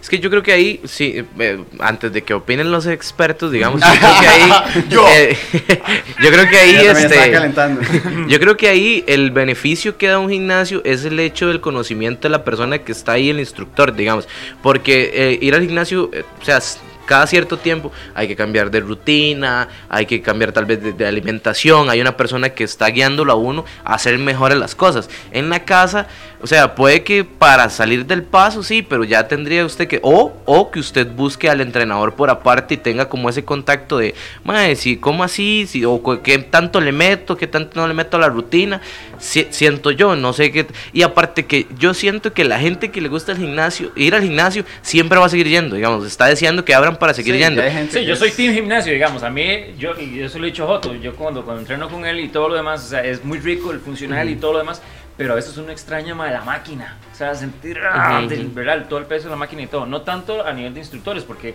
Es 0.00 0.08
que 0.08 0.18
yo 0.18 0.28
creo 0.30 0.42
que 0.42 0.52
ahí, 0.52 0.80
sí, 0.84 1.24
eh, 1.38 1.64
antes 1.78 2.12
de 2.12 2.22
que 2.22 2.34
opinen 2.34 2.70
los 2.70 2.86
expertos, 2.86 3.50
digamos, 3.50 3.80
yo 3.80 3.86
creo 3.98 4.20
que 4.20 4.26
ahí, 4.28 4.84
Yo. 4.90 5.08
eh, 5.08 5.36
yo 6.22 6.30
creo 6.30 6.48
que 6.48 6.56
ahí, 6.58 6.74
este, 6.76 7.30
calentando. 7.30 7.80
yo 8.28 8.40
creo 8.40 8.56
que 8.56 8.68
ahí 8.68 9.04
el 9.06 9.30
beneficio 9.30 9.96
que 9.96 10.08
da 10.08 10.18
un 10.18 10.30
gimnasio 10.30 10.82
es 10.84 11.04
el 11.04 11.18
hecho 11.20 11.48
del 11.48 11.60
conocimiento 11.60 12.28
de 12.28 12.32
la 12.32 12.44
persona 12.44 12.78
que 12.78 12.92
está 12.92 13.12
ahí, 13.12 13.30
el 13.30 13.40
instructor, 13.40 13.94
digamos, 13.94 14.28
porque 14.62 15.10
eh, 15.14 15.38
ir 15.40 15.54
al 15.54 15.62
gimnasio, 15.62 16.10
eh, 16.12 16.24
o 16.40 16.44
sea, 16.44 16.60
cada 17.06 17.26
cierto 17.26 17.56
tiempo 17.56 17.92
hay 18.14 18.28
que 18.28 18.36
cambiar 18.36 18.70
de 18.70 18.80
rutina, 18.80 19.68
hay 19.88 20.06
que 20.06 20.22
cambiar 20.22 20.52
tal 20.52 20.64
vez 20.64 20.96
de, 20.96 21.06
alimentación, 21.06 21.90
hay 21.90 22.00
una 22.00 22.16
persona 22.16 22.50
que 22.50 22.64
está 22.64 22.88
guiándolo 22.88 23.32
a 23.32 23.36
uno 23.36 23.64
a 23.84 23.94
hacer 23.94 24.18
mejores 24.18 24.58
las 24.58 24.74
cosas. 24.74 25.08
En 25.30 25.50
la 25.50 25.64
casa, 25.64 26.06
o 26.40 26.46
sea, 26.46 26.74
puede 26.74 27.02
que 27.02 27.24
para 27.24 27.70
salir 27.70 28.06
del 28.06 28.22
paso, 28.22 28.62
sí, 28.62 28.82
pero 28.82 29.04
ya 29.04 29.28
tendría 29.28 29.64
usted 29.64 29.88
que, 29.88 30.00
o, 30.02 30.32
o 30.44 30.70
que 30.70 30.80
usted 30.80 31.06
busque 31.10 31.48
al 31.48 31.60
entrenador 31.60 32.14
por 32.14 32.30
aparte 32.30 32.74
y 32.74 32.76
tenga 32.76 33.08
como 33.08 33.28
ese 33.28 33.44
contacto 33.44 33.98
de, 33.98 34.14
madre, 34.44 34.76
si, 34.76 34.96
¿cómo 34.96 35.24
así? 35.24 35.66
Si, 35.68 35.84
o 35.84 36.02
qué 36.22 36.38
tanto 36.38 36.80
le 36.80 36.92
meto, 36.92 37.36
qué 37.36 37.46
tanto 37.46 37.80
no 37.80 37.88
le 37.88 37.94
meto 37.94 38.16
a 38.16 38.20
la 38.20 38.28
rutina. 38.28 38.80
Si- 39.18 39.46
siento 39.50 39.90
yo, 39.90 40.16
no 40.16 40.32
sé 40.32 40.50
qué. 40.52 40.66
Y 40.92 41.02
aparte 41.02 41.46
que 41.46 41.66
yo 41.78 41.94
siento 41.94 42.32
que 42.32 42.44
la 42.44 42.58
gente 42.58 42.90
que 42.90 43.00
le 43.00 43.08
gusta 43.08 43.32
el 43.32 43.38
gimnasio, 43.38 43.92
ir 43.96 44.14
al 44.14 44.22
gimnasio, 44.22 44.64
siempre 44.82 45.18
va 45.18 45.26
a 45.26 45.28
seguir 45.28 45.48
yendo, 45.48 45.76
digamos, 45.76 46.06
está 46.06 46.26
deseando 46.26 46.64
que 46.64 46.74
abran 46.74 46.96
para 46.96 47.14
seguir 47.14 47.34
Sí, 47.34 47.40
yendo. 47.40 47.62
Sí, 47.62 47.98
que 47.98 48.04
yo 48.04 48.16
soy 48.16 48.30
team 48.30 48.54
gimnasio, 48.54 48.92
digamos. 48.92 49.22
A 49.22 49.30
mí, 49.30 49.74
yo, 49.78 49.92
y 50.00 50.20
eso 50.20 50.38
lo 50.38 50.44
he 50.46 50.50
dicho 50.50 50.64
a 50.64 50.66
Joto, 50.66 50.94
yo 50.94 51.14
cuando, 51.14 51.44
cuando 51.44 51.60
entreno 51.62 51.88
con 51.88 52.04
él 52.06 52.20
y 52.20 52.28
todo 52.28 52.48
lo 52.50 52.54
demás, 52.54 52.84
o 52.84 52.88
sea, 52.88 53.04
es 53.04 53.24
muy 53.24 53.38
rico 53.38 53.72
el 53.72 53.80
funcional 53.80 54.28
y 54.28 54.36
todo 54.36 54.52
lo 54.52 54.58
demás, 54.58 54.80
pero 55.16 55.32
a 55.32 55.36
veces 55.36 55.56
uno 55.56 55.70
extraña 55.70 56.14
más 56.14 56.32
la 56.32 56.40
máquina, 56.42 56.98
o 57.12 57.16
sea, 57.16 57.34
sentir, 57.34 57.78
ah, 57.88 58.24
del- 58.28 58.46
ujú. 58.46 58.54
¿verdad? 58.54 58.86
Todo 58.88 58.98
el 58.98 59.06
peso 59.06 59.24
de 59.24 59.30
la 59.30 59.36
máquina 59.36 59.62
y 59.62 59.66
todo. 59.68 59.86
No 59.86 60.00
tanto 60.02 60.44
a 60.44 60.52
nivel 60.52 60.74
de 60.74 60.80
instructores, 60.80 61.22
porque 61.22 61.54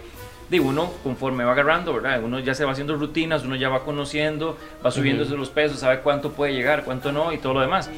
digo, 0.50 0.70
uno 0.70 0.92
conforme 1.04 1.44
va 1.44 1.52
agarrando, 1.52 1.94
¿verdad? 1.94 2.24
Uno 2.24 2.40
ya 2.40 2.54
se 2.54 2.66
va 2.66 2.72
haciendo 2.72 2.96
rutinas, 2.96 3.44
uno 3.44 3.56
ya 3.56 3.70
va 3.70 3.84
conociendo, 3.84 4.58
va 4.86 4.92
subiendo 4.92 5.24
los 5.36 5.50
pesos, 5.50 5.80
sabe 5.80 6.00
cuánto 6.00 6.32
puede 6.32 6.54
llegar, 6.54 6.84
cuánto 6.84 7.12
no 7.12 7.32
y 7.32 7.38
todo 7.38 7.54
lo 7.54 7.62
demás. 7.62 7.90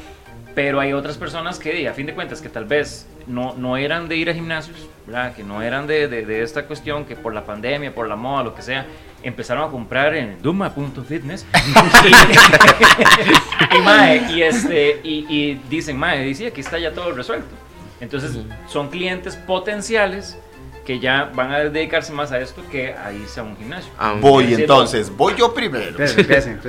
Pero 0.54 0.82
hay 0.82 0.91
otras 0.91 1.18
personas 1.18 1.60
que, 1.60 1.88
a 1.88 1.93
fin 1.93 2.06
de 2.06 2.14
cuentas, 2.14 2.41
que 2.41 2.49
tal 2.49 2.66
vez 2.66 3.08
no, 3.26 3.56
no 3.58 3.78
eran 3.78 4.10
de 4.10 4.18
ir 4.18 4.30
a 4.30 4.34
gimnasios, 4.34 4.76
¿verdad? 5.08 5.34
que 5.34 5.43
no 5.43 5.62
eran 5.62 5.88
de, 5.88 6.10
de, 6.10 6.26
de 6.26 6.41
esta 6.41 6.66
cuestión, 6.66 7.06
que 7.06 7.16
por 7.16 7.34
la 7.34 7.45
pandemia, 7.45 7.95
por 7.95 8.10
la 8.10 8.18
moda, 8.18 8.43
lo 8.43 8.54
que 8.54 8.62
sea, 8.62 8.86
empezaron 9.24 9.64
a 9.64 9.72
comprar 9.72 10.14
en 10.14 10.41
duma.fitness 10.41 11.45
y, 13.76 13.80
mae, 13.80 14.30
y, 14.34 14.41
este, 14.41 14.99
y, 15.04 15.26
y 15.30 15.62
dicen, 15.70 15.97
mae, 15.97 16.22
dice, 16.24 16.47
aquí 16.47 16.60
está 16.60 16.78
ya 16.78 16.91
todo 16.91 17.14
resuelto. 17.14 17.56
Entonces 18.02 18.38
son 18.68 18.89
clientes 18.89 19.38
potenciales 19.38 20.38
que 20.86 20.99
ya 20.99 21.32
van 21.36 21.51
a 21.51 21.59
dedicarse 21.59 22.11
más 22.11 22.32
a 22.32 22.39
esto 22.39 22.63
que 22.71 22.93
a 22.93 23.11
irse 23.13 23.39
a 23.39 23.43
un 23.43 23.55
gimnasio. 23.57 23.91
Ah, 23.97 24.15
Voy 24.19 24.53
entonces, 24.53 25.09
voy 25.15 25.36
yo 25.38 25.53
primero. 25.53 25.97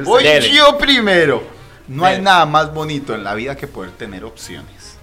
Voy 0.04 0.24
Dele. 0.24 0.50
yo 0.54 0.76
primero. 0.78 1.42
No 1.88 2.04
hay 2.04 2.20
nada 2.20 2.46
más 2.46 2.72
bonito 2.72 3.14
en 3.14 3.24
la 3.24 3.34
vida 3.34 3.56
que 3.56 3.66
poder 3.66 3.90
tener 3.92 4.24
opciones. 4.24 4.96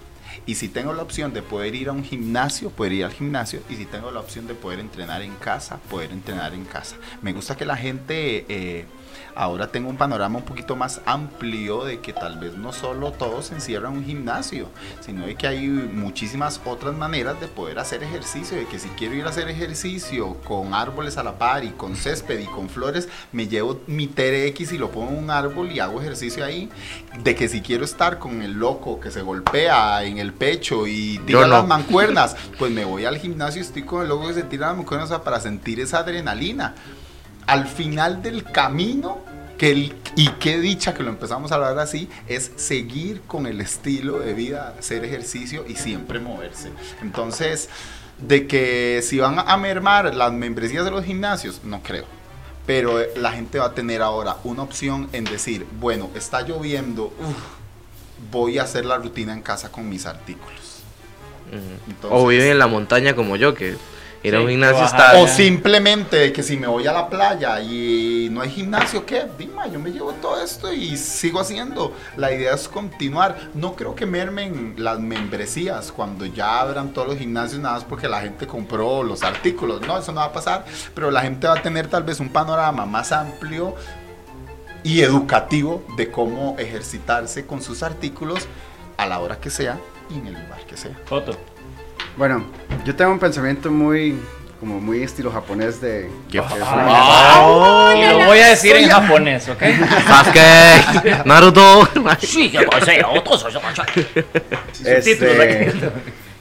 Y 0.46 0.56
si 0.56 0.68
tengo 0.68 0.94
la 0.94 1.04
opción 1.04 1.32
de 1.34 1.44
poder 1.44 1.76
ir 1.76 1.90
a 1.90 1.92
un 1.92 2.04
gimnasio, 2.04 2.72
poder 2.72 2.94
ir 2.94 3.06
al 3.06 3.12
gimnasio. 3.12 3.62
Y 3.70 3.76
si 3.76 3.86
tengo 3.86 4.10
la 4.10 4.20
opción 4.20 4.48
de 4.48 4.56
poder 4.56 4.80
entrenar 4.80 5.22
en 5.22 5.36
casa, 5.36 5.78
poder 5.90 6.12
entrenar 6.12 6.54
en 6.56 6.66
casa. 6.66 6.96
Me 7.22 7.34
gusta 7.34 7.56
que 7.56 7.66
la 7.66 7.78
gente 7.78 8.46
eh, 8.50 8.86
ahora 9.36 9.68
tenga 9.68 9.90
un 9.90 9.98
panorama 9.98 10.40
un 10.40 10.46
poquito 10.46 10.76
más 10.76 11.02
amplio 11.06 11.84
de 11.84 12.00
que 12.00 12.14
tal 12.14 12.40
vez 12.40 12.56
no 12.56 12.72
solo 12.72 13.12
todo 13.12 13.42
se 13.42 13.56
encierra 13.56 13.90
en 13.90 13.98
un 13.98 14.06
gimnasio, 14.06 14.68
sino 15.00 15.26
de 15.26 15.36
que 15.36 15.48
hay 15.48 15.68
muchísimas 15.68 16.60
otras 16.66 16.96
maneras 16.96 17.40
de 17.40 17.48
poder 17.48 17.80
hacer 17.80 18.04
ejercicio. 18.04 18.58
De 18.58 18.66
que 18.66 18.80
si 18.80 18.90
quiero 18.90 19.16
ir 19.16 19.26
a 19.26 19.30
hacer 19.30 19.50
ejercicio 19.50 20.36
con 20.44 20.74
árboles 20.74 21.18
a 21.18 21.24
la 21.24 21.38
par 21.38 21.64
y 21.64 21.70
con 21.70 21.96
césped 21.96 22.40
y 22.40 22.46
con 22.46 22.70
flores, 22.70 23.10
me 23.32 23.48
llevo 23.48 23.82
mi 23.88 24.08
TRX 24.08 24.74
y 24.74 24.78
lo 24.78 24.92
pongo 24.92 25.12
en 25.12 25.18
un 25.18 25.32
árbol 25.32 25.72
y 25.72 25.80
hago 25.80 26.02
ejercicio 26.02 26.44
ahí. 26.44 26.70
De 27.24 27.36
que 27.36 27.48
si 27.48 27.62
quiero 27.62 27.86
estar 27.86 28.20
con 28.20 28.42
el 28.42 28.54
loco 28.54 29.00
que 29.00 29.12
se 29.12 29.22
golpea 29.22 30.04
en 30.04 30.18
el 30.18 30.34
pecho 30.34 30.88
y 30.88 31.20
tira 31.26 31.42
no. 31.42 31.48
las 31.48 31.68
mancuernas, 31.68 32.36
pues 32.60 32.72
me 32.72 32.86
voy 32.86 33.06
al 33.06 33.18
gimnasio 33.18 33.62
y 33.62 33.66
estoy 33.66 33.84
con 33.84 34.02
el 34.02 34.10
loco 34.10 34.28
que 34.28 34.34
se 34.34 34.44
tira 34.44 34.68
las 34.68 34.78
mancuernas 34.78 35.10
para 35.20 35.40
sentir 35.40 35.80
esa 35.80 36.00
adrenalina. 36.00 36.76
Al 37.50 37.68
final 37.68 38.22
del 38.22 38.44
camino, 38.44 39.20
que 39.58 39.72
el- 39.72 39.96
y 40.16 40.30
qué 40.40 40.60
dicha 40.60 40.94
que 40.94 41.04
lo 41.04 41.10
empezamos 41.10 41.52
a 41.52 41.56
hablar 41.56 41.80
así, 41.80 42.08
es 42.28 42.52
seguir 42.56 43.22
con 43.28 43.46
el 43.46 43.60
estilo 43.62 44.20
de 44.20 44.34
vida, 44.34 44.76
hacer 44.80 45.04
ejercicio 45.04 45.66
y 45.68 45.76
siempre 45.76 46.20
moverse. 46.20 46.70
Entonces, 47.02 47.70
de 48.20 48.48
que 48.48 49.02
si 49.04 49.20
van 49.20 49.40
a 49.40 49.58
mermar 49.58 50.14
las 50.16 50.32
membresías 50.32 50.86
de 50.86 50.92
los 50.92 51.04
gimnasios, 51.06 51.62
no 51.64 51.82
creo. 51.82 52.06
Pero 52.66 53.00
eh, 53.02 53.10
la 53.16 53.32
gente 53.32 53.58
va 53.60 53.66
a 53.68 53.74
tener 53.74 54.02
ahora 54.02 54.38
una 54.44 54.62
opción 54.64 55.10
en 55.12 55.24
decir, 55.24 55.66
bueno, 55.80 56.10
está 56.16 56.42
lloviendo, 56.42 57.06
uf, 57.06 58.32
voy 58.32 58.60
a 58.60 58.64
hacer 58.64 58.86
la 58.86 58.98
rutina 58.98 59.34
en 59.34 59.42
casa 59.42 59.72
con 59.72 59.90
mis 59.90 60.06
artículos. 60.06 60.84
Entonces- 61.52 62.12
o 62.12 62.28
viven 62.28 62.52
en 62.52 62.60
la 62.60 62.68
montaña 62.68 63.16
como 63.16 63.36
yo, 63.36 63.56
que 63.56 63.76
ir 64.24 64.36
a 64.36 64.42
un 64.42 64.50
gimnasio 64.50 64.86
está... 64.86 65.18
O 65.18 65.28
simplemente 65.28 66.32
que 66.34 66.44
si 66.44 66.58
me 66.58 66.68
voy 66.68 66.88
a 66.88 66.94
la 66.94 67.10
playa 67.10 67.62
y 67.62 68.30
no 68.32 68.42
hay 68.42 68.50
gimnasio, 68.50 69.06
¿qué? 69.06 69.26
Dime, 69.38 69.70
yo 69.72 69.80
me 69.80 69.92
llevo 69.92 70.14
todo 70.14 70.42
esto 70.42 70.72
y 70.74 70.98
sigo 70.98 71.40
haciendo. 71.40 71.94
La 72.18 72.32
idea 72.32 72.54
es 72.54 72.68
continuar. 72.68 73.38
No 73.54 73.76
creo 73.76 73.96
que 73.96 74.06
mermen 74.06 74.76
las 74.78 75.00
membresías 75.00 75.92
cuando 75.92 76.26
ya 76.26 76.60
abran 76.60 76.94
todos 76.94 77.10
los 77.10 77.18
gimnasios, 77.18 77.62
nada 77.62 77.76
más 77.76 77.84
porque 77.84 78.08
la 78.08 78.22
gente 78.22 78.48
compró 78.48 79.04
los 79.04 79.24
artículos. 79.24 79.82
No, 79.82 79.98
eso 79.98 80.12
no 80.12 80.22
va 80.22 80.28
a 80.28 80.34
pasar. 80.34 80.66
Pero 80.94 81.12
la 81.12 81.22
gente 81.22 81.48
va 81.48 81.54
a 81.56 81.62
tener 81.62 81.88
tal 81.88 82.04
vez 82.04 82.20
un 82.20 82.30
panorama 82.30 82.86
más 82.86 83.12
amplio 83.12 83.76
y 84.84 85.02
educativo 85.02 85.84
de 85.98 86.10
cómo 86.12 86.56
ejercitarse 86.58 87.46
con 87.46 87.62
sus 87.62 87.84
artículos 87.84 88.48
a 88.98 89.06
la 89.06 89.20
hora 89.20 89.40
que 89.40 89.50
sea 89.50 89.78
y 90.10 90.18
en 90.18 90.28
el 90.28 90.34
lugar 90.34 90.66
que 90.68 90.78
sea. 90.78 90.98
Foto. 91.06 91.38
Bueno, 92.20 92.44
yo 92.84 92.94
tengo 92.94 93.12
un 93.14 93.20
pensamiento 93.20 93.72
muy, 93.72 94.20
como 94.60 94.82
muy 94.82 95.02
estilo 95.04 95.32
japonés 95.32 95.80
de... 95.80 96.12
Qué 96.30 96.42
Ah. 96.42 97.94
Y 97.96 98.20
lo 98.20 98.26
voy 98.26 98.40
a 98.40 98.48
decir 98.50 98.76
en 98.76 98.90
japonés, 98.90 99.48
¿ok? 99.48 99.64
Sasuke, 100.06 101.24
Naruto. 101.26 101.88
Subtítulos 104.74 104.84
Este, 104.84 105.64
aquí. 105.70 105.80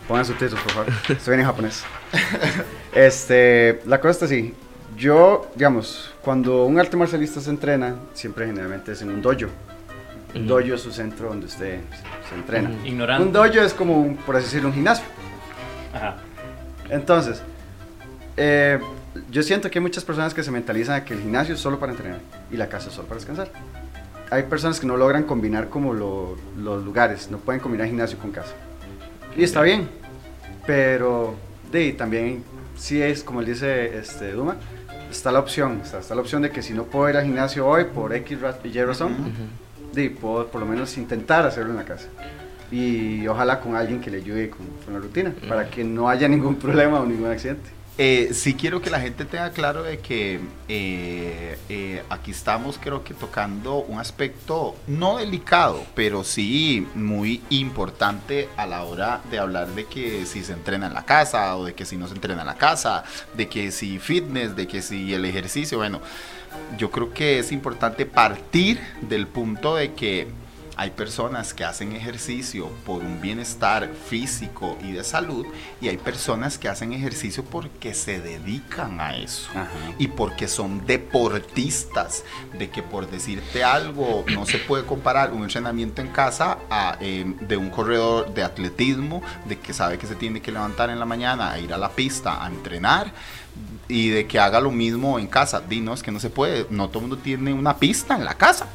pongan 0.09 0.25
subtítulos, 0.25 0.61
por 0.65 0.73
favor. 0.73 0.93
Estoy 1.09 1.31
bien 1.37 1.41
en 1.43 1.47
japonés. 1.47 1.85
Este, 2.93 3.81
la 3.87 4.01
cosa 4.01 4.11
está 4.11 4.25
así. 4.25 4.53
Yo, 4.97 5.49
digamos, 5.55 6.11
cuando 6.23 6.65
un 6.65 6.81
arte 6.81 6.97
marcialista 6.97 7.41
se 7.41 7.51
entrena, 7.51 7.95
siempre 8.15 8.47
generalmente 8.47 8.91
es 8.91 9.03
en 9.03 9.11
un 9.11 9.23
dojo. 9.23 9.47
Un 10.35 10.45
dojo 10.49 10.75
es 10.75 10.81
su 10.83 10.91
centro 10.91 11.29
donde 11.29 11.47
usted 11.47 11.79
se 12.29 12.35
entrena. 12.35 12.69
Ignorante. 12.85 13.25
Un 13.25 13.33
dojo 13.33 13.61
es 13.61 13.73
como, 13.73 13.95
un, 14.01 14.17
por 14.17 14.35
así 14.35 14.47
decirlo, 14.47 14.71
un 14.71 14.75
gimnasio. 14.75 15.05
Ajá. 15.99 16.17
Entonces, 16.91 17.43
eh, 18.37 18.79
yo 19.31 19.43
siento 19.43 19.71
que 19.71 19.79
hay 19.79 19.83
muchas 19.83 20.05
personas 20.05 20.33
que 20.33 20.43
se 20.43 20.51
mentalizan 20.51 20.95
a 20.97 21.05
que 21.05 21.15
el 21.15 21.21
gimnasio 21.21 21.55
es 21.55 21.61
solo 21.61 21.79
para 21.79 21.93
entrenar 21.93 22.21
y 22.51 22.57
la 22.57 22.69
casa 22.69 22.89
es 22.89 22.95
solo 22.95 23.09
para 23.09 23.19
descansar. 23.19 23.51
Hay 24.31 24.45
personas 24.45 24.79
que 24.79 24.87
no 24.87 24.97
logran 24.97 25.25
combinar 25.25 25.69
como 25.69 25.93
lo- 25.95 26.37
los 26.57 26.85
lugares, 26.85 27.31
no 27.31 27.39
pueden 27.39 27.61
combinar 27.61 27.89
gimnasio 27.89 28.19
con 28.19 28.31
casa. 28.31 28.53
Y 29.37 29.43
está 29.43 29.63
bien, 29.63 29.89
pero 30.67 31.35
de, 31.73 31.93
también 31.95 32.45
sí 32.77 33.01
es, 33.03 33.23
como 33.25 33.41
él 33.41 33.47
dice 33.47 33.99
este, 33.99 34.33
Duma, 34.33 34.57
está 35.11 35.33
la 35.33 35.39
opción, 35.41 35.81
está, 35.83 35.99
está 36.01 36.15
la 36.15 36.21
opción 36.21 36.43
de 36.43 36.51
que 36.51 36.63
si 36.63 36.75
no 36.75 36.85
puedo 36.85 37.09
ir 37.11 37.17
al 37.17 37.25
gimnasio 37.25 37.67
hoy 37.67 37.85
por 37.85 38.15
X 38.15 38.39
y 38.65 38.69
Y 38.79 38.83
razón, 38.85 39.15
de, 39.95 40.11
puedo 40.11 40.47
por 40.49 40.61
lo 40.61 40.67
menos 40.67 40.97
intentar 40.99 41.47
hacerlo 41.47 41.71
en 41.71 41.77
la 41.79 41.85
casa. 41.85 42.07
Y 42.71 43.27
ojalá 43.27 43.61
con 43.61 43.77
alguien 43.77 44.01
que 44.01 44.11
le 44.11 44.19
ayude 44.19 44.51
con, 44.51 44.67
con 44.85 44.95
la 44.95 45.01
rutina, 45.01 45.33
para 45.49 45.69
que 45.71 45.85
no 45.85 46.09
haya 46.09 46.29
ningún 46.29 46.55
problema 46.61 47.01
o 47.01 47.07
ningún 47.07 47.31
accidente. 47.31 47.79
Eh, 48.01 48.31
sí 48.33 48.55
quiero 48.55 48.81
que 48.81 48.91
la 48.91 49.01
gente 49.01 49.25
tenga 49.25 49.51
claro 49.51 49.83
de 49.83 49.99
que 49.99 50.39
eh, 50.69 51.59
eh, 51.69 52.03
aquí 52.09 52.31
estamos 52.31 52.79
creo 52.81 53.03
que 53.03 53.13
tocando 53.13 53.79
un 53.79 53.99
aspecto 53.99 54.77
no 54.87 55.19
delicado, 55.19 55.85
pero 55.97 56.23
sí 56.23 56.87
muy 56.95 57.43
importante 57.51 58.49
a 58.57 58.67
la 58.67 58.85
hora 58.85 59.21
de 59.33 59.41
hablar 59.41 59.67
de 59.75 59.87
que 59.87 60.27
si 60.27 60.45
se 60.45 60.53
entrena 60.53 60.87
en 60.87 60.95
la 60.95 61.05
casa 61.05 61.57
o 61.57 61.65
de 61.65 61.75
que 61.75 61.85
si 61.85 61.97
no 61.97 62.07
se 62.07 62.15
entrena 62.15 62.43
en 62.43 62.47
la 62.47 62.55
casa, 62.55 63.03
de 63.37 63.49
que 63.49 63.73
si 63.73 63.99
fitness, 63.99 64.55
de 64.55 64.69
que 64.69 64.81
si 64.81 65.13
el 65.13 65.25
ejercicio, 65.25 65.79
bueno, 65.79 66.01
yo 66.79 66.93
creo 66.93 67.13
que 67.13 67.41
es 67.41 67.51
importante 67.51 68.07
partir 68.07 68.79
del 69.01 69.27
punto 69.27 69.75
de 69.75 69.95
que 69.95 70.29
hay 70.79 70.91
personas 70.91 71.55
que 71.55 71.65
hacen 71.65 71.93
ejercicio 71.93 72.69
por 72.87 73.03
un 73.03 73.21
bienestar 73.21 73.91
físico 74.09 74.79
y 74.81 74.93
de 74.93 75.03
salud 75.03 75.45
y 75.81 75.89
hay 75.89 75.97
personas 75.97 76.57
que 76.57 76.69
hacen 76.69 76.93
ejercicio 76.93 77.45
porque 77.45 77.95
se 77.95 78.21
dedican 78.21 79.01
a 79.01 79.17
eso 79.17 79.51
y 79.99 80.07
porque 80.07 80.47
son 80.47 80.87
deportistas, 80.87 82.23
de 82.57 82.71
que 82.71 82.85
por 82.85 83.11
decirte 83.11 83.65
algo 83.65 84.25
no 84.33 84.47
se 84.47 84.59
puede 84.59 84.85
comparar 84.85 85.33
un 85.33 85.43
entrenamiento 85.43 86.01
en 86.01 86.09
casa 86.09 86.59
a, 86.71 86.97
eh, 87.01 87.25
de 87.41 87.57
un 87.57 87.71
corredor 87.71 88.33
de 88.33 88.45
atletismo, 88.45 89.21
de 89.47 89.59
que 89.59 89.73
sabe 89.73 89.99
que 89.99 90.07
se 90.07 90.15
tiene 90.15 90.41
que 90.41 90.53
levantar 90.53 90.91
en 90.91 91.01
la 91.01 91.07
mañana 91.07 91.51
a 91.51 91.59
ir 91.59 91.75
a 91.75 91.79
la 91.79 91.91
pista 91.91 92.45
a 92.45 92.47
entrenar 92.47 93.13
y 93.89 94.11
de 94.11 94.29
que 94.29 94.39
haga 94.39 94.61
lo 94.61 94.71
mismo 94.71 95.19
en 95.19 95.27
casa. 95.27 95.61
Dinos 95.61 96.05
que 96.05 96.13
no 96.13 96.21
se 96.21 96.31
puede, 96.31 96.69
no 96.71 96.87
todo 96.87 97.01
el 97.01 97.09
mundo 97.09 97.19
tiene 97.19 97.53
una 97.53 97.79
pista 97.79 98.15
en 98.15 98.25
la 98.25 98.35
casa. 98.35 98.69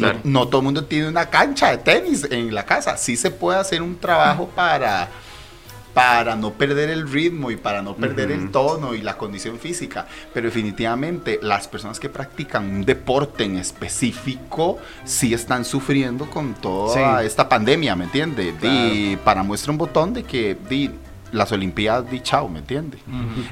No- 0.00 0.08
Claro. 0.08 0.20
No, 0.24 0.48
todo 0.48 0.60
el 0.60 0.64
mundo 0.64 0.84
tiene 0.84 1.08
una 1.08 1.26
cancha 1.30 1.70
de 1.70 1.78
tenis 1.78 2.26
en 2.30 2.54
la 2.54 2.64
casa. 2.64 2.96
Sí 2.96 3.16
se 3.16 3.30
puede 3.30 3.58
hacer 3.58 3.82
un 3.82 3.98
trabajo 3.98 4.48
para, 4.54 5.08
para 5.94 6.36
no 6.36 6.52
perder 6.52 6.88
el 6.90 7.10
ritmo 7.10 7.50
y 7.50 7.56
para 7.56 7.82
no 7.82 7.96
perder 7.96 8.30
el 8.30 8.50
tono 8.50 8.94
y 8.94 9.02
la 9.02 9.16
condición 9.16 9.58
física. 9.58 10.06
Pero 10.32 10.46
definitivamente 10.46 11.38
las 11.42 11.66
personas 11.68 11.98
que 11.98 12.08
practican 12.08 12.64
un 12.70 12.84
deporte 12.84 13.44
en 13.44 13.56
específico 13.58 14.78
sí 15.04 15.34
están 15.34 15.64
sufriendo 15.64 16.26
con 16.30 16.54
toda 16.54 17.20
Sí. 17.20 17.26
esta 17.26 17.48
pandemia, 17.48 17.96
¿me 17.96 18.04
entiende? 18.04 18.54
Claro. 18.60 18.94
Y 18.94 19.16
para 19.24 19.42
muestra 19.42 19.72
un 19.72 19.78
botón 19.78 20.14
de 20.14 20.22
que 20.22 20.56
di, 20.68 20.90
las 21.32 21.52
Olimpiadas 21.52 22.10
di 22.10 22.20
chao, 22.20 22.48
¿me 22.48 22.58
entiende? 22.60 22.98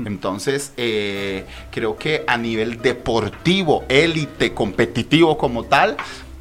Entonces, 0.05 0.73
eh, 0.77 1.45
creo 1.71 1.97
que 1.97 2.25
a 2.27 2.37
nivel 2.37 2.81
deportivo, 2.83 3.85
élite, 3.89 4.53
competitivo 4.55 5.39
como 5.39 5.63
tal, 5.65 5.97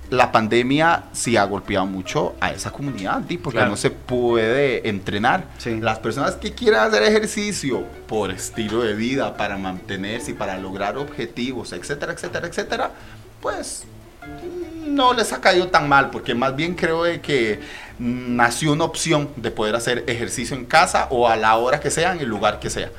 la 0.10 0.32
pandemia 0.32 1.06
sí 1.12 1.36
ha 1.38 1.44
golpeado 1.46 1.86
mucho 1.86 2.36
a 2.40 2.52
esa 2.52 2.72
comunidad, 2.72 3.22
porque 3.42 3.58
Claro. 3.58 3.72
no 3.72 3.78
se 3.78 3.90
puede 3.90 4.88
entrenar. 4.90 5.46
Sí. 5.58 5.80
Las 5.82 6.00
personas 6.00 6.36
que 6.36 6.54
quieran 6.54 6.88
hacer 6.88 7.04
ejercicio 7.04 7.84
por 8.08 8.32
estilo 8.32 8.82
de 8.84 8.94
vida, 8.96 9.36
para 9.38 9.58
mantenerse 9.58 10.32
y 10.32 10.34
para 10.34 10.58
lograr 10.58 10.98
objetivos, 10.98 11.74
etcétera, 11.74 12.14
etcétera, 12.14 12.48
etcétera, 12.48 12.92
pues 13.42 13.84
no 14.98 15.14
les 15.14 15.32
ha 15.32 15.40
caído 15.40 15.68
tan 15.68 15.88
mal, 15.88 16.10
porque 16.10 16.36
más 16.36 16.56
bien 16.56 16.74
creo 16.76 17.04
de 17.04 17.22
que 17.22 17.62
mm, 18.00 18.36
nació 18.36 18.74
una 18.74 18.84
opción 18.84 19.30
de 19.38 19.52
poder 19.52 19.76
hacer 19.76 20.04
ejercicio 20.08 20.58
en 20.58 20.66
casa 20.66 21.08
o 21.10 21.30
a 21.30 21.38
la 21.38 21.56
hora 21.56 21.80
que 21.80 21.90
sea, 21.90 22.12
en 22.12 22.20
el 22.20 22.28
lugar 22.28 22.60
que 22.60 22.70
sea. 22.70 22.90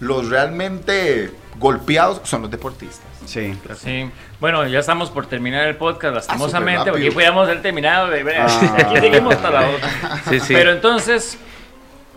Los 0.00 0.30
realmente 0.30 1.30
golpeados 1.58 2.20
son 2.24 2.42
los 2.42 2.50
deportistas. 2.50 3.04
Sí. 3.26 3.54
Sí. 3.76 4.10
Bueno, 4.40 4.66
ya 4.66 4.78
estamos 4.78 5.10
por 5.10 5.26
terminar 5.26 5.66
el 5.66 5.76
podcast, 5.76 6.14
lastimosamente, 6.14 6.80
súper 6.80 6.92
porque 6.92 7.12
pudiéramos 7.12 7.46
haber 7.46 7.60
terminado. 7.60 8.08
De, 8.08 8.24
Ah. 8.38 8.46
Aquí 8.78 9.00
seguimos 9.00 9.34
hasta 9.34 9.50
la 9.50 9.68
otra. 9.68 10.22
Sí, 10.28 10.40
sí. 10.40 10.54
Pero 10.54 10.70
entonces, 10.72 11.36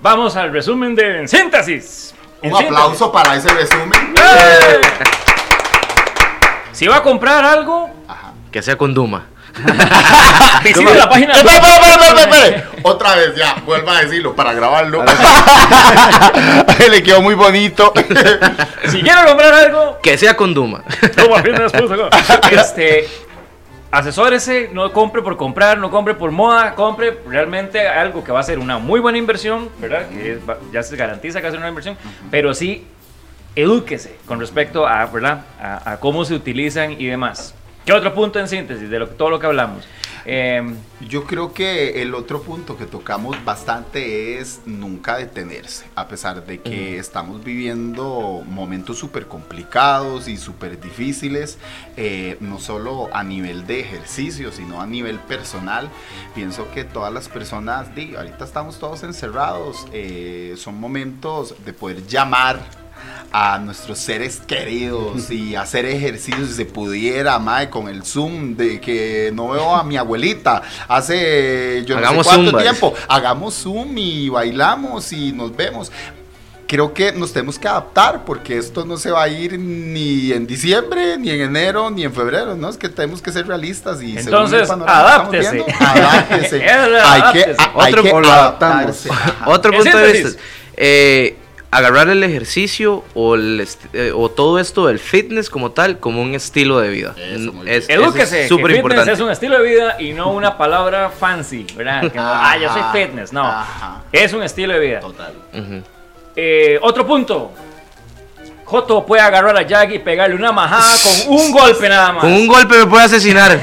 vamos 0.01 0.35
al 0.37 0.53
resumen 0.53 0.95
de 0.95 1.21
En 1.21 1.27
Síntesis. 1.27 2.13
En 2.41 2.53
Un 2.53 2.63
aplauso 2.63 3.11
para 3.11 3.35
ese 3.35 3.49
resumen. 3.49 4.13
¡Eh! 4.15 5.30
Si 6.81 6.87
va 6.87 6.95
a 6.97 7.03
comprar 7.03 7.45
algo, 7.45 7.91
Ajá. 8.07 8.31
Que 8.51 8.59
sea 8.63 8.75
con 8.75 8.91
Duma. 8.91 9.27
visite 10.63 10.95
la 10.95 11.07
página. 11.07 11.33
Espere, 11.33 11.57
espere, 11.57 11.91
espere, 11.91 12.21
espere. 12.21 12.63
Otra 12.81 13.13
vez, 13.17 13.35
ya, 13.35 13.53
vuelva 13.67 13.99
a 13.99 14.01
decirlo 14.01 14.35
para 14.35 14.51
grabarlo. 14.53 15.05
Le 16.89 17.03
quedó 17.03 17.21
muy 17.21 17.35
bonito. 17.35 17.93
Si 18.89 18.99
quiere 19.03 19.25
comprar 19.27 19.53
algo, 19.53 19.99
Que 20.01 20.17
sea 20.17 20.35
con 20.35 20.55
Duma. 20.55 20.83
Este, 22.51 23.07
asesórese, 23.91 24.71
no 24.73 24.91
compre 24.91 25.21
por 25.21 25.37
comprar, 25.37 25.77
no 25.77 25.91
compre 25.91 26.15
por 26.15 26.31
moda, 26.31 26.73
compre 26.73 27.19
realmente 27.27 27.87
algo 27.87 28.23
que 28.23 28.31
va 28.31 28.39
a 28.39 28.43
ser 28.43 28.57
una 28.57 28.79
muy 28.79 28.99
buena 28.99 29.19
inversión, 29.19 29.69
¿verdad? 29.77 30.07
Que 30.09 30.31
es- 30.31 30.49
va- 30.49 30.57
ya 30.73 30.81
se 30.81 30.95
garantiza 30.95 31.37
que 31.41 31.43
va 31.43 31.49
a 31.49 31.51
ser 31.51 31.59
una 31.59 31.69
inversión, 31.69 31.95
pero 32.31 32.55
sí 32.55 32.87
edúquese 33.55 34.17
con 34.25 34.39
respecto 34.39 34.87
a, 34.87 35.05
¿verdad? 35.05 35.45
A, 35.59 35.93
a 35.93 35.99
cómo 35.99 36.25
se 36.25 36.33
utilizan 36.33 36.93
y 36.99 37.07
demás. 37.07 37.53
¿Qué 37.85 37.93
otro 37.93 38.13
punto 38.13 38.39
en 38.39 38.47
síntesis 38.47 38.89
de 38.89 38.99
lo, 38.99 39.07
todo 39.07 39.31
lo 39.31 39.39
que 39.39 39.47
hablamos? 39.47 39.85
Eh, 40.23 40.61
Yo 41.09 41.23
creo 41.23 41.51
que 41.51 42.03
el 42.03 42.13
otro 42.13 42.43
punto 42.43 42.77
que 42.77 42.85
tocamos 42.85 43.43
bastante 43.43 44.37
es 44.37 44.61
nunca 44.67 45.17
detenerse, 45.17 45.87
a 45.95 46.07
pesar 46.07 46.45
de 46.45 46.59
que 46.59 46.99
estamos 46.99 47.43
viviendo 47.43 48.43
momentos 48.45 48.99
súper 48.99 49.25
complicados 49.25 50.27
y 50.27 50.37
súper 50.37 50.79
difíciles, 50.79 51.57
eh, 51.97 52.37
no 52.39 52.59
solo 52.59 53.09
a 53.13 53.23
nivel 53.23 53.65
de 53.65 53.79
ejercicio, 53.79 54.51
sino 54.51 54.79
a 54.79 54.85
nivel 54.85 55.17
personal. 55.17 55.89
Pienso 56.35 56.69
que 56.71 56.83
todas 56.83 57.11
las 57.11 57.27
personas, 57.27 57.95
di, 57.95 58.13
ahorita 58.13 58.45
estamos 58.45 58.77
todos 58.77 59.01
encerrados, 59.01 59.87
eh, 59.91 60.53
son 60.55 60.79
momentos 60.79 61.55
de 61.65 61.73
poder 61.73 62.05
llamar 62.05 62.59
a 63.33 63.59
nuestros 63.59 63.97
seres 63.97 64.41
queridos 64.45 65.31
y 65.31 65.55
hacer 65.55 65.85
ejercicios 65.85 66.49
si 66.49 66.53
se 66.55 66.65
pudiera, 66.65 67.39
mae, 67.39 67.69
con 67.69 67.87
el 67.87 68.03
Zoom 68.03 68.55
de 68.57 68.81
que 68.81 69.31
no 69.33 69.49
veo 69.49 69.73
a 69.75 69.83
mi 69.83 69.95
abuelita 69.97 70.61
hace 70.87 71.83
yo 71.85 71.97
Hagamos 71.97 72.17
no 72.17 72.23
sé 72.23 72.29
cuánto 72.29 72.45
Zumbas. 72.51 72.63
tiempo. 72.63 72.93
Hagamos 73.07 73.53
Zoom 73.55 73.97
y 73.97 74.27
bailamos 74.29 75.11
y 75.13 75.31
nos 75.31 75.55
vemos. 75.55 75.91
Creo 76.67 76.93
que 76.93 77.11
nos 77.11 77.33
tenemos 77.33 77.59
que 77.59 77.67
adaptar 77.67 78.23
porque 78.23 78.57
esto 78.57 78.85
no 78.85 78.95
se 78.95 79.11
va 79.11 79.23
a 79.23 79.27
ir 79.27 79.59
ni 79.59 80.31
en 80.31 80.47
diciembre, 80.47 81.17
ni 81.17 81.29
en 81.29 81.41
enero, 81.41 81.89
ni 81.89 82.05
en 82.05 82.13
febrero, 82.13 82.55
¿no? 82.55 82.69
Es 82.69 82.77
que 82.77 82.87
tenemos 82.87 83.21
que 83.21 83.31
ser 83.33 83.45
realistas 83.45 84.01
y 84.01 84.13
según 84.13 84.19
el 84.19 84.27
Entonces, 84.27 84.67
panorama 84.69 85.29
que 85.31 85.39
estamos 85.39 85.67
adáptese. 85.67 85.75
viendo, 85.75 85.75
adáptese. 85.85 86.63
Hay 86.65 87.33
que, 87.33 87.55
a- 87.57 87.71
hay 87.83 87.91
Otro- 87.93 88.03
que 88.03 88.09
adaptarse. 88.29 89.09
Otro 89.45 89.71
punto 89.73 89.97
de 89.97 90.13
vista. 90.13 90.39
eh, 90.77 91.37
agarrar 91.71 92.09
el 92.09 92.21
ejercicio 92.23 93.03
o, 93.13 93.35
el 93.35 93.61
est- 93.61 93.85
eh, 93.93 94.11
o 94.13 94.29
todo 94.29 94.59
esto 94.59 94.87
del 94.87 94.99
fitness 94.99 95.49
como 95.49 95.71
tal 95.71 95.99
como 95.99 96.21
un 96.21 96.35
estilo 96.35 96.79
de 96.81 96.89
vida. 96.89 97.15
Eso, 97.17 97.53
es. 97.65 97.89
Edúquese, 97.89 98.43
es 98.43 98.49
súper 98.49 98.71
importante. 98.71 99.11
es 99.13 99.19
un 99.21 99.31
estilo 99.31 99.57
de 99.61 99.69
vida 99.69 99.95
y 99.99 100.11
no 100.13 100.31
una 100.31 100.57
palabra 100.57 101.09
fancy, 101.09 101.65
¿verdad? 101.75 102.11
Que 102.11 102.17
no, 102.17 102.23
ah, 102.25 102.57
yo 102.61 102.71
soy 102.73 102.81
fitness, 102.91 103.31
no. 103.33 103.45
ajá. 103.47 104.03
Es 104.11 104.33
un 104.33 104.43
estilo 104.43 104.73
de 104.73 104.79
vida. 104.79 104.99
Total. 104.99 105.33
Eh, 106.35 106.77
otro 106.81 107.05
punto. 107.05 107.51
Joto 108.71 109.05
puede 109.05 109.21
agarrar 109.21 109.57
a 109.57 109.63
Jack 109.63 109.91
y 109.91 109.99
pegarle 109.99 110.33
una 110.33 110.53
majada 110.53 110.93
con 111.03 111.35
un 111.35 111.51
golpe 111.51 111.89
nada 111.89 112.13
más. 112.13 112.21
Con 112.21 112.31
un 112.31 112.47
golpe 112.47 112.77
me 112.77 112.85
puede 112.85 113.03
asesinar. 113.03 113.61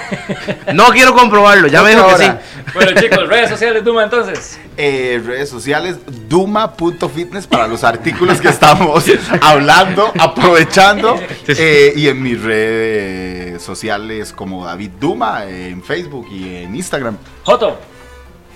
no 0.74 0.88
quiero 0.88 1.14
comprobarlo, 1.14 1.66
ya 1.66 1.82
me 1.82 1.92
dijo 1.92 2.06
que 2.08 2.24
sí. 2.24 2.30
Bueno, 2.74 3.00
chicos, 3.00 3.26
redes 3.26 3.48
sociales, 3.48 3.82
Duma, 3.82 4.04
entonces. 4.04 4.60
Eh, 4.76 5.18
redes 5.24 5.48
sociales, 5.48 5.96
duma.fitness 6.28 7.46
para 7.46 7.66
los 7.66 7.84
artículos 7.84 8.38
que 8.38 8.48
estamos 8.48 9.02
hablando, 9.40 10.12
aprovechando. 10.18 11.18
Eh, 11.46 11.94
y 11.96 12.08
en 12.08 12.22
mis 12.22 12.42
redes 12.42 13.62
sociales 13.62 14.34
como 14.34 14.66
David 14.66 14.90
Duma, 15.00 15.46
en 15.46 15.82
Facebook 15.82 16.26
y 16.30 16.56
en 16.56 16.76
Instagram. 16.76 17.16
Joto, 17.44 17.78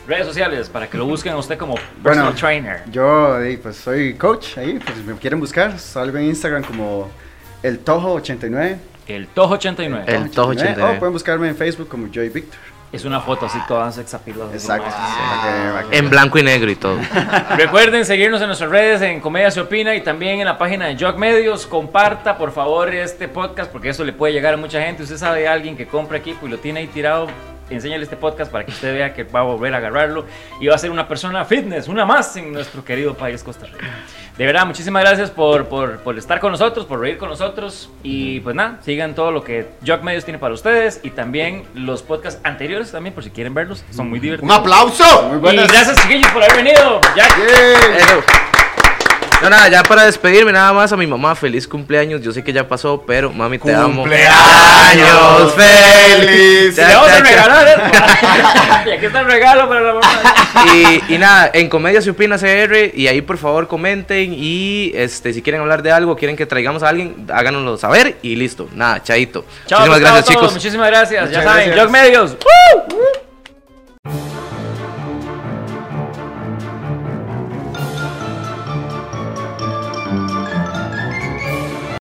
redes 0.07 0.27
sociales 0.27 0.69
para 0.69 0.89
que 0.89 0.99
lo 0.99 1.07
busquen 1.07 1.33
a 1.33 1.37
usted 1.37 1.57
como 1.57 1.75
personal 2.03 2.33
Bueno, 2.33 2.35
trainer. 2.35 2.83
Yo 2.91 3.37
pues 3.63 3.77
soy 3.77 4.15
coach 4.15 4.59
ahí, 4.59 4.79
pues 4.85 4.99
si 4.99 5.05
me 5.05 5.15
quieren 5.15 5.41
buscar, 5.41 5.79
salgo 5.79 6.19
en 6.19 6.25
Instagram 6.25 6.65
como 6.65 7.11
el 7.63 7.85
Tojo89. 7.85 8.77
El 9.09 9.29
Tojo 9.29 9.55
89. 9.55 10.05
El 10.07 10.31
Tojo 10.31 10.51
89. 10.51 10.97
O 10.97 10.99
pueden 10.99 11.13
buscarme 11.13 11.49
en 11.49 11.57
Facebook 11.57 11.89
como 11.89 12.09
Joy 12.09 12.29
Victor. 12.29 12.59
Es 12.93 13.07
una 13.07 13.21
foto 13.23 13.47
así 13.47 13.59
toda 13.67 13.91
sexapilosa. 13.91 14.53
Exacto. 14.53 14.89
Ah. 14.91 15.83
En 15.91 16.11
blanco 16.11 16.39
y 16.39 16.43
negro 16.43 16.71
y 16.71 16.77
todo. 16.77 16.99
Recuerden 17.57 18.05
seguirnos 18.05 18.43
en 18.43 18.49
nuestras 18.49 18.71
redes 18.71 19.01
en 19.01 19.21
Comedia 19.21 19.51
Se 19.51 19.63
Opina 19.63 19.95
y 19.95 20.03
también 20.03 20.41
en 20.41 20.45
la 20.45 20.59
página 20.59 20.87
de 20.87 21.03
Jog 21.03 21.17
Medios. 21.19 21.67
Comparta 21.67 22.37
por 22.37 22.53
favor 22.53 22.95
este 22.95 23.29
podcast 23.29 23.73
porque 23.73 23.89
eso 23.89 24.05
le 24.05 24.13
puede 24.13 24.35
llegar 24.35 24.53
a 24.53 24.57
mucha 24.59 24.83
gente. 24.83 25.05
Usted 25.05 25.17
sabe 25.17 25.41
de 25.41 25.49
alguien 25.49 25.75
que 25.75 25.87
compra 25.87 26.19
equipo 26.19 26.47
y 26.47 26.51
lo 26.51 26.59
tiene 26.59 26.81
ahí 26.81 26.87
tirado. 26.87 27.29
Enséñale 27.73 28.03
este 28.05 28.17
podcast 28.17 28.51
para 28.53 28.65
que 28.65 28.71
usted 28.73 28.93
vea 28.95 29.15
que 29.15 29.25
va 29.25 29.41
a 29.41 29.45
volver 29.45 29.75
a 29.75 29.79
agarrarlo 29.79 30.25
y 30.61 30.67
va 30.67 30.75
a 30.75 30.79
ser 30.79 30.91
una 30.91 31.09
persona 31.09 31.45
fitness, 31.45 31.89
una 31.89 32.05
más 32.05 32.37
en 32.37 32.53
nuestro 32.53 32.85
querido 32.85 33.15
país 33.15 33.43
Costa 33.43 33.67
Rica. 33.67 33.87
De 34.37 34.47
verdad, 34.47 34.65
muchísimas 34.67 35.03
gracias 35.03 35.31
por, 35.31 35.67
por, 35.67 35.99
por 35.99 36.17
estar 36.19 36.41
con 36.41 36.53
nosotros, 36.53 36.87
por 36.87 37.01
reír 37.01 37.19
con 37.19 37.29
nosotros. 37.29 37.91
Y 38.03 38.41
pues 38.41 38.57
nada, 38.57 38.79
sigan 38.83 39.15
todo 39.15 39.31
lo 39.31 39.45
que 39.45 39.69
Jog 39.87 40.03
Medios 40.03 40.25
tiene 40.25 40.39
para 40.39 40.55
ustedes 40.55 41.01
y 41.03 41.11
también 41.11 41.65
los 41.75 42.03
podcasts 42.03 42.41
anteriores 42.45 42.91
también 42.93 43.15
por 43.15 43.23
si 43.25 43.31
quieren 43.31 43.53
verlos. 43.55 43.85
Son 43.91 44.09
muy 44.09 44.19
¡Un 44.19 44.23
divertidos. 44.23 44.57
aplauso! 44.57 45.23
Muy 45.41 45.51
Y 45.51 45.57
gracias 45.57 46.01
chiquillos 46.03 46.31
por 46.33 46.43
haber 46.43 46.57
venido. 46.65 47.01
Jack. 47.15 47.39
Eso. 47.99 48.23
No, 49.43 49.51
nada, 49.51 49.69
ya 49.69 49.83
para 49.83 50.05
despedirme 50.05 50.53
nada 50.53 50.73
más 50.73 50.93
a 50.93 50.97
mi 50.97 51.05
mamá, 51.05 51.35
feliz 51.35 51.67
cumpleaños. 51.67 52.23
Yo 52.23 52.31
sé 52.31 52.45
que 52.45 52.53
ya 52.53 52.69
pasó, 52.69 53.03
pero 53.05 53.33
mami 53.33 53.59
te 53.59 53.75
amo. 53.75 54.03
¡Cumpleaños 54.03 55.55
feliz! 55.55 56.77
Le 56.77 56.95
vamos 56.95 57.11
a 57.11 57.21
regalar 57.21 57.69
esto. 57.69 58.89
y 58.89 58.91
aquí 58.93 59.07
está 59.07 59.21
el 59.21 59.27
regalo 59.27 59.69
para 59.69 59.81
la 59.81 59.95
mamá. 59.95 60.35
Y, 60.75 61.15
y 61.15 61.19
nada, 61.19 61.51
en 61.53 61.69
Comedia 61.69 62.01
se 62.01 62.11
opina 62.11 62.39
CR 62.39 62.93
y 62.95 63.09
ahí 63.09 63.21
por 63.21 63.37
favor 63.37 63.67
comenten 63.67 64.33
y 64.33 64.93
este 64.95 65.33
si 65.33 65.43
quieren 65.43 65.61
hablar 65.61 65.83
de 65.83 65.91
algo, 65.91 66.15
quieren 66.17 66.37
que 66.37 66.47
traigamos 66.47 66.85
a 66.85 66.91
alguien, 66.91 67.27
háganoslo 67.33 67.77
saber 67.79 68.19
y 68.23 68.37
listo. 68.37 68.69
Nada, 68.73 69.03
chaito. 69.03 69.45
Chao, 69.67 69.81
Muchísimas 69.81 69.99
Gustavo, 69.99 70.15
gracias 70.17 70.27
chicos. 70.37 70.53
Muchísimas 70.53 70.87
gracias. 70.89 71.25
ya 71.25 71.39
Muchas 71.39 71.45
saben, 71.45 71.67
gracias. 71.67 71.85
Jog 71.85 71.93
Medios. 71.93 72.31
¡Woo! 72.33 73.32